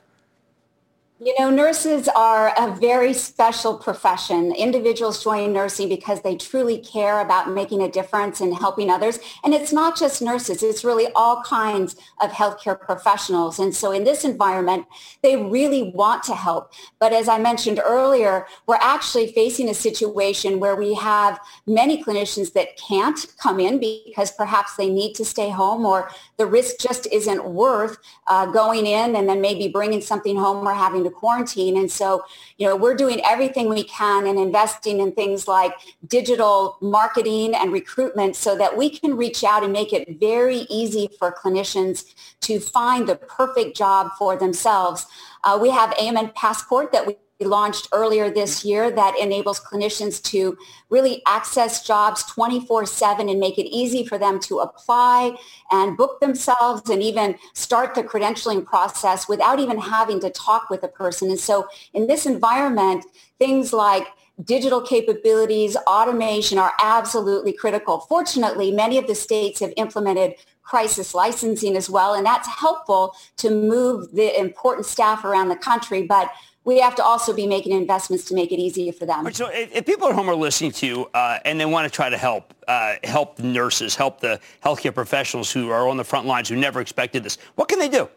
You 1.17 1.33
know, 1.39 1.49
nurses 1.49 2.09
are 2.09 2.53
a 2.57 2.75
very 2.75 3.13
special 3.13 3.77
profession. 3.77 4.51
Individuals 4.51 5.23
join 5.23 5.53
nursing 5.53 5.87
because 5.87 6.21
they 6.23 6.35
truly 6.35 6.77
care 6.77 7.21
about 7.21 7.49
making 7.49 7.81
a 7.81 7.89
difference 7.89 8.41
and 8.41 8.53
helping 8.53 8.89
others. 8.89 9.19
And 9.41 9.53
it's 9.53 9.71
not 9.71 9.97
just 9.97 10.21
nurses, 10.21 10.61
it's 10.61 10.83
really 10.83 11.07
all 11.15 11.41
kinds 11.43 11.95
of 12.21 12.31
healthcare 12.31 12.77
professionals. 12.77 13.59
And 13.59 13.73
so 13.73 13.93
in 13.93 14.03
this 14.03 14.25
environment, 14.25 14.87
they 15.23 15.37
really 15.37 15.93
want 15.95 16.23
to 16.23 16.35
help. 16.35 16.73
But 16.99 17.13
as 17.13 17.29
I 17.29 17.39
mentioned 17.39 17.79
earlier, 17.81 18.45
we're 18.67 18.75
actually 18.81 19.31
facing 19.31 19.69
a 19.69 19.73
situation 19.73 20.59
where 20.59 20.75
we 20.75 20.95
have 20.95 21.39
many 21.65 22.03
clinicians 22.03 22.51
that 22.53 22.75
can't 22.75 23.25
come 23.41 23.61
in 23.61 23.79
because 23.79 24.31
perhaps 24.31 24.75
they 24.75 24.89
need 24.89 25.13
to 25.13 25.23
stay 25.23 25.49
home 25.49 25.85
or 25.85 26.09
the 26.35 26.45
risk 26.45 26.75
just 26.77 27.07
isn't 27.13 27.45
worth 27.45 27.97
uh, 28.27 28.47
going 28.47 28.85
in 28.85 29.15
and 29.15 29.29
then 29.29 29.39
maybe 29.39 29.69
bringing 29.69 30.01
something 30.01 30.35
home 30.35 30.67
or 30.67 30.73
having 30.73 31.04
quarantine. 31.09 31.77
And 31.77 31.91
so, 31.91 32.23
you 32.57 32.67
know, 32.67 32.75
we're 32.75 32.95
doing 32.95 33.21
everything 33.25 33.69
we 33.69 33.83
can 33.83 34.27
and 34.27 34.39
investing 34.39 34.99
in 34.99 35.11
things 35.11 35.47
like 35.47 35.73
digital 36.07 36.77
marketing 36.81 37.55
and 37.55 37.71
recruitment 37.71 38.35
so 38.35 38.57
that 38.57 38.77
we 38.77 38.89
can 38.89 39.15
reach 39.17 39.43
out 39.43 39.63
and 39.63 39.73
make 39.73 39.93
it 39.93 40.19
very 40.19 40.67
easy 40.69 41.09
for 41.19 41.31
clinicians 41.31 42.13
to 42.41 42.59
find 42.59 43.07
the 43.07 43.15
perfect 43.15 43.75
job 43.75 44.11
for 44.17 44.35
themselves. 44.37 45.05
Uh, 45.43 45.57
we 45.61 45.69
have 45.69 45.91
AMN 45.91 46.33
Passport 46.35 46.91
that 46.91 47.05
we 47.05 47.17
launched 47.39 47.89
earlier 47.91 48.29
this 48.29 48.59
mm-hmm. 48.59 48.69
year 48.69 48.91
that 48.91 49.17
enables 49.19 49.59
clinicians 49.59 50.21
to 50.23 50.57
really 50.89 51.21
access 51.27 51.85
jobs 51.85 52.23
24-7 52.23 53.29
and 53.29 53.39
make 53.39 53.57
it 53.57 53.67
easy 53.69 54.05
for 54.05 54.17
them 54.17 54.39
to 54.39 54.59
apply 54.59 55.35
and 55.71 55.97
book 55.97 56.19
themselves 56.21 56.89
and 56.89 57.03
even 57.03 57.35
start 57.53 57.93
the 57.93 58.03
credentialing 58.03 58.65
process 58.65 59.27
without 59.27 59.59
even 59.59 59.77
having 59.77 60.19
to 60.21 60.29
talk 60.29 60.69
with 60.69 60.83
a 60.83 60.87
person. 60.87 61.29
And 61.29 61.39
so 61.39 61.67
in 61.93 62.07
this 62.07 62.25
environment, 62.25 63.05
things 63.37 63.73
like 63.73 64.07
digital 64.43 64.81
capabilities, 64.81 65.75
automation 65.87 66.57
are 66.57 66.73
absolutely 66.81 67.53
critical. 67.53 67.99
Fortunately, 68.01 68.71
many 68.71 68.97
of 68.97 69.07
the 69.07 69.15
states 69.15 69.59
have 69.59 69.73
implemented 69.77 70.35
crisis 70.61 71.13
licensing 71.13 71.77
as 71.77 71.89
well, 71.89 72.15
and 72.15 72.25
that's 72.25 72.47
helpful 72.47 73.15
to 73.37 73.49
move 73.49 74.11
the 74.13 74.37
important 74.37 74.85
staff 74.85 75.23
around 75.23 75.49
the 75.49 75.55
country. 75.55 76.03
But 76.03 76.31
we 76.65 76.79
have 76.79 76.95
to 76.95 77.03
also 77.03 77.31
be 77.31 77.45
making 77.47 77.71
investments 77.71 78.25
to 78.25 78.33
make 78.33 78.51
it 78.51 78.59
easier 78.59 78.91
for 78.91 79.05
them. 79.05 79.31
So 79.31 79.49
if, 79.49 79.73
if 79.73 79.85
people 79.85 80.07
at 80.09 80.15
home 80.15 80.27
are 80.27 80.35
listening 80.35 80.71
to 80.71 80.87
you 80.87 81.09
uh, 81.13 81.37
and 81.45 81.59
they 81.59 81.65
want 81.65 81.89
to 81.89 81.95
try 81.95 82.09
to 82.09 82.17
help, 82.17 82.53
uh, 82.67 82.95
help 83.03 83.39
nurses, 83.39 83.95
help 83.95 84.19
the 84.19 84.41
healthcare 84.63 84.93
professionals 84.93 85.51
who 85.51 85.69
are 85.69 85.87
on 85.87 85.95
the 85.95 86.03
front 86.03 86.25
lines 86.25 86.49
who 86.49 86.55
never 86.55 86.81
expected 86.81 87.23
this, 87.23 87.37
what 87.53 87.69
can 87.69 87.79
they 87.79 87.87
do? 87.87 88.09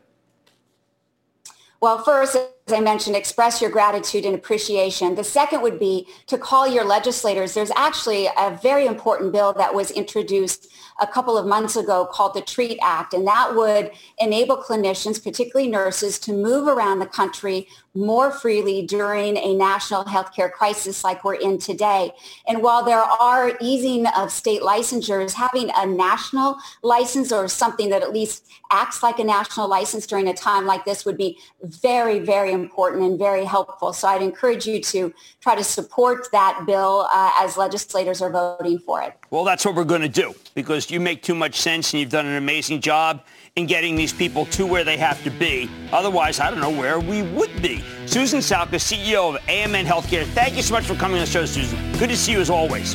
Well, 1.80 2.02
first, 2.02 2.36
I 2.72 2.80
mentioned, 2.80 3.16
express 3.16 3.60
your 3.60 3.70
gratitude 3.70 4.24
and 4.24 4.34
appreciation. 4.34 5.14
The 5.14 5.24
second 5.24 5.62
would 5.62 5.78
be 5.78 6.06
to 6.26 6.38
call 6.38 6.66
your 6.66 6.84
legislators. 6.84 7.54
There's 7.54 7.72
actually 7.76 8.26
a 8.26 8.58
very 8.62 8.86
important 8.86 9.32
bill 9.32 9.52
that 9.54 9.74
was 9.74 9.90
introduced 9.90 10.68
a 11.00 11.06
couple 11.06 11.38
of 11.38 11.46
months 11.46 11.76
ago 11.76 12.06
called 12.10 12.34
the 12.34 12.40
TREAT 12.40 12.78
Act, 12.82 13.14
and 13.14 13.26
that 13.26 13.54
would 13.54 13.92
enable 14.18 14.56
clinicians, 14.56 15.22
particularly 15.22 15.70
nurses, 15.70 16.18
to 16.18 16.32
move 16.32 16.66
around 16.66 16.98
the 16.98 17.06
country 17.06 17.68
more 17.94 18.30
freely 18.30 18.82
during 18.82 19.36
a 19.36 19.54
national 19.54 20.04
healthcare 20.04 20.50
crisis 20.50 21.02
like 21.02 21.24
we're 21.24 21.34
in 21.34 21.58
today. 21.58 22.12
And 22.46 22.62
while 22.62 22.84
there 22.84 22.98
are 22.98 23.56
easing 23.60 24.06
of 24.08 24.30
state 24.30 24.62
licensures, 24.62 25.32
having 25.32 25.70
a 25.76 25.86
national 25.86 26.56
license 26.82 27.32
or 27.32 27.48
something 27.48 27.90
that 27.90 28.02
at 28.02 28.12
least 28.12 28.46
acts 28.70 29.02
like 29.02 29.18
a 29.18 29.24
national 29.24 29.68
license 29.68 30.06
during 30.06 30.28
a 30.28 30.34
time 30.34 30.66
like 30.66 30.84
this 30.84 31.04
would 31.04 31.16
be 31.16 31.38
very, 31.62 32.18
very 32.18 32.52
important 32.60 33.02
and 33.04 33.18
very 33.18 33.44
helpful. 33.44 33.92
So 33.92 34.08
I'd 34.08 34.22
encourage 34.22 34.66
you 34.66 34.80
to 34.82 35.12
try 35.40 35.54
to 35.54 35.64
support 35.64 36.28
that 36.32 36.64
bill 36.66 37.08
uh, 37.12 37.30
as 37.38 37.56
legislators 37.56 38.20
are 38.22 38.30
voting 38.30 38.78
for 38.78 39.02
it. 39.02 39.14
Well, 39.30 39.44
that's 39.44 39.64
what 39.64 39.74
we're 39.74 39.84
going 39.84 40.02
to 40.02 40.08
do 40.08 40.34
because 40.54 40.90
you 40.90 41.00
make 41.00 41.22
too 41.22 41.34
much 41.34 41.56
sense 41.56 41.92
and 41.92 42.00
you've 42.00 42.10
done 42.10 42.26
an 42.26 42.36
amazing 42.36 42.80
job 42.80 43.24
in 43.56 43.66
getting 43.66 43.96
these 43.96 44.12
people 44.12 44.46
to 44.46 44.66
where 44.66 44.84
they 44.84 44.96
have 44.96 45.22
to 45.24 45.30
be. 45.30 45.68
Otherwise, 45.92 46.40
I 46.40 46.50
don't 46.50 46.60
know 46.60 46.70
where 46.70 47.00
we 47.00 47.22
would 47.22 47.62
be. 47.62 47.82
Susan 48.06 48.40
Salka, 48.40 48.76
CEO 48.76 49.34
of 49.34 49.40
AMN 49.42 49.84
Healthcare. 49.84 50.24
Thank 50.26 50.56
you 50.56 50.62
so 50.62 50.74
much 50.74 50.84
for 50.84 50.94
coming 50.94 51.18
on 51.18 51.24
the 51.24 51.30
show, 51.30 51.44
Susan. 51.44 51.78
Good 51.98 52.10
to 52.10 52.16
see 52.16 52.32
you 52.32 52.40
as 52.40 52.50
always 52.50 52.94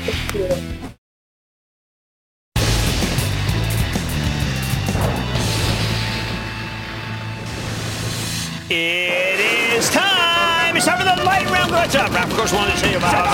is 9.84 9.90
time. 9.90 10.76
It's 10.76 10.86
time 10.86 10.98
for 10.98 11.06
the 11.06 11.24
lightning 11.24 11.54
round. 11.54 11.73
What's 11.84 11.96
up? 11.96 12.12
Of 12.12 12.38
course, 12.38 12.54
wanted 12.54 12.76
to 12.76 12.80
tell 12.80 12.92
you 12.92 12.98
about 12.98 13.28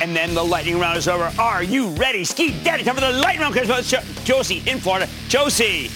And 0.00 0.16
then 0.16 0.32
the 0.32 0.42
lightning 0.42 0.78
round 0.80 0.96
is 0.96 1.06
over. 1.06 1.30
Are 1.38 1.62
you 1.62 1.88
ready? 1.88 2.24
Ski 2.24 2.58
Daddy, 2.64 2.82
time 2.82 2.94
for 2.94 3.02
the 3.02 3.12
lightning 3.12 3.42
round. 3.42 3.84
Josie 4.24 4.62
in 4.66 4.78
Florida. 4.78 5.06
Josie. 5.28 5.90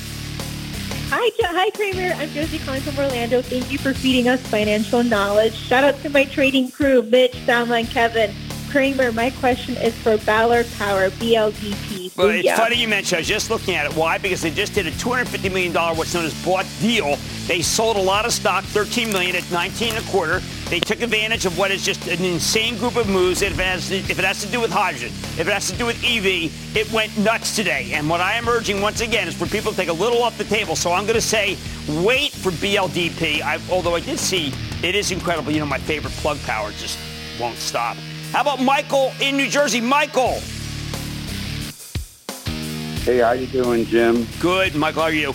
Hi, 1.08 1.30
hi, 1.40 1.70
Cramer. 1.70 2.12
I'm 2.16 2.28
Josie 2.28 2.58
calling 2.58 2.82
from 2.82 2.98
Orlando. 2.98 3.40
Thank 3.40 3.72
you 3.72 3.78
for 3.78 3.94
feeding 3.94 4.28
us 4.28 4.42
financial 4.42 5.02
knowledge. 5.02 5.54
Shout 5.54 5.82
out 5.82 5.98
to 6.02 6.10
my 6.10 6.26
trading 6.26 6.70
crew, 6.70 7.00
Mitch, 7.00 7.32
Salma, 7.46 7.78
and 7.80 7.88
Kevin. 7.88 8.34
Cramer, 8.70 9.12
my 9.12 9.30
question 9.30 9.76
is 9.76 9.96
for 9.96 10.18
Ballard 10.18 10.66
Power, 10.76 11.08
BLDP. 11.10 12.14
Well, 12.16 12.28
it's 12.28 12.50
funny 12.52 12.76
you 12.76 12.86
mentioned. 12.86 13.16
I 13.16 13.20
was 13.20 13.28
just 13.28 13.48
looking 13.48 13.74
at 13.74 13.86
it. 13.86 13.96
Why? 13.96 14.18
Because 14.18 14.42
they 14.42 14.50
just 14.50 14.74
did 14.74 14.86
a 14.86 14.90
$250 14.90 15.50
million, 15.50 15.72
what's 15.72 16.12
known 16.12 16.26
as 16.26 16.44
bought 16.44 16.66
deal. 16.80 17.16
They 17.46 17.62
sold 17.62 17.96
a 17.96 18.00
lot 18.00 18.26
of 18.26 18.32
stock, 18.32 18.64
13 18.64 19.10
million 19.10 19.36
at 19.36 19.50
19 19.50 19.94
and 19.94 20.04
a 20.04 20.10
quarter. 20.10 20.40
They 20.68 20.80
took 20.80 21.00
advantage 21.00 21.46
of 21.46 21.56
what 21.56 21.70
is 21.70 21.82
just 21.82 22.06
an 22.08 22.22
insane 22.22 22.76
group 22.76 22.96
of 22.96 23.08
moves. 23.08 23.40
If 23.40 23.58
it, 23.58 23.64
has, 23.64 23.90
if 23.90 24.18
it 24.18 24.24
has 24.24 24.42
to 24.42 24.48
do 24.48 24.60
with 24.60 24.70
hydrogen, 24.70 25.08
if 25.08 25.40
it 25.40 25.46
has 25.46 25.70
to 25.70 25.76
do 25.78 25.86
with 25.86 25.96
EV, 26.04 26.76
it 26.76 26.92
went 26.92 27.16
nuts 27.16 27.56
today. 27.56 27.92
And 27.94 28.08
what 28.10 28.20
I 28.20 28.34
am 28.34 28.48
urging 28.48 28.82
once 28.82 29.00
again 29.00 29.28
is 29.28 29.34
for 29.34 29.46
people 29.46 29.70
to 29.70 29.76
take 29.76 29.88
a 29.88 29.92
little 29.94 30.22
off 30.22 30.36
the 30.36 30.44
table. 30.44 30.76
So 30.76 30.92
I'm 30.92 31.04
going 31.04 31.14
to 31.14 31.22
say 31.22 31.56
wait 32.02 32.32
for 32.32 32.50
BLDP. 32.50 33.40
I, 33.40 33.58
although 33.70 33.94
I 33.94 34.00
did 34.00 34.18
see 34.18 34.52
it 34.82 34.94
is 34.94 35.10
incredible. 35.10 35.52
You 35.52 35.60
know, 35.60 35.66
my 35.66 35.78
favorite 35.78 36.12
plug 36.14 36.38
power 36.42 36.70
just 36.72 36.98
won't 37.40 37.56
stop. 37.56 37.96
How 38.32 38.42
about 38.42 38.60
Michael 38.60 39.10
in 39.22 39.38
New 39.38 39.48
Jersey? 39.48 39.80
Michael. 39.80 40.40
Hey, 43.02 43.18
how 43.18 43.32
you 43.32 43.46
doing, 43.46 43.86
Jim? 43.86 44.26
Good. 44.38 44.74
Michael, 44.74 45.00
how 45.00 45.08
are 45.08 45.12
you? 45.12 45.32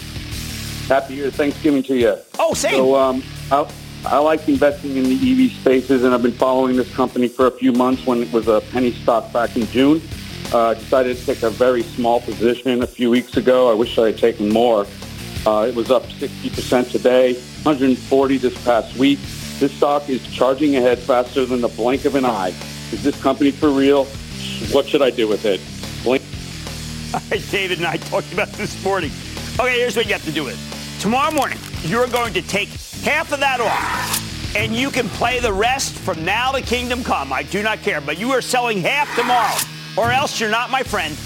Happy 0.88 1.16
year 1.16 1.32
Thanksgiving 1.32 1.82
to 1.84 1.96
you. 1.96 2.18
Oh, 2.38 2.54
same. 2.54 2.74
So, 2.76 2.96
um, 2.96 3.24
I, 3.52 3.68
I 4.06 4.18
like 4.20 4.48
investing 4.48 4.96
in 4.96 5.06
the 5.06 5.16
EV 5.16 5.52
spaces, 5.54 6.04
and 6.04 6.14
I've 6.14 6.22
been 6.22 6.34
following 6.34 6.76
this 6.76 6.94
company 6.94 7.28
for 7.28 7.48
a 7.48 7.52
few 7.52 7.72
months 7.72 8.06
when 8.06 8.22
it 8.22 8.32
was 8.32 8.48
a 8.48 8.62
penny 8.72 8.92
stock 8.92 9.34
back 9.34 9.58
in 9.58 9.66
June. 9.68 10.00
Uh, 10.54 10.76
decided 10.76 11.18
to 11.18 11.26
take 11.26 11.42
a 11.42 11.50
very 11.50 11.82
small 11.82 12.22
position 12.22 12.84
a 12.84 12.88
few 12.88 13.10
weeks 13.10 13.38
ago. 13.38 13.72
I 13.72 13.74
wish 13.74 13.98
I 13.98 14.08
had 14.08 14.20
taken 14.20 14.50
more. 14.50 14.86
Uh, 15.48 15.66
it 15.68 15.74
was 15.74 15.90
up 15.90 16.04
60% 16.04 16.92
today, 16.92 17.34
140 17.34 18.38
this 18.38 18.64
past 18.64 18.96
week. 18.98 19.18
This 19.58 19.74
stock 19.74 20.10
is 20.10 20.22
charging 20.28 20.76
ahead 20.76 21.00
faster 21.00 21.44
than 21.48 21.60
the 21.60 21.70
blink 21.70 22.06
of 22.06 22.14
an 22.14 22.26
eye. 22.26 22.54
Is 22.94 23.02
this 23.02 23.20
company 23.24 23.50
for 23.50 23.72
real? 23.72 24.06
What 24.72 24.86
should 24.86 25.02
I 25.02 25.10
do 25.10 25.28
with 25.28 25.46
it? 25.46 25.60
Blink. 26.04 26.24
All 27.16 27.28
right, 27.32 27.44
David 27.50 27.80
and 27.80 27.88
I 27.88 27.98
talked 27.98 28.32
about 28.32 28.50
this 28.50 28.82
morning. 28.84 29.10
Okay, 29.60 29.80
here's 29.80 29.96
what 29.96 30.06
you 30.06 30.14
have 30.14 30.24
to 30.26 30.32
do 30.32 30.44
with 30.44 30.54
it. 30.54 31.02
Tomorrow 31.02 31.32
morning, 31.32 31.58
you're 31.82 32.06
going 32.06 32.34
to 32.34 32.42
take 32.44 32.70
half 33.02 33.32
of 33.32 33.40
that 33.40 33.60
off, 33.60 34.56
and 34.56 34.76
you 34.76 34.92
can 34.92 35.10
play 35.10 35.40
the 35.40 35.52
rest 35.52 35.96
from 35.96 36.24
now 36.24 36.52
to 36.52 36.62
kingdom 36.62 37.04
come. 37.04 37.34
I 37.34 37.42
do 37.42 37.64
not 37.64 37.80
care, 37.80 38.00
but 38.00 38.20
you 38.20 38.30
are 38.32 38.42
selling 38.42 38.80
half 38.80 39.14
tomorrow, 39.16 39.58
or 39.98 40.12
else 40.12 40.40
you're 40.40 40.52
not 40.52 40.70
my 40.70 40.84
friend. 40.84 41.18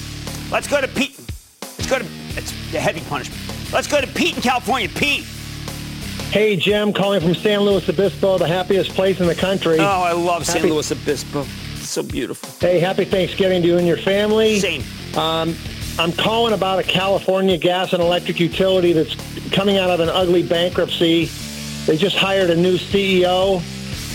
Let's 0.50 0.70
go 0.70 0.80
to 0.80 0.88
Pete. 0.88 1.20
Let's 1.62 1.90
go 1.90 2.00
to, 2.00 2.06
it's 2.38 2.54
a 2.74 2.80
heavy 2.80 3.02
punishment. 3.02 3.42
Let's 3.74 3.88
go 3.88 4.00
to 4.00 4.08
Pete 4.08 4.38
in 4.38 4.42
California. 4.42 4.88
Pete. 4.88 5.26
Hey, 6.32 6.58
Jim, 6.58 6.92
calling 6.94 7.22
from 7.22 7.34
San 7.36 7.62
Luis 7.62 7.88
Obispo, 7.88 8.38
the 8.38 8.48
happiest 8.48 8.92
place 8.92 9.20
in 9.22 9.28
the 9.28 9.36
country. 9.36 9.78
Oh, 9.80 9.84
I 9.84 10.12
love 10.12 10.46
happy- 10.46 10.60
San 10.60 10.70
Luis 10.70 10.92
Obispo. 10.92 11.46
So 11.80 12.04
beautiful. 12.04 12.50
Hey, 12.60 12.80
happy 12.80 13.06
Thanksgiving 13.06 13.62
to 13.62 13.68
you 13.68 13.78
and 13.78 13.88
your 13.88 13.98
family. 13.98 14.60
Same. 14.60 14.84
Um, 15.16 15.56
I'm 15.98 16.12
calling 16.12 16.54
about 16.54 16.80
a 16.80 16.84
California 16.84 17.58
gas 17.58 17.94
and 17.94 18.04
electric 18.04 18.40
utility 18.40 18.92
that's 18.94 19.16
coming 19.52 19.78
out 19.78 19.90
of 19.90 20.00
an 20.02 20.10
ugly 20.10 20.44
bankruptcy. 20.44 21.30
They 21.86 21.96
just 21.98 22.18
hired 22.18 22.50
a 22.50 22.56
new 22.56 22.78
CEO. 22.78 23.62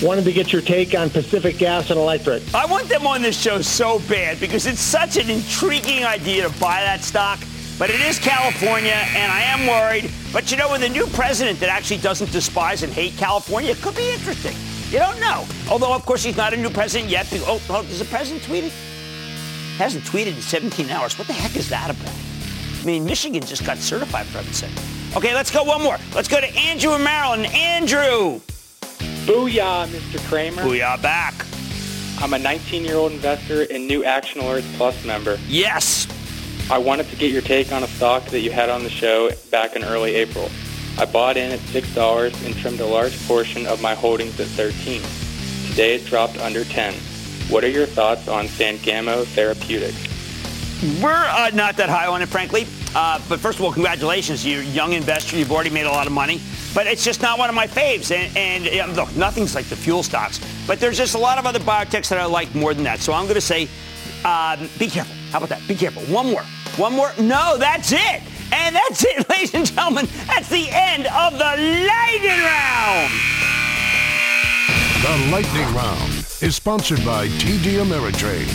Wanted 0.02 0.24
to 0.24 0.32
get 0.32 0.52
your 0.52 0.62
take 0.62 0.94
on 0.94 1.08
Pacific 1.10 1.58
Gas 1.58 1.90
and 1.90 1.98
Electric. 1.98 2.42
I 2.54 2.66
want 2.66 2.88
them 2.88 3.06
on 3.06 3.22
this 3.22 3.40
show 3.40 3.62
so 3.62 4.00
bad 4.00 4.38
because 4.38 4.66
it's 4.66 4.80
such 4.80 5.16
an 5.16 5.30
intriguing 5.30 6.04
idea 6.04 6.42
to 6.48 6.50
buy 6.60 6.82
that 6.82 7.02
stock. 7.02 7.38
But 7.78 7.88
it 7.88 8.00
is 8.00 8.18
California, 8.18 8.92
and 8.92 9.32
I 9.32 9.40
am 9.42 9.66
worried. 9.66 10.10
But 10.32 10.50
you 10.50 10.56
know, 10.56 10.72
with 10.72 10.82
a 10.82 10.88
new 10.88 11.06
president 11.08 11.60
that 11.60 11.68
actually 11.68 11.98
doesn't 11.98 12.32
despise 12.32 12.82
and 12.82 12.92
hate 12.92 13.16
California, 13.18 13.72
it 13.72 13.82
could 13.82 13.94
be 13.94 14.10
interesting. 14.12 14.56
You 14.90 14.98
don't 14.98 15.20
know. 15.20 15.46
Although, 15.70 15.94
of 15.94 16.06
course, 16.06 16.22
he's 16.22 16.36
not 16.36 16.52
a 16.54 16.56
new 16.56 16.70
president 16.70 17.10
yet. 17.10 17.26
Oh, 17.46 17.60
oh 17.68 17.82
does 17.82 17.98
the 17.98 18.04
president 18.06 18.44
tweet 18.44 18.64
it? 18.64 18.72
Hasn't 19.76 20.04
tweeted 20.04 20.36
in 20.36 20.42
17 20.42 20.90
hours. 20.90 21.18
What 21.18 21.26
the 21.26 21.32
heck 21.34 21.56
is 21.56 21.68
that 21.68 21.90
about? 21.90 22.14
I 22.80 22.84
mean, 22.84 23.04
Michigan 23.04 23.42
just 23.42 23.64
got 23.64 23.78
certified, 23.78 24.26
for 24.26 24.38
heaven's 24.38 24.56
sake. 24.56 24.70
Okay, 25.16 25.34
let's 25.34 25.50
go 25.50 25.64
one 25.64 25.82
more. 25.82 25.98
Let's 26.14 26.28
go 26.28 26.40
to 26.40 26.48
Andrew 26.56 26.94
in 26.94 27.04
Maryland. 27.04 27.46
Andrew. 27.46 28.40
Booyah, 29.26 29.86
Mr. 29.86 30.18
Cramer. 30.28 30.62
Booyah 30.62 31.00
back. 31.00 31.34
I'm 32.20 32.34
a 32.34 32.38
19-year-old 32.38 33.12
investor 33.12 33.66
and 33.70 33.86
new 33.86 34.04
Action 34.04 34.40
Alerts 34.40 34.70
Plus 34.76 35.04
member. 35.04 35.38
Yes. 35.48 36.06
I 36.72 36.78
wanted 36.78 37.06
to 37.10 37.16
get 37.16 37.30
your 37.30 37.42
take 37.42 37.70
on 37.70 37.82
a 37.82 37.86
stock 37.86 38.24
that 38.28 38.40
you 38.40 38.50
had 38.50 38.70
on 38.70 38.82
the 38.82 38.88
show 38.88 39.30
back 39.50 39.76
in 39.76 39.84
early 39.84 40.14
April. 40.14 40.48
I 40.96 41.04
bought 41.04 41.36
in 41.36 41.52
at 41.52 41.58
$6 41.58 42.46
and 42.46 42.56
trimmed 42.56 42.80
a 42.80 42.86
large 42.86 43.14
portion 43.28 43.66
of 43.66 43.82
my 43.82 43.94
holdings 43.94 44.40
at 44.40 44.46
13. 44.46 45.02
Today 45.68 45.96
it 45.96 46.06
dropped 46.06 46.38
under 46.38 46.64
10. 46.64 46.94
What 47.50 47.62
are 47.62 47.68
your 47.68 47.84
thoughts 47.84 48.26
on 48.26 48.48
Sangamo 48.48 49.24
Therapeutics? 49.26 50.08
We're 51.02 51.12
uh, 51.12 51.50
not 51.52 51.76
that 51.76 51.90
high 51.90 52.06
on 52.06 52.22
it, 52.22 52.30
frankly. 52.30 52.66
Uh, 52.94 53.20
but 53.28 53.38
first 53.38 53.58
of 53.58 53.66
all, 53.66 53.72
congratulations. 53.74 54.46
You're 54.46 54.62
a 54.62 54.64
young 54.64 54.94
investor. 54.94 55.36
You've 55.36 55.52
already 55.52 55.68
made 55.68 55.84
a 55.84 55.90
lot 55.90 56.06
of 56.06 56.14
money. 56.14 56.40
But 56.74 56.86
it's 56.86 57.04
just 57.04 57.20
not 57.20 57.38
one 57.38 57.50
of 57.50 57.54
my 57.54 57.66
faves. 57.66 58.10
And, 58.10 58.66
and 58.66 58.96
look, 58.96 59.14
nothing's 59.14 59.54
like 59.54 59.66
the 59.66 59.76
fuel 59.76 60.02
stocks. 60.02 60.40
But 60.66 60.80
there's 60.80 60.96
just 60.96 61.14
a 61.16 61.18
lot 61.18 61.36
of 61.36 61.44
other 61.44 61.60
biotechs 61.60 62.08
that 62.08 62.18
I 62.18 62.24
like 62.24 62.54
more 62.54 62.72
than 62.72 62.84
that. 62.84 63.00
So 63.00 63.12
I'm 63.12 63.24
going 63.24 63.34
to 63.34 63.42
say 63.42 63.68
um, 64.24 64.70
be 64.78 64.88
careful. 64.88 65.14
How 65.30 65.38
about 65.38 65.50
that? 65.50 65.68
Be 65.68 65.74
careful. 65.74 66.02
One 66.04 66.30
more. 66.30 66.44
One 66.76 66.94
more. 66.94 67.12
No, 67.20 67.56
that's 67.58 67.92
it. 67.92 68.22
And 68.52 68.74
that's 68.74 69.04
it, 69.04 69.28
ladies 69.30 69.54
and 69.54 69.66
gentlemen. 69.66 70.08
That's 70.26 70.48
the 70.48 70.68
end 70.70 71.06
of 71.06 71.32
the 71.34 71.38
lightning 71.38 72.42
round. 72.44 73.12
The 75.02 75.30
Lightning 75.32 75.74
Round 75.74 76.12
is 76.40 76.54
sponsored 76.54 77.04
by 77.04 77.26
TD 77.26 77.82
Ameritrade. 77.82 78.46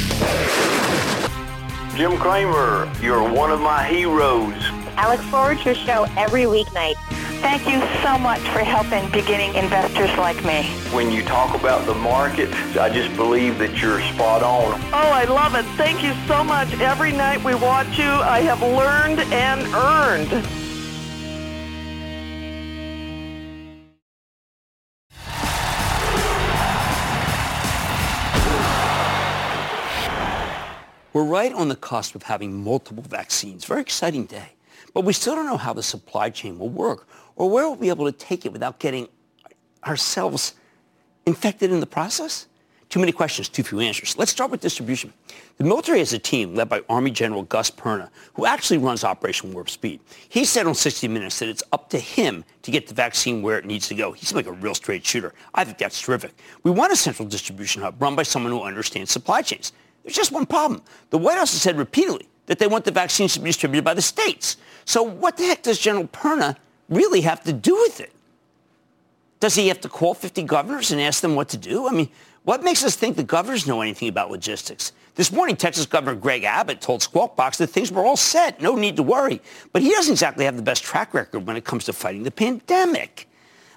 Jim 1.98 2.18
Cramer, 2.18 2.90
you're 3.02 3.22
one 3.22 3.52
of 3.52 3.60
my 3.60 3.84
heroes. 3.84 4.54
I 4.96 5.12
look 5.14 5.20
forward 5.26 5.58
to 5.60 5.66
your 5.66 5.76
show 5.76 6.08
every 6.16 6.44
weeknight. 6.44 6.96
Thank 7.42 7.68
you 7.68 7.80
so 8.02 8.18
much 8.18 8.40
for 8.40 8.60
helping 8.60 9.10
beginning 9.12 9.54
investors 9.56 10.10
like 10.18 10.44
me. 10.44 10.64
When 10.92 11.12
you 11.12 11.24
talk 11.24 11.56
about 11.60 11.86
the 11.86 11.94
market, 11.94 12.52
I 12.76 12.90
just 12.90 13.16
believe 13.16 13.60
that 13.60 13.80
you're 13.82 14.02
spot 14.02 14.42
on. 14.42 14.80
Oh, 14.92 15.12
I 15.12 15.26
love 15.26 15.54
it. 15.56 15.64
Thank 15.78 16.04
you 16.04 16.14
so 16.28 16.44
much. 16.44 16.74
Every 16.80 17.12
night 17.12 17.44
we 17.44 17.54
watch 17.56 17.98
you, 18.00 18.06
I 18.06 18.40
have 18.40 18.62
learned 18.62 19.20
and 19.32 19.62
earned. 19.74 20.48
We're 31.14 31.24
right 31.24 31.54
on 31.54 31.70
the 31.70 31.76
cusp 31.76 32.14
of 32.16 32.24
having 32.24 32.64
multiple 32.64 33.04
vaccines. 33.04 33.66
Very 33.66 33.82
exciting 33.82 34.26
day. 34.26 34.54
but 34.94 35.04
we 35.04 35.14
still 35.14 35.36
don't 35.36 35.46
know 35.46 35.58
how 35.58 35.74
the 35.74 35.84
supply 35.84 36.28
chain 36.30 36.58
will 36.58 36.70
work 36.70 37.08
or 37.38 37.50
where 37.50 37.64
will 37.64 37.72
we'll 37.72 37.80
be 37.80 37.90
able 37.90 38.06
to 38.06 38.12
take 38.12 38.46
it 38.46 38.52
without 38.52 38.80
getting 38.80 39.08
ourselves 39.86 40.56
infected 41.26 41.72
in 41.72 41.80
the 41.80 41.88
process. 41.88 42.48
Too 42.90 43.00
many 43.00 43.12
questions, 43.12 43.50
too 43.50 43.64
few 43.64 43.82
answers. 43.82 44.18
Let's 44.18 44.32
start 44.32 44.50
with 44.50 44.62
distribution. 44.62 45.12
The 45.58 45.66
military 45.66 46.00
has 46.00 46.14
a 46.14 46.20
team 46.20 46.56
led 46.56 46.70
by 46.70 46.84
Army 46.88 47.12
General 47.12 47.44
Gus 47.44 47.70
Perna, 47.70 48.10
who 48.34 48.46
actually 48.46 48.78
runs 48.78 49.04
Operation 49.04 49.54
Warp 49.54 49.70
Speed. 49.70 50.00
He 50.30 50.46
said 50.46 50.66
on 50.66 50.74
60 50.74 51.08
Minutes 51.10 51.38
that 51.40 51.50
it's 51.50 51.64
up 51.74 51.90
to 51.90 52.00
him 52.00 52.46
to 52.62 52.72
get 52.72 52.88
the 52.88 52.94
vaccine 52.94 53.42
where 53.42 53.60
it 53.60 53.66
needs 53.66 53.90
to 53.90 53.96
go. 53.96 54.14
He's 54.14 54.34
like 54.34 54.48
a 54.48 54.54
real 54.54 54.74
straight 54.74 55.06
shooter. 55.06 55.34
I 55.54 55.66
think 55.66 55.78
that's 55.78 56.02
terrific. 56.02 56.32
We 56.64 56.72
want 56.72 56.94
a 56.94 56.96
central 56.96 57.28
distribution 57.28 57.82
hub 57.82 58.02
run 58.02 58.16
by 58.16 58.24
someone 58.24 58.54
who 58.54 58.62
understands 58.62 59.12
supply 59.12 59.42
chains. 59.42 59.74
There's 60.04 60.16
just 60.16 60.32
one 60.32 60.46
problem. 60.46 60.82
The 61.10 61.18
White 61.18 61.38
House 61.38 61.52
has 61.52 61.62
said 61.62 61.78
repeatedly 61.78 62.30
that 62.46 62.58
they 62.58 62.68
want 62.68 62.86
the 62.86 62.92
vaccines 62.92 63.34
to 63.34 63.42
be 63.42 63.50
distributed 63.50 63.84
by 63.84 63.96
the 63.96 64.02
states. 64.02 64.56
So 64.86 65.04
what 65.04 65.36
the 65.36 65.44
heck 65.44 65.64
does 65.64 65.78
General 65.78 66.08
Perna 66.08 66.56
really 66.90 67.22
have 67.22 67.44
to 67.44 67.54
do 67.54 67.76
with 67.76 68.00
it? 68.00 68.12
Does 69.40 69.56
he 69.56 69.68
have 69.68 69.82
to 69.82 69.90
call 69.90 70.14
50 70.14 70.44
governors 70.44 70.92
and 70.92 71.00
ask 71.00 71.22
them 71.22 71.36
what 71.36 71.50
to 71.50 71.58
do? 71.58 71.88
I 71.88 71.92
mean, 71.92 72.10
what 72.44 72.64
makes 72.64 72.84
us 72.84 72.96
think 72.96 73.18
the 73.18 73.24
governors 73.24 73.68
know 73.68 73.82
anything 73.82 74.10
about 74.10 74.32
logistics? 74.32 74.94
This 75.16 75.32
morning, 75.32 75.56
Texas 75.56 75.86
Governor 75.86 76.16
Greg 76.16 76.44
Abbott 76.44 76.80
told 76.80 77.02
Squawk 77.02 77.36
Box 77.36 77.58
that 77.58 77.68
things 77.68 77.92
were 77.92 78.06
all 78.06 78.16
set, 78.16 78.62
no 78.62 78.76
need 78.76 78.96
to 78.98 79.04
worry. 79.04 79.42
But 79.74 79.82
he 79.82 79.90
doesn't 79.90 80.14
exactly 80.14 80.46
have 80.46 80.56
the 80.56 80.62
best 80.62 80.84
track 80.84 81.14
record 81.14 81.46
when 81.46 81.58
it 81.58 81.66
comes 81.66 81.86
to 81.86 81.94
fighting 81.94 82.24
the 82.24 82.32
pandemic. 82.32 83.28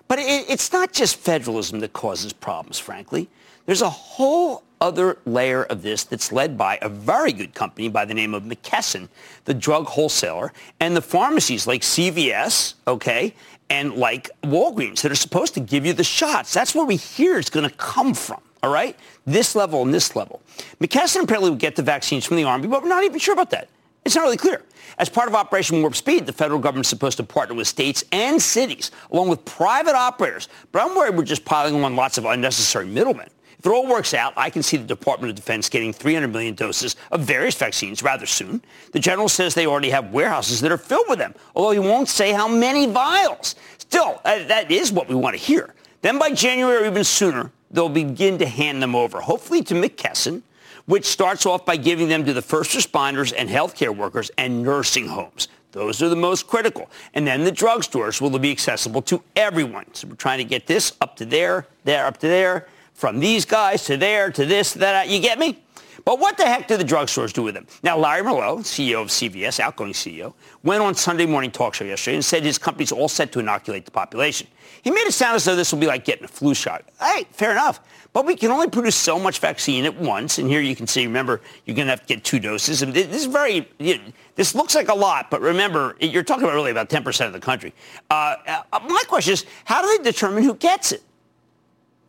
But 0.07 0.19
it, 0.19 0.49
it's 0.49 0.73
not 0.73 0.93
just 0.93 1.17
federalism 1.17 1.81
that 1.81 1.93
causes 1.93 2.33
problems, 2.33 2.79
frankly. 2.79 3.29
There's 3.67 3.83
a 3.83 3.91
whole 3.91 4.63
other 4.81 5.19
layer 5.27 5.65
of 5.65 5.83
this 5.83 6.05
that's 6.05 6.33
led 6.33 6.57
by 6.57 6.79
a 6.83 6.89
very 6.89 7.33
good 7.33 7.55
company 7.55 7.89
by 7.89 8.05
the 8.05 8.15
name 8.15 8.35
of 8.35 8.45
McKesson, 8.45 9.09
the 9.45 9.55
drug 9.55 9.87
wholesaler, 9.87 10.53
and 10.81 10.97
the 10.97 11.03
pharmacies 11.03 11.67
like 11.67 11.83
CVS, 11.83 12.75
okay, 12.87 13.35
and 13.69 13.95
like 13.95 14.31
Walgreens 14.43 15.03
that 15.03 15.13
are 15.13 15.17
supposed 15.17 15.55
to 15.55 15.61
give 15.61 15.87
you 15.87 15.93
the 15.93 16.05
shots. 16.05 16.53
That's 16.53 16.75
where 16.75 16.85
we 16.85 16.97
hear 16.97 17.39
it's 17.39 17.51
going 17.51 17.69
to 17.69 17.77
come 17.77 18.15
from. 18.15 18.41
All 18.63 18.73
right? 18.73 18.97
This 19.27 19.55
level 19.55 19.83
and 19.83 19.95
this 19.95 20.15
level. 20.17 20.43
McKesson 20.81 21.23
apparently 21.23 21.51
would 21.51 21.59
get 21.59 21.77
the 21.77 21.83
vaccines 21.83 22.27
from 22.27 22.37
the 22.37 22.45
Army, 22.45 22.67
but 22.67 22.83
we're 22.83 22.89
not 22.89 23.05
even 23.05 23.19
sure 23.19 23.33
about 23.33 23.51
that. 23.51 23.69
It's 24.05 24.15
not 24.15 24.23
really 24.23 24.37
clear. 24.37 24.63
As 24.99 25.09
part 25.09 25.29
of 25.29 25.35
Operation 25.35 25.81
Warp 25.81 25.95
Speed, 25.95 26.27
the 26.27 26.33
federal 26.33 26.59
government's 26.59 26.89
supposed 26.89 27.17
to 27.19 27.23
partner 27.23 27.55
with 27.55 27.69
states 27.69 28.05
and 28.13 28.41
cities, 28.41 28.91
along 29.11 29.29
with 29.29 29.45
private 29.45 29.95
operators. 29.95 30.49
But 30.73 30.83
I'm 30.83 30.97
worried 30.97 31.17
we're 31.17 31.25
just 31.25 31.45
piling 31.45 31.83
on 31.83 31.97
lots 31.97 32.19
of 32.19 32.25
unnecessary 32.25 32.87
middlemen. 32.87 33.29
If 33.61 33.67
it 33.67 33.73
all 33.73 33.87
works 33.87 34.15
out, 34.15 34.33
I 34.39 34.49
can 34.49 34.63
see 34.63 34.79
the 34.79 34.87
Department 34.87 35.29
of 35.29 35.37
Defense 35.37 35.69
getting 35.69 35.93
300 35.93 36.29
million 36.29 36.55
doses 36.55 36.97
of 37.11 37.21
various 37.21 37.55
vaccines 37.55 38.03
rather 38.03 38.25
soon. 38.25 38.63
The 38.93 38.99
general 38.99 39.29
says 39.29 39.53
they 39.53 39.67
already 39.67 39.91
have 39.91 40.15
warehouses 40.15 40.63
that 40.63 40.73
are 40.73 40.79
filled 40.79 41.05
with 41.11 41.19
them, 41.19 41.35
although 41.55 41.73
he 41.73 41.79
won't 41.79 42.09
say 42.09 42.33
how 42.33 42.49
many 42.49 42.87
vials. 42.87 43.57
Still, 43.77 44.19
that 44.25 44.71
is 44.71 44.93
what 44.93 45.11
we 45.11 45.15
want 45.15 45.37
to 45.37 45.43
hear. 45.43 45.75
Then 46.01 46.19
by 46.19 46.31
January 46.31 46.85
or 46.85 46.87
even 46.87 47.05
sooner, 47.05 47.53
they'll 47.71 47.91
begin 47.91 48.39
to 48.39 48.47
hand 48.47 48.83
them 48.83 48.95
over, 48.95 49.21
hopefully 49.21 49.63
to 49.65 49.75
McKesson, 49.75 50.41
which 50.87 51.05
starts 51.05 51.45
off 51.45 51.67
by 51.67 51.77
giving 51.77 52.09
them 52.09 52.25
to 52.25 52.33
the 52.33 52.41
first 52.41 52.71
responders 52.71 53.35
and 53.37 53.51
healthcare 53.51 53.95
workers 53.95 54.31
and 54.39 54.63
nursing 54.63 55.07
homes. 55.09 55.49
Those 55.73 56.03
are 56.03 56.09
the 56.09 56.17
most 56.17 56.47
critical. 56.47 56.89
And 57.13 57.27
then 57.27 57.45
the 57.45 57.53
drugstores 57.53 58.23
will 58.23 58.37
be 58.39 58.51
accessible 58.51 59.03
to 59.03 59.23
everyone. 59.37 59.93
So 59.93 60.09
we're 60.09 60.15
trying 60.15 60.39
to 60.39 60.45
get 60.45 60.67
this 60.67 60.97
up 61.03 61.17
to 61.17 61.27
there, 61.27 61.67
there, 61.85 62.07
up 62.07 62.17
to 62.21 62.27
there, 62.27 62.67
from 63.01 63.19
these 63.19 63.47
guys 63.47 63.87
to 63.87 63.97
there, 63.97 64.31
to 64.31 64.45
this, 64.45 64.75
that. 64.75 65.09
You 65.09 65.21
get 65.21 65.39
me? 65.39 65.59
But 66.05 66.19
what 66.19 66.37
the 66.37 66.45
heck 66.45 66.69
do 66.69 66.77
the 66.77 66.85
drugstores 66.85 67.33
do 67.33 67.43
with 67.43 67.55
them? 67.55 67.67
Now, 67.83 67.97
Larry 67.97 68.23
Merlo, 68.23 68.59
CEO 68.59 69.01
of 69.03 69.09
CVS, 69.09 69.59
outgoing 69.59 69.93
CEO, 69.93 70.35
went 70.63 70.83
on 70.83 70.95
Sunday 70.95 71.25
morning 71.25 71.51
talk 71.51 71.75
show 71.75 71.85
yesterday 71.85 72.17
and 72.17 72.25
said 72.25 72.43
his 72.43 72.59
company's 72.59 72.93
all 72.93 73.09
set 73.09 73.33
to 73.33 73.39
inoculate 73.39 73.87
the 73.87 73.91
population. 73.91 74.49
He 74.83 74.91
made 74.91 75.07
it 75.07 75.13
sound 75.13 75.37
as 75.37 75.45
though 75.45 75.57
this 75.57 75.73
will 75.73 75.81
be 75.81 75.87
like 75.87 76.05
getting 76.05 76.25
a 76.25 76.29
flu 76.29 76.55
shot. 76.55 76.85
Hey, 77.01 77.27
fair 77.33 77.53
enough. 77.53 77.81
But 78.13 78.27
we 78.27 78.37
can 78.37 78.51
only 78.51 78.69
produce 78.69 78.97
so 78.97 79.19
much 79.19 79.39
vaccine 79.39 79.85
at 79.85 79.97
once. 79.97 80.39
And 80.39 80.49
here 80.49 80.61
you 80.61 80.77
can 80.77 80.87
see, 80.87 81.07
remember, 81.07 81.41
you're 81.65 81.77
going 81.77 81.87
to 81.87 81.93
have 81.93 82.01
to 82.01 82.07
get 82.07 82.25
two 82.25 82.39
doses. 82.39 82.83
And 82.83 82.93
this 82.93 83.07
is 83.15 83.27
very, 83.27 83.69
you 83.79 83.97
know, 83.97 84.05
this 84.35 84.55
looks 84.55 84.75
like 84.75 84.89
a 84.89 84.95
lot, 84.95 85.31
but 85.31 85.41
remember, 85.41 85.97
you're 86.01 86.23
talking 86.23 86.45
about 86.45 86.55
really 86.55 86.71
about 86.71 86.89
10% 86.89 87.27
of 87.27 87.33
the 87.33 87.41
country. 87.41 87.73
Uh, 88.11 88.37
uh, 88.47 88.81
my 88.89 89.03
question 89.09 89.35
is, 89.35 89.47
how 89.65 89.81
do 89.81 89.97
they 89.97 90.11
determine 90.11 90.43
who 90.43 90.55
gets 90.55 90.93
it? 90.93 91.03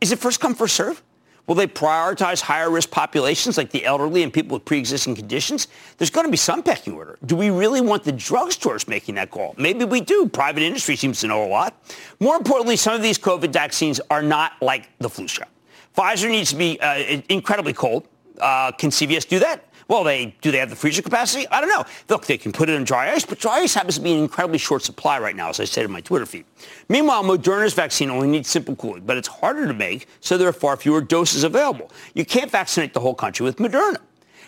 Is 0.02 0.12
it 0.12 0.20
first 0.20 0.40
come, 0.40 0.56
first 0.56 0.76
serve? 0.76 1.02
Will 1.48 1.56
they 1.56 1.68
prioritize 1.68 2.42
higher 2.42 2.70
risk 2.70 2.92
populations 2.92 3.58
like 3.58 3.72
the 3.72 3.84
elderly 3.86 4.24
and 4.24 4.32
people 4.32 4.56
with 4.56 4.66
pre-existing 4.66 5.16
conditions? 5.16 5.68
There's 5.98 6.10
going 6.10 6.26
to 6.26 6.32
be 6.32 6.38
some 6.38 6.64
pecking 6.64 6.94
order. 6.94 7.18
Do 7.26 7.36
we 7.36 7.50
really 7.50 7.82
want 7.82 8.04
the 8.04 8.14
drugstores 8.14 8.88
making 8.88 9.16
that 9.16 9.32
call? 9.32 9.56
Maybe 9.58 9.86
we 9.86 10.02
do. 10.02 10.28
Private 10.28 10.64
industry 10.64 10.96
seems 10.96 11.20
to 11.22 11.28
know 11.28 11.44
a 11.44 11.50
lot. 11.50 11.84
More 12.20 12.36
importantly, 12.36 12.76
some 12.76 12.96
of 12.96 13.02
these 13.02 13.18
COVID 13.18 13.52
vaccines 13.52 14.00
are 14.10 14.22
not 14.22 14.54
like 14.62 14.90
the 15.00 15.10
flu 15.10 15.28
shot. 15.28 15.50
Pfizer 15.98 16.30
needs 16.30 16.52
to 16.52 16.56
be 16.56 16.80
uh, 16.80 17.22
incredibly 17.30 17.74
cold. 17.74 18.08
Uh, 18.40 18.72
can 18.72 18.90
CVS 18.90 19.28
do 19.28 19.40
that? 19.40 19.66
Well, 19.92 20.06
they 20.06 20.34
do 20.40 20.52
they 20.52 20.60
have 20.60 20.70
the 20.70 20.76
freezer 20.78 21.02
capacity? 21.02 21.46
I 21.50 21.60
don't 21.60 21.70
know. 21.70 21.84
Look, 22.08 22.26
they 22.26 22.38
can 22.38 22.54
put 22.54 22.70
it 22.70 22.76
in 22.76 22.86
dry 22.86 23.12
ice, 23.12 23.26
but 23.26 23.40
dry 23.40 23.58
ice 23.58 23.74
happens 23.74 23.96
to 23.96 24.02
be 24.02 24.14
in 24.14 24.20
incredibly 24.20 24.58
short 24.58 24.84
supply 24.84 25.20
right 25.20 25.36
now, 25.36 25.50
as 25.50 25.60
I 25.60 25.66
said 25.66 25.84
in 25.84 25.92
my 25.92 26.00
Twitter 26.00 26.26
feed. 26.26 26.46
Meanwhile, 26.88 27.26
Moderna's 27.26 27.74
vaccine 27.74 28.10
only 28.10 28.30
needs 28.30 28.48
simple 28.48 28.78
cooling, 28.78 29.04
but 29.06 29.18
it's 29.18 29.28
harder 29.28 29.68
to 29.68 29.74
make, 29.74 30.08
so 30.22 30.38
there 30.38 30.48
are 30.48 30.54
far 30.54 30.78
fewer 30.78 31.02
doses 31.02 31.44
available. 31.44 31.92
You 32.14 32.24
can't 32.24 32.50
vaccinate 32.50 32.94
the 32.94 33.02
whole 33.02 33.14
country 33.14 33.44
with 33.44 33.58
Moderna. 33.58 33.98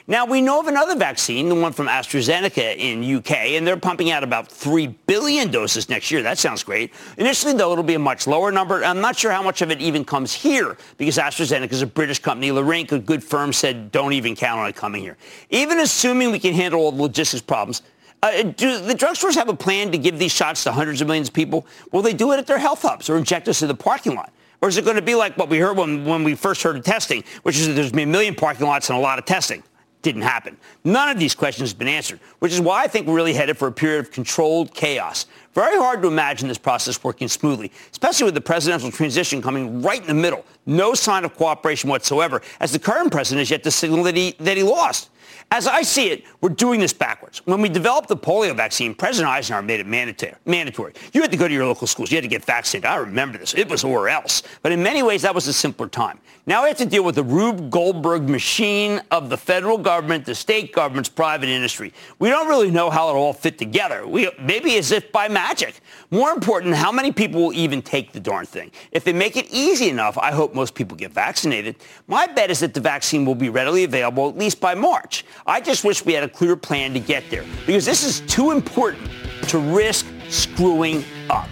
Now, 0.06 0.26
we 0.26 0.41
know 0.41 0.60
of 0.60 0.68
another 0.68 0.97
vaccine, 0.97 1.47
the 1.47 1.56
one 1.56 1.72
from 1.72 1.88
AstraZeneca 1.88 2.76
in 2.76 3.04
UK, 3.20 3.32
and 3.56 3.66
they're 3.66 3.78
pumping 3.78 4.12
out 4.12 4.22
about 4.22 4.49
3 4.49 4.88
billion 4.88 5.49
doses 5.49 5.88
next 5.88 6.12
year. 6.12 6.22
That 6.22 6.38
sounds 6.38 6.62
great. 6.62 6.91
Initially, 7.18 7.54
though, 7.54 7.72
it'll 7.72 7.86
be 7.86 7.93
a 7.93 7.99
much 7.99 8.28
lower 8.28 8.51
number. 8.51 8.84
I'm 8.84 8.99
not 8.99 9.16
sure 9.16 9.32
how 9.32 9.41
much 9.41 9.62
of 9.62 9.72
it 9.72 9.80
even 9.80 10.04
comes 10.04 10.34
here 10.34 10.76
because 10.97 11.18
AstraZeneca 11.18 11.72
is 11.72 11.82
a 11.82 11.88
British 11.88 12.20
company. 12.20 12.51
Lorraine, 12.51 12.86
a 12.91 12.99
good 12.99 13.24
firm, 13.24 13.54
said 13.54 13.93
don't 13.93 14.12
even 14.12 14.36
count 14.36 14.60
on 14.60 14.68
it 14.68 14.76
coming 14.76 15.01
here. 15.01 15.16
Even 15.51 15.80
assuming 15.80 16.34
we 16.34 16.39
can 16.39 16.54
handle 16.54 16.82
all 16.82 16.91
the 16.91 17.01
logistics 17.01 17.41
problems, 17.41 17.82
uh, 18.24 18.43
do 18.43 18.80
the 18.80 18.95
drugstores 18.95 19.36
have 19.36 19.47
a 19.47 19.56
plan 19.56 19.89
to 19.93 19.97
give 19.97 20.20
these 20.20 20.34
shots 20.34 20.66
to 20.66 20.74
hundreds 20.74 20.99
of 20.99 21.08
millions 21.08 21.30
of 21.30 21.34
people? 21.34 21.66
Will 21.93 22.01
they 22.01 22.14
do 22.14 22.34
it 22.34 22.39
at 22.39 22.47
their 22.47 22.58
health 22.58 22.82
hubs 22.82 23.10
or 23.10 23.16
inject 23.16 23.47
us 23.47 23.62
in 23.62 23.70
the 23.70 23.76
parking 23.76 24.16
lot? 24.16 24.34
Or 24.62 24.68
is 24.68 24.76
it 24.76 24.84
going 24.84 24.97
to 24.97 25.01
be 25.01 25.16
like 25.16 25.38
what 25.38 25.47
we 25.47 25.60
heard 25.60 25.78
when, 25.78 26.04
when 26.04 26.26
we 26.26 26.36
first 26.36 26.62
heard 26.62 26.76
of 26.76 26.84
testing, 26.84 27.24
which 27.43 27.58
is 27.58 27.68
that 27.68 27.74
there's 27.74 27.91
been 27.91 28.10
a 28.10 28.12
million 28.12 28.36
parking 28.36 28.68
lots 28.68 28.89
and 28.89 28.97
a 28.97 29.01
lot 29.01 29.18
of 29.18 29.24
testing? 29.24 29.64
Didn't 30.04 30.22
happen. 30.22 30.56
None 30.84 31.10
of 31.10 31.18
these 31.18 31.34
questions 31.34 31.72
have 31.72 31.80
been 31.80 31.88
answered, 31.88 32.20
which 32.39 32.54
is 32.54 32.62
why 32.62 32.84
I 32.84 32.88
think 32.88 33.08
we're 33.08 33.16
really 33.16 33.34
headed 33.34 33.58
for 33.58 33.68
a 33.68 33.72
period 33.72 34.01
of 34.01 34.12
controlled 34.12 34.74
chaos. 34.76 35.26
Very 35.56 35.78
hard 35.78 36.01
to 36.04 36.08
imagine 36.08 36.47
this 36.47 36.58
process 36.58 37.04
working 37.04 37.28
smoothly, 37.28 37.72
especially 37.91 38.26
with 38.26 38.34
the 38.36 38.41
presidential 38.41 38.91
transition 38.91 39.41
coming 39.41 39.82
right 39.82 40.01
in 40.01 40.08
the 40.08 40.14
middle. 40.14 40.45
No 40.66 40.93
sign 40.93 41.26
of 41.26 41.36
cooperation 41.36 41.89
whatsoever, 41.89 42.41
as 42.60 42.72
the 42.72 42.80
current 42.80 43.12
president 43.12 43.39
has 43.39 43.49
yet 43.49 43.64
to 43.64 43.72
signal 43.72 44.04
that 44.04 44.16
he, 44.16 44.36
that 44.39 44.58
he 44.58 44.64
lost. 44.64 45.10
As 45.54 45.68
I 45.68 45.84
see 45.84 46.10
it, 46.10 46.24
we're 46.41 46.49
doing 46.49 46.80
this 46.80 46.93
backwards. 46.93 47.43
When 47.45 47.62
we 47.62 47.70
developed 47.70 48.08
the 48.08 48.18
polio 48.18 48.58
vaccine, 48.58 48.95
President 48.95 49.32
Eisenhower 49.32 49.62
made 49.62 49.82
it 49.82 49.86
mandatory. 49.86 50.93
You 51.14 51.22
had 51.22 51.30
to 51.30 51.38
go 51.38 51.47
to 51.47 51.54
your 51.54 51.68
local 51.68 51.86
schools. 51.86 52.10
You 52.10 52.18
had 52.18 52.24
to 52.24 52.28
get 52.28 52.43
vaccinated. 52.43 52.89
I 52.89 52.95
remember 52.95 53.38
this. 53.38 53.54
It 53.54 53.70
was 53.70 53.84
or 53.84 54.10
else. 54.10 54.41
But 54.64 54.72
in 54.72 54.82
many 54.82 55.04
ways, 55.04 55.22
that 55.22 55.36
was 55.36 55.47
a 55.47 55.54
simpler 55.54 55.88
time. 55.88 56.20
Now 56.47 56.64
we 56.64 56.70
have 56.70 56.78
to 56.80 56.88
deal 56.88 57.04
with 57.04 57.14
the 57.14 57.24
Rube 57.24 57.70
Goldberg 57.70 58.28
machine 58.28 58.99
of 59.12 59.30
the 59.30 59.38
federal 59.38 59.78
government, 59.78 60.26
the 60.26 60.34
state 60.34 60.74
governments, 60.74 61.08
private 61.08 61.49
industry. 61.49 61.93
We 62.18 62.30
don't 62.30 62.49
really 62.49 62.72
know 62.72 62.89
how 62.89 63.10
it 63.10 63.14
all 63.14 63.32
fit 63.32 63.60
together. 63.60 64.08
We, 64.08 64.32
maybe 64.41 64.76
as 64.80 64.91
if 64.91 65.12
by 65.12 65.28
magic. 65.28 65.82
More 66.14 66.32
important, 66.32 66.76
how 66.76 66.91
many 66.91 67.11
people 67.11 67.41
will 67.41 67.53
even 67.53 67.82
take 67.82 68.11
the 68.11 68.20
darn 68.20 68.45
thing? 68.45 68.70
If 68.91 69.03
they 69.03 69.14
make 69.14 69.36
it 69.36 69.47
easy 69.51 69.89
enough, 69.89 70.16
I 70.16 70.32
hope 70.32 70.53
most 70.53 70.76
people 70.76 70.95
get 70.95 71.11
vaccinated. 71.11 71.78
My 72.05 72.28
bet 72.28 72.51
is 72.51 72.59
that 72.59 72.76
the 72.76 72.80
vaccine 72.80 73.26
will 73.26 73.34
be 73.34 73.49
readily 73.49 73.84
available 73.84 74.30
at 74.30 74.38
least 74.38 74.61
by 74.61 74.76
March. 74.76 75.26
I 75.47 75.59
just 75.59 75.84
wish 75.84 76.05
we 76.05 76.14
had 76.14 76.24
a 76.24 76.30
clear 76.30 76.55
plan 76.55 76.93
to 76.93 76.99
get 76.99 77.24
there 77.32 77.43
because 77.66 77.84
this 77.84 78.03
is 78.03 78.20
too 78.32 78.51
important 78.51 79.09
to 79.47 79.57
risk 79.57 80.05
screwing 80.30 81.03
up. 81.32 81.49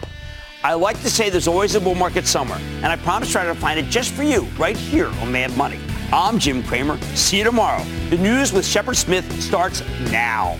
I 0.63 0.75
like 0.75 1.01
to 1.01 1.09
say 1.09 1.31
there's 1.31 1.47
always 1.47 1.73
a 1.73 1.81
bull 1.81 1.95
market 1.95 2.27
somewhere, 2.27 2.59
and 2.59 2.85
I 2.85 2.97
promise 2.97 3.29
to 3.29 3.31
try 3.31 3.45
to 3.45 3.55
find 3.55 3.79
it 3.79 3.85
just 3.89 4.11
for 4.11 4.21
you 4.21 4.41
right 4.59 4.77
here 4.77 5.07
on 5.07 5.31
Mad 5.31 5.57
Money. 5.57 5.79
I'm 6.13 6.37
Jim 6.37 6.61
Cramer. 6.61 7.01
See 7.15 7.39
you 7.39 7.43
tomorrow. 7.43 7.83
The 8.11 8.17
news 8.19 8.53
with 8.53 8.67
Shepard 8.67 8.97
Smith 8.97 9.41
starts 9.41 9.81
now. 10.11 10.59